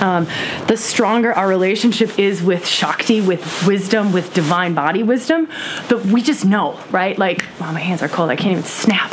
um, 0.00 0.26
the 0.66 0.76
stronger 0.76 1.32
our 1.32 1.48
relationship 1.48 2.18
is 2.18 2.42
with 2.42 2.66
Shakti, 2.66 3.20
with 3.20 3.66
wisdom, 3.66 4.12
with 4.12 4.34
divine 4.34 4.74
body 4.74 5.02
wisdom, 5.02 5.48
that 5.88 6.04
we 6.06 6.22
just 6.22 6.44
know, 6.44 6.78
right? 6.90 7.18
Like, 7.18 7.44
oh, 7.60 7.72
my 7.72 7.80
hands 7.80 8.02
are 8.02 8.08
cold. 8.08 8.30
I 8.30 8.36
can't 8.36 8.52
even 8.52 8.64
snap. 8.64 9.12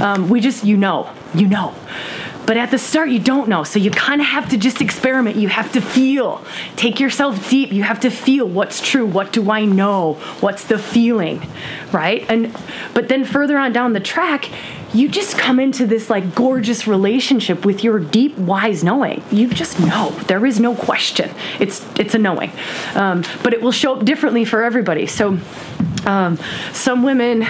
Um, 0.00 0.28
we 0.28 0.40
just, 0.40 0.64
you 0.64 0.76
know, 0.76 1.10
you 1.34 1.46
know. 1.46 1.74
But 2.46 2.56
at 2.56 2.70
the 2.70 2.78
start, 2.78 3.08
you 3.08 3.18
don't 3.18 3.48
know. 3.48 3.64
So 3.64 3.80
you 3.80 3.90
kind 3.90 4.20
of 4.20 4.28
have 4.28 4.48
to 4.50 4.56
just 4.56 4.80
experiment. 4.80 5.34
You 5.36 5.48
have 5.48 5.72
to 5.72 5.80
feel. 5.80 6.44
Take 6.76 7.00
yourself 7.00 7.50
deep. 7.50 7.72
You 7.72 7.82
have 7.82 7.98
to 8.00 8.10
feel 8.10 8.46
what's 8.46 8.80
true. 8.80 9.04
What 9.04 9.32
do 9.32 9.50
I 9.50 9.64
know? 9.64 10.14
What's 10.40 10.64
the 10.64 10.78
feeling? 10.78 11.44
Right? 11.90 12.24
And 12.28 12.56
but 12.94 13.08
then 13.08 13.24
further 13.24 13.58
on 13.58 13.72
down 13.72 13.94
the 13.94 14.00
track, 14.00 14.48
you 14.92 15.08
just 15.08 15.36
come 15.36 15.60
into 15.60 15.86
this 15.86 16.08
like 16.08 16.34
gorgeous 16.34 16.86
relationship 16.86 17.64
with 17.64 17.82
your 17.84 17.98
deep 17.98 18.36
wise 18.38 18.84
knowing. 18.84 19.22
You 19.30 19.48
just 19.48 19.80
know. 19.80 20.10
There 20.26 20.44
is 20.46 20.60
no 20.60 20.74
question. 20.74 21.30
It's 21.60 21.84
it's 21.98 22.14
a 22.14 22.18
knowing. 22.18 22.52
Um, 22.94 23.24
but 23.42 23.52
it 23.52 23.60
will 23.62 23.72
show 23.72 23.96
up 23.96 24.04
differently 24.04 24.44
for 24.44 24.62
everybody. 24.62 25.06
So 25.06 25.38
um, 26.06 26.38
some 26.72 27.02
women 27.02 27.46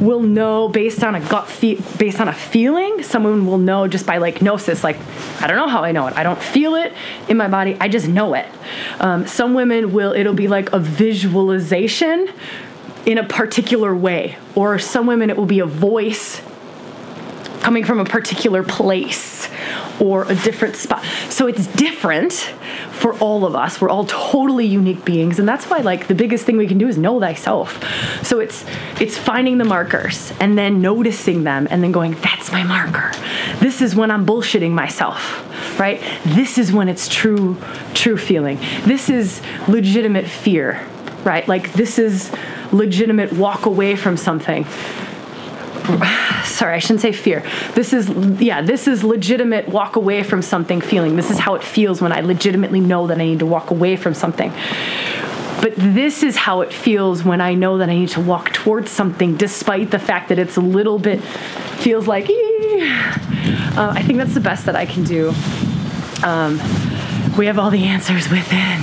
will 0.00 0.20
know 0.20 0.68
based 0.68 1.02
on 1.02 1.14
a 1.14 1.20
gut 1.20 1.48
fe- 1.48 1.80
based 1.98 2.20
on 2.20 2.28
a 2.28 2.32
feeling. 2.32 3.02
Someone 3.02 3.46
will 3.46 3.58
know 3.58 3.88
just 3.88 4.06
by 4.06 4.18
like 4.18 4.42
gnosis. 4.42 4.84
Like 4.84 4.96
i 5.40 5.46
don't 5.46 5.56
know 5.56 5.68
how 5.68 5.84
i 5.84 5.92
know 5.92 6.06
it. 6.06 6.16
I 6.16 6.22
don't 6.22 6.40
feel 6.40 6.74
it 6.74 6.92
in 7.28 7.36
my 7.36 7.48
body. 7.48 7.76
I 7.80 7.88
just 7.88 8.08
know 8.08 8.34
it. 8.34 8.46
Um, 9.00 9.26
some 9.26 9.54
women 9.54 9.92
will 9.92 10.12
it'll 10.12 10.34
be 10.34 10.48
like 10.48 10.72
a 10.72 10.78
visualization 10.78 12.28
in 13.06 13.18
a 13.18 13.24
particular 13.24 13.94
way 13.94 14.36
or 14.54 14.78
some 14.78 15.06
women 15.06 15.30
it 15.30 15.36
will 15.36 15.46
be 15.46 15.60
a 15.60 15.66
voice 15.66 16.42
coming 17.60 17.84
from 17.84 17.98
a 17.98 18.04
particular 18.04 18.62
place 18.62 19.48
or 19.98 20.22
a 20.30 20.34
different 20.36 20.76
spot. 20.76 21.04
So 21.30 21.48
it's 21.48 21.66
different 21.66 22.32
for 22.92 23.14
all 23.18 23.44
of 23.44 23.56
us. 23.56 23.80
We're 23.80 23.88
all 23.88 24.06
totally 24.06 24.66
unique 24.66 25.04
beings 25.04 25.38
and 25.38 25.48
that's 25.48 25.66
why 25.66 25.78
like 25.78 26.06
the 26.06 26.14
biggest 26.14 26.46
thing 26.46 26.56
we 26.56 26.68
can 26.68 26.78
do 26.78 26.86
is 26.86 26.96
know 26.96 27.18
thyself. 27.18 27.82
So 28.24 28.38
it's 28.38 28.64
it's 29.00 29.18
finding 29.18 29.58
the 29.58 29.64
markers 29.64 30.32
and 30.38 30.56
then 30.56 30.80
noticing 30.80 31.44
them 31.44 31.66
and 31.70 31.82
then 31.82 31.92
going 31.92 32.12
that's 32.20 32.52
my 32.52 32.62
marker. 32.62 33.10
This 33.58 33.82
is 33.82 33.96
when 33.96 34.10
I'm 34.12 34.26
bullshitting 34.26 34.70
myself, 34.70 35.78
right? 35.80 36.00
This 36.24 36.58
is 36.58 36.72
when 36.72 36.88
it's 36.88 37.08
true 37.08 37.56
true 37.94 38.16
feeling. 38.16 38.58
This 38.84 39.10
is 39.10 39.42
legitimate 39.66 40.26
fear, 40.26 40.86
right? 41.24 41.48
Like 41.48 41.72
this 41.72 41.98
is 41.98 42.30
legitimate 42.76 43.32
walk 43.32 43.66
away 43.66 43.96
from 43.96 44.16
something 44.16 44.66
sorry, 46.44 46.74
I 46.74 46.78
shouldn't 46.78 47.00
say 47.00 47.12
fear. 47.12 47.44
This 47.74 47.92
is, 47.92 48.08
yeah, 48.40 48.62
this 48.62 48.88
is 48.88 49.04
legitimate 49.04 49.68
walk 49.68 49.96
away 49.96 50.22
from 50.22 50.42
something 50.42 50.80
feeling. 50.80 51.16
This 51.16 51.30
is 51.30 51.38
how 51.38 51.54
it 51.54 51.62
feels 51.62 52.00
when 52.00 52.12
I 52.12 52.20
legitimately 52.20 52.80
know 52.80 53.06
that 53.06 53.18
I 53.18 53.24
need 53.24 53.38
to 53.40 53.46
walk 53.46 53.70
away 53.70 53.96
from 53.96 54.14
something. 54.14 54.52
But 55.60 55.74
this 55.76 56.22
is 56.22 56.36
how 56.36 56.60
it 56.60 56.72
feels 56.72 57.24
when 57.24 57.40
I 57.40 57.54
know 57.54 57.78
that 57.78 57.88
I 57.88 57.94
need 57.94 58.10
to 58.10 58.20
walk 58.20 58.52
towards 58.52 58.90
something, 58.90 59.36
despite 59.36 59.90
the 59.90 59.98
fact 59.98 60.28
that 60.28 60.38
it's 60.38 60.56
a 60.56 60.60
little 60.60 60.98
bit, 60.98 61.20
feels 61.20 62.06
like, 62.06 62.28
uh, 62.28 63.92
I 63.94 64.02
think 64.04 64.18
that's 64.18 64.34
the 64.34 64.40
best 64.40 64.66
that 64.66 64.76
I 64.76 64.86
can 64.86 65.04
do. 65.04 65.32
Um, 66.24 66.58
we 67.36 67.46
have 67.46 67.58
all 67.58 67.70
the 67.70 67.84
answers 67.84 68.28
within. 68.30 68.80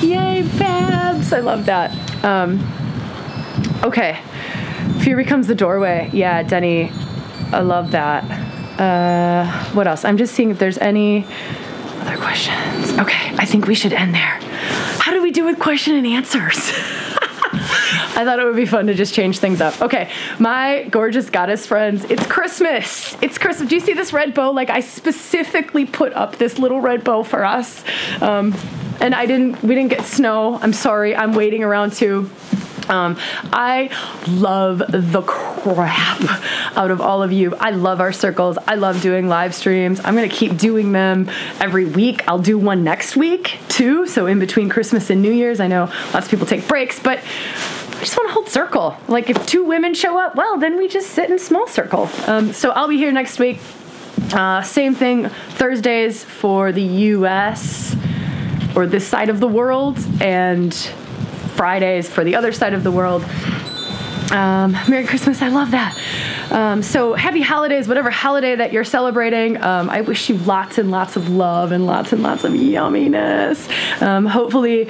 Yay, 0.00 0.42
Babs! 0.58 1.32
I 1.32 1.40
love 1.40 1.66
that. 1.66 1.92
Um, 2.24 2.58
okay. 3.84 4.20
Fear 5.00 5.16
becomes 5.16 5.46
the 5.46 5.54
doorway. 5.54 6.10
Yeah, 6.12 6.42
Denny, 6.42 6.90
I 7.52 7.60
love 7.60 7.92
that. 7.92 8.24
Uh, 8.78 9.50
what 9.74 9.86
else? 9.86 10.04
I'm 10.04 10.16
just 10.16 10.34
seeing 10.34 10.50
if 10.50 10.58
there's 10.58 10.78
any 10.78 11.26
other 12.00 12.16
questions. 12.16 12.92
Okay, 12.98 13.34
I 13.36 13.44
think 13.44 13.66
we 13.66 13.74
should 13.74 13.92
end 13.92 14.14
there. 14.14 14.38
How 15.00 15.12
do 15.12 15.22
we 15.22 15.30
do 15.30 15.44
with 15.44 15.58
question 15.58 15.94
and 15.94 16.06
answers? 16.06 16.56
I 18.18 18.24
thought 18.24 18.40
it 18.40 18.44
would 18.44 18.56
be 18.56 18.66
fun 18.66 18.88
to 18.88 18.94
just 18.94 19.14
change 19.14 19.38
things 19.38 19.60
up. 19.60 19.80
Okay, 19.80 20.10
my 20.38 20.86
gorgeous 20.90 21.30
goddess 21.30 21.66
friends, 21.66 22.04
it's 22.04 22.26
Christmas. 22.26 23.16
It's 23.22 23.38
Christmas. 23.38 23.68
Do 23.68 23.74
you 23.76 23.80
see 23.80 23.92
this 23.92 24.12
red 24.12 24.34
bow? 24.34 24.50
Like, 24.50 24.70
I 24.70 24.80
specifically 24.80 25.86
put 25.86 26.12
up 26.14 26.36
this 26.36 26.58
little 26.58 26.80
red 26.80 27.04
bow 27.04 27.22
for 27.22 27.44
us. 27.44 27.84
Um, 28.20 28.54
and 29.00 29.14
I 29.14 29.26
didn't, 29.26 29.62
we 29.62 29.74
didn't 29.74 29.90
get 29.90 30.04
snow. 30.04 30.58
I'm 30.60 30.72
sorry. 30.72 31.14
I'm 31.14 31.32
waiting 31.32 31.62
around 31.62 31.92
too. 31.92 32.28
Um, 32.88 33.16
I 33.52 33.90
love 34.28 34.82
the 34.88 35.22
crap 35.22 36.20
out 36.76 36.90
of 36.90 37.00
all 37.00 37.22
of 37.22 37.32
you. 37.32 37.54
I 37.56 37.70
love 37.70 38.00
our 38.00 38.12
circles. 38.12 38.58
I 38.66 38.74
love 38.76 39.02
doing 39.02 39.28
live 39.28 39.54
streams. 39.54 40.00
I'm 40.04 40.14
going 40.14 40.28
to 40.28 40.34
keep 40.34 40.56
doing 40.56 40.92
them 40.92 41.28
every 41.60 41.84
week. 41.84 42.26
I'll 42.28 42.38
do 42.38 42.58
one 42.58 42.84
next 42.84 43.16
week 43.16 43.58
too. 43.68 44.06
So, 44.06 44.26
in 44.26 44.38
between 44.38 44.68
Christmas 44.68 45.10
and 45.10 45.22
New 45.22 45.32
Year's, 45.32 45.60
I 45.60 45.66
know 45.66 45.84
lots 46.12 46.26
of 46.26 46.30
people 46.30 46.46
take 46.46 46.66
breaks, 46.68 46.98
but 47.00 47.18
I 47.18 48.00
just 48.00 48.16
want 48.16 48.28
to 48.28 48.34
hold 48.34 48.48
circle. 48.48 48.96
Like, 49.08 49.30
if 49.30 49.46
two 49.46 49.64
women 49.64 49.94
show 49.94 50.18
up, 50.18 50.36
well, 50.36 50.58
then 50.58 50.76
we 50.76 50.88
just 50.88 51.10
sit 51.10 51.30
in 51.30 51.38
small 51.38 51.66
circle. 51.66 52.08
Um, 52.26 52.52
so, 52.52 52.70
I'll 52.70 52.88
be 52.88 52.96
here 52.96 53.12
next 53.12 53.38
week. 53.38 53.60
Uh, 54.32 54.62
same 54.62 54.94
thing, 54.94 55.28
Thursdays 55.28 56.24
for 56.24 56.72
the 56.72 56.82
US 56.82 57.96
or 58.74 58.86
this 58.86 59.06
side 59.06 59.28
of 59.28 59.40
the 59.40 59.48
world, 59.48 59.98
and 60.20 60.72
Fridays 61.58 62.08
for 62.08 62.22
the 62.22 62.36
other 62.36 62.52
side 62.52 62.72
of 62.72 62.84
the 62.84 62.92
world. 62.92 63.24
Um, 64.30 64.76
Merry 64.88 65.04
Christmas, 65.04 65.42
I 65.42 65.48
love 65.48 65.72
that. 65.72 65.98
Um, 66.52 66.84
so 66.84 67.14
happy 67.14 67.40
holidays, 67.40 67.88
whatever 67.88 68.10
holiday 68.10 68.54
that 68.54 68.72
you're 68.72 68.84
celebrating. 68.84 69.60
Um, 69.60 69.90
I 69.90 70.02
wish 70.02 70.28
you 70.28 70.36
lots 70.36 70.78
and 70.78 70.92
lots 70.92 71.16
of 71.16 71.30
love 71.30 71.72
and 71.72 71.84
lots 71.84 72.12
and 72.12 72.22
lots 72.22 72.44
of 72.44 72.52
yumminess. 72.52 73.68
Um, 74.00 74.24
hopefully, 74.24 74.88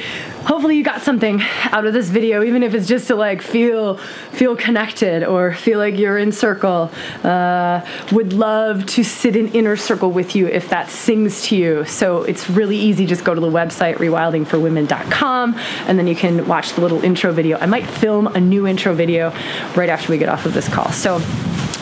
hopefully 0.49 0.77
you 0.77 0.83
got 0.83 1.03
something 1.03 1.43
out 1.65 1.85
of 1.85 1.93
this 1.93 2.09
video, 2.09 2.43
even 2.43 2.63
if 2.63 2.75
it's 2.75 2.89
just 2.89 3.09
to 3.09 3.15
like 3.15 3.43
feel 3.43 3.99
feel 4.33 4.57
connected 4.57 5.23
or 5.23 5.53
feel 5.53 5.79
like 5.79 5.99
you're 5.99 6.17
in 6.17 6.33
circle. 6.33 6.91
Uh, 7.23 7.87
would 8.13 8.33
love 8.33 8.87
to 8.87 9.05
sit 9.05 9.37
in 9.37 9.49
inner 9.49 9.77
circle 9.77 10.11
with 10.11 10.35
you 10.35 10.47
if 10.47 10.71
that 10.71 10.89
sings 10.89 11.43
to 11.43 11.57
you. 11.57 11.85
So 11.85 12.23
it's 12.23 12.49
really 12.49 12.79
easy. 12.79 13.05
Just 13.05 13.25
go 13.25 13.35
to 13.35 13.41
the 13.41 13.51
website 13.51 13.97
rewildingforwomen.com 13.97 15.55
and 15.87 15.99
then 15.99 16.07
you 16.07 16.17
can 16.17 16.49
watch 16.49 16.73
the 16.73 16.81
little 16.81 17.05
intro 17.05 17.31
video. 17.31 17.59
I 17.59 17.67
might 17.67 17.87
film 17.87 18.27
a 18.29 18.41
new 18.41 18.67
intro 18.67 18.95
video 18.95 19.31
right 19.77 19.91
after 19.91 20.11
we 20.11 20.17
get 20.17 20.31
off 20.31 20.47
of 20.47 20.55
this 20.55 20.69
call. 20.69 20.91
So 20.93 21.21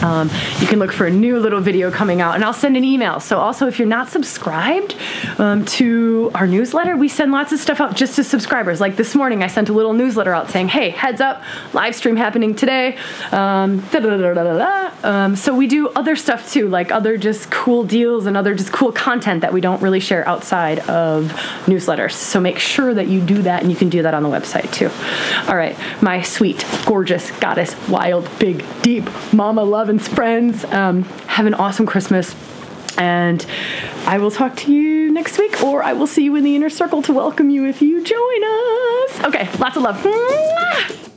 um, 0.03 0.31
you 0.61 0.67
can 0.67 0.79
look 0.79 0.93
for 0.93 1.07
a 1.07 1.11
new 1.11 1.39
little 1.39 1.61
video 1.61 1.91
coming 1.91 2.21
out, 2.21 2.35
and 2.35 2.45
I'll 2.45 2.53
send 2.53 2.77
an 2.77 2.85
email. 2.85 3.21
So, 3.21 3.39
also, 3.39 3.67
if 3.67 3.79
you're 3.79 3.89
not 3.89 4.09
subscribed 4.09 4.97
um, 5.39 5.65
to 5.67 6.31
our 6.35 6.47
newsletter, 6.47 6.97
we 6.97 7.09
send 7.09 7.33
lots 7.33 7.53
of 7.53 7.59
stuff 7.59 7.81
out 7.81 7.97
just 7.97 8.17
to 8.17 8.25
subscribers. 8.25 8.81
Like 8.81 8.97
this 8.97 9.15
morning, 9.15 9.43
I 9.43 9.47
sent 9.47 9.69
a 9.69 9.73
little 9.73 9.93
newsletter 9.93 10.35
out 10.35 10.51
saying, 10.51 10.69
"Hey, 10.69 10.91
heads 10.91 11.21
up, 11.21 11.43
live 11.73 11.95
stream 11.95 12.17
happening 12.17 12.55
today." 12.55 12.97
Um, 13.33 13.83
um, 15.03 15.37
so 15.37 15.55
we 15.55 15.67
do 15.67 15.89
other 15.89 16.17
stuff 16.17 16.51
too, 16.51 16.69
like 16.69 16.91
other 16.91 17.17
just 17.17 17.51
cool 17.51 17.85
deals 17.85 18.27
and 18.27 18.37
other 18.37 18.55
just 18.55 18.73
cool 18.73 18.93
content 18.93 19.41
that 19.41 19.53
we 19.53 19.61
don't 19.61 19.81
really 19.83 20.01
share 20.01 20.27
outside 20.29 20.81
of 20.81 21.33
newsletters. 21.67 22.13
So 22.13 22.41
make 22.41 22.59
sure 22.59 22.95
that 22.95 23.09
you 23.09 23.21
do 23.21 23.43
that, 23.43 23.63
and 23.63 23.71
you 23.71 23.77
can 23.77 23.89
do 23.89 24.03
that 24.03 24.15
on 24.15 24.23
the 24.23 24.29
website 24.29 24.73
too. 24.73 24.91
All 25.49 25.57
right, 25.57 25.77
my 26.03 26.23
sweet, 26.23 26.65
gorgeous 26.85 27.31
goddess, 27.39 27.75
wild, 27.89 28.29
big, 28.39 28.65
deep, 28.83 29.09
mama 29.33 29.63
love 29.63 29.86
and 29.89 30.01
friends. 30.01 30.65
Um, 30.65 31.03
have 31.29 31.47
an 31.47 31.55
awesome 31.55 31.87
Christmas. 31.87 32.35
And 32.99 33.45
I 34.07 34.19
will 34.19 34.31
talk 34.31 34.57
to 34.57 34.73
you 34.73 35.13
next 35.13 35.39
week, 35.39 35.63
or 35.63 35.83
I 35.83 35.93
will 35.93 36.07
see 36.07 36.25
you 36.25 36.35
in 36.37 36.45
the 36.45 36.57
inner 36.57 36.71
circle 36.71 37.03
to 37.03 37.13
welcome 37.13 37.51
you 37.51 37.67
if 37.67 37.83
you 37.83 38.03
join 38.03 38.45
us. 38.45 39.25
Okay, 39.25 39.49
lots 39.59 39.77
of 39.77 39.83
love. 39.83 39.97
Mwah! 39.97 41.16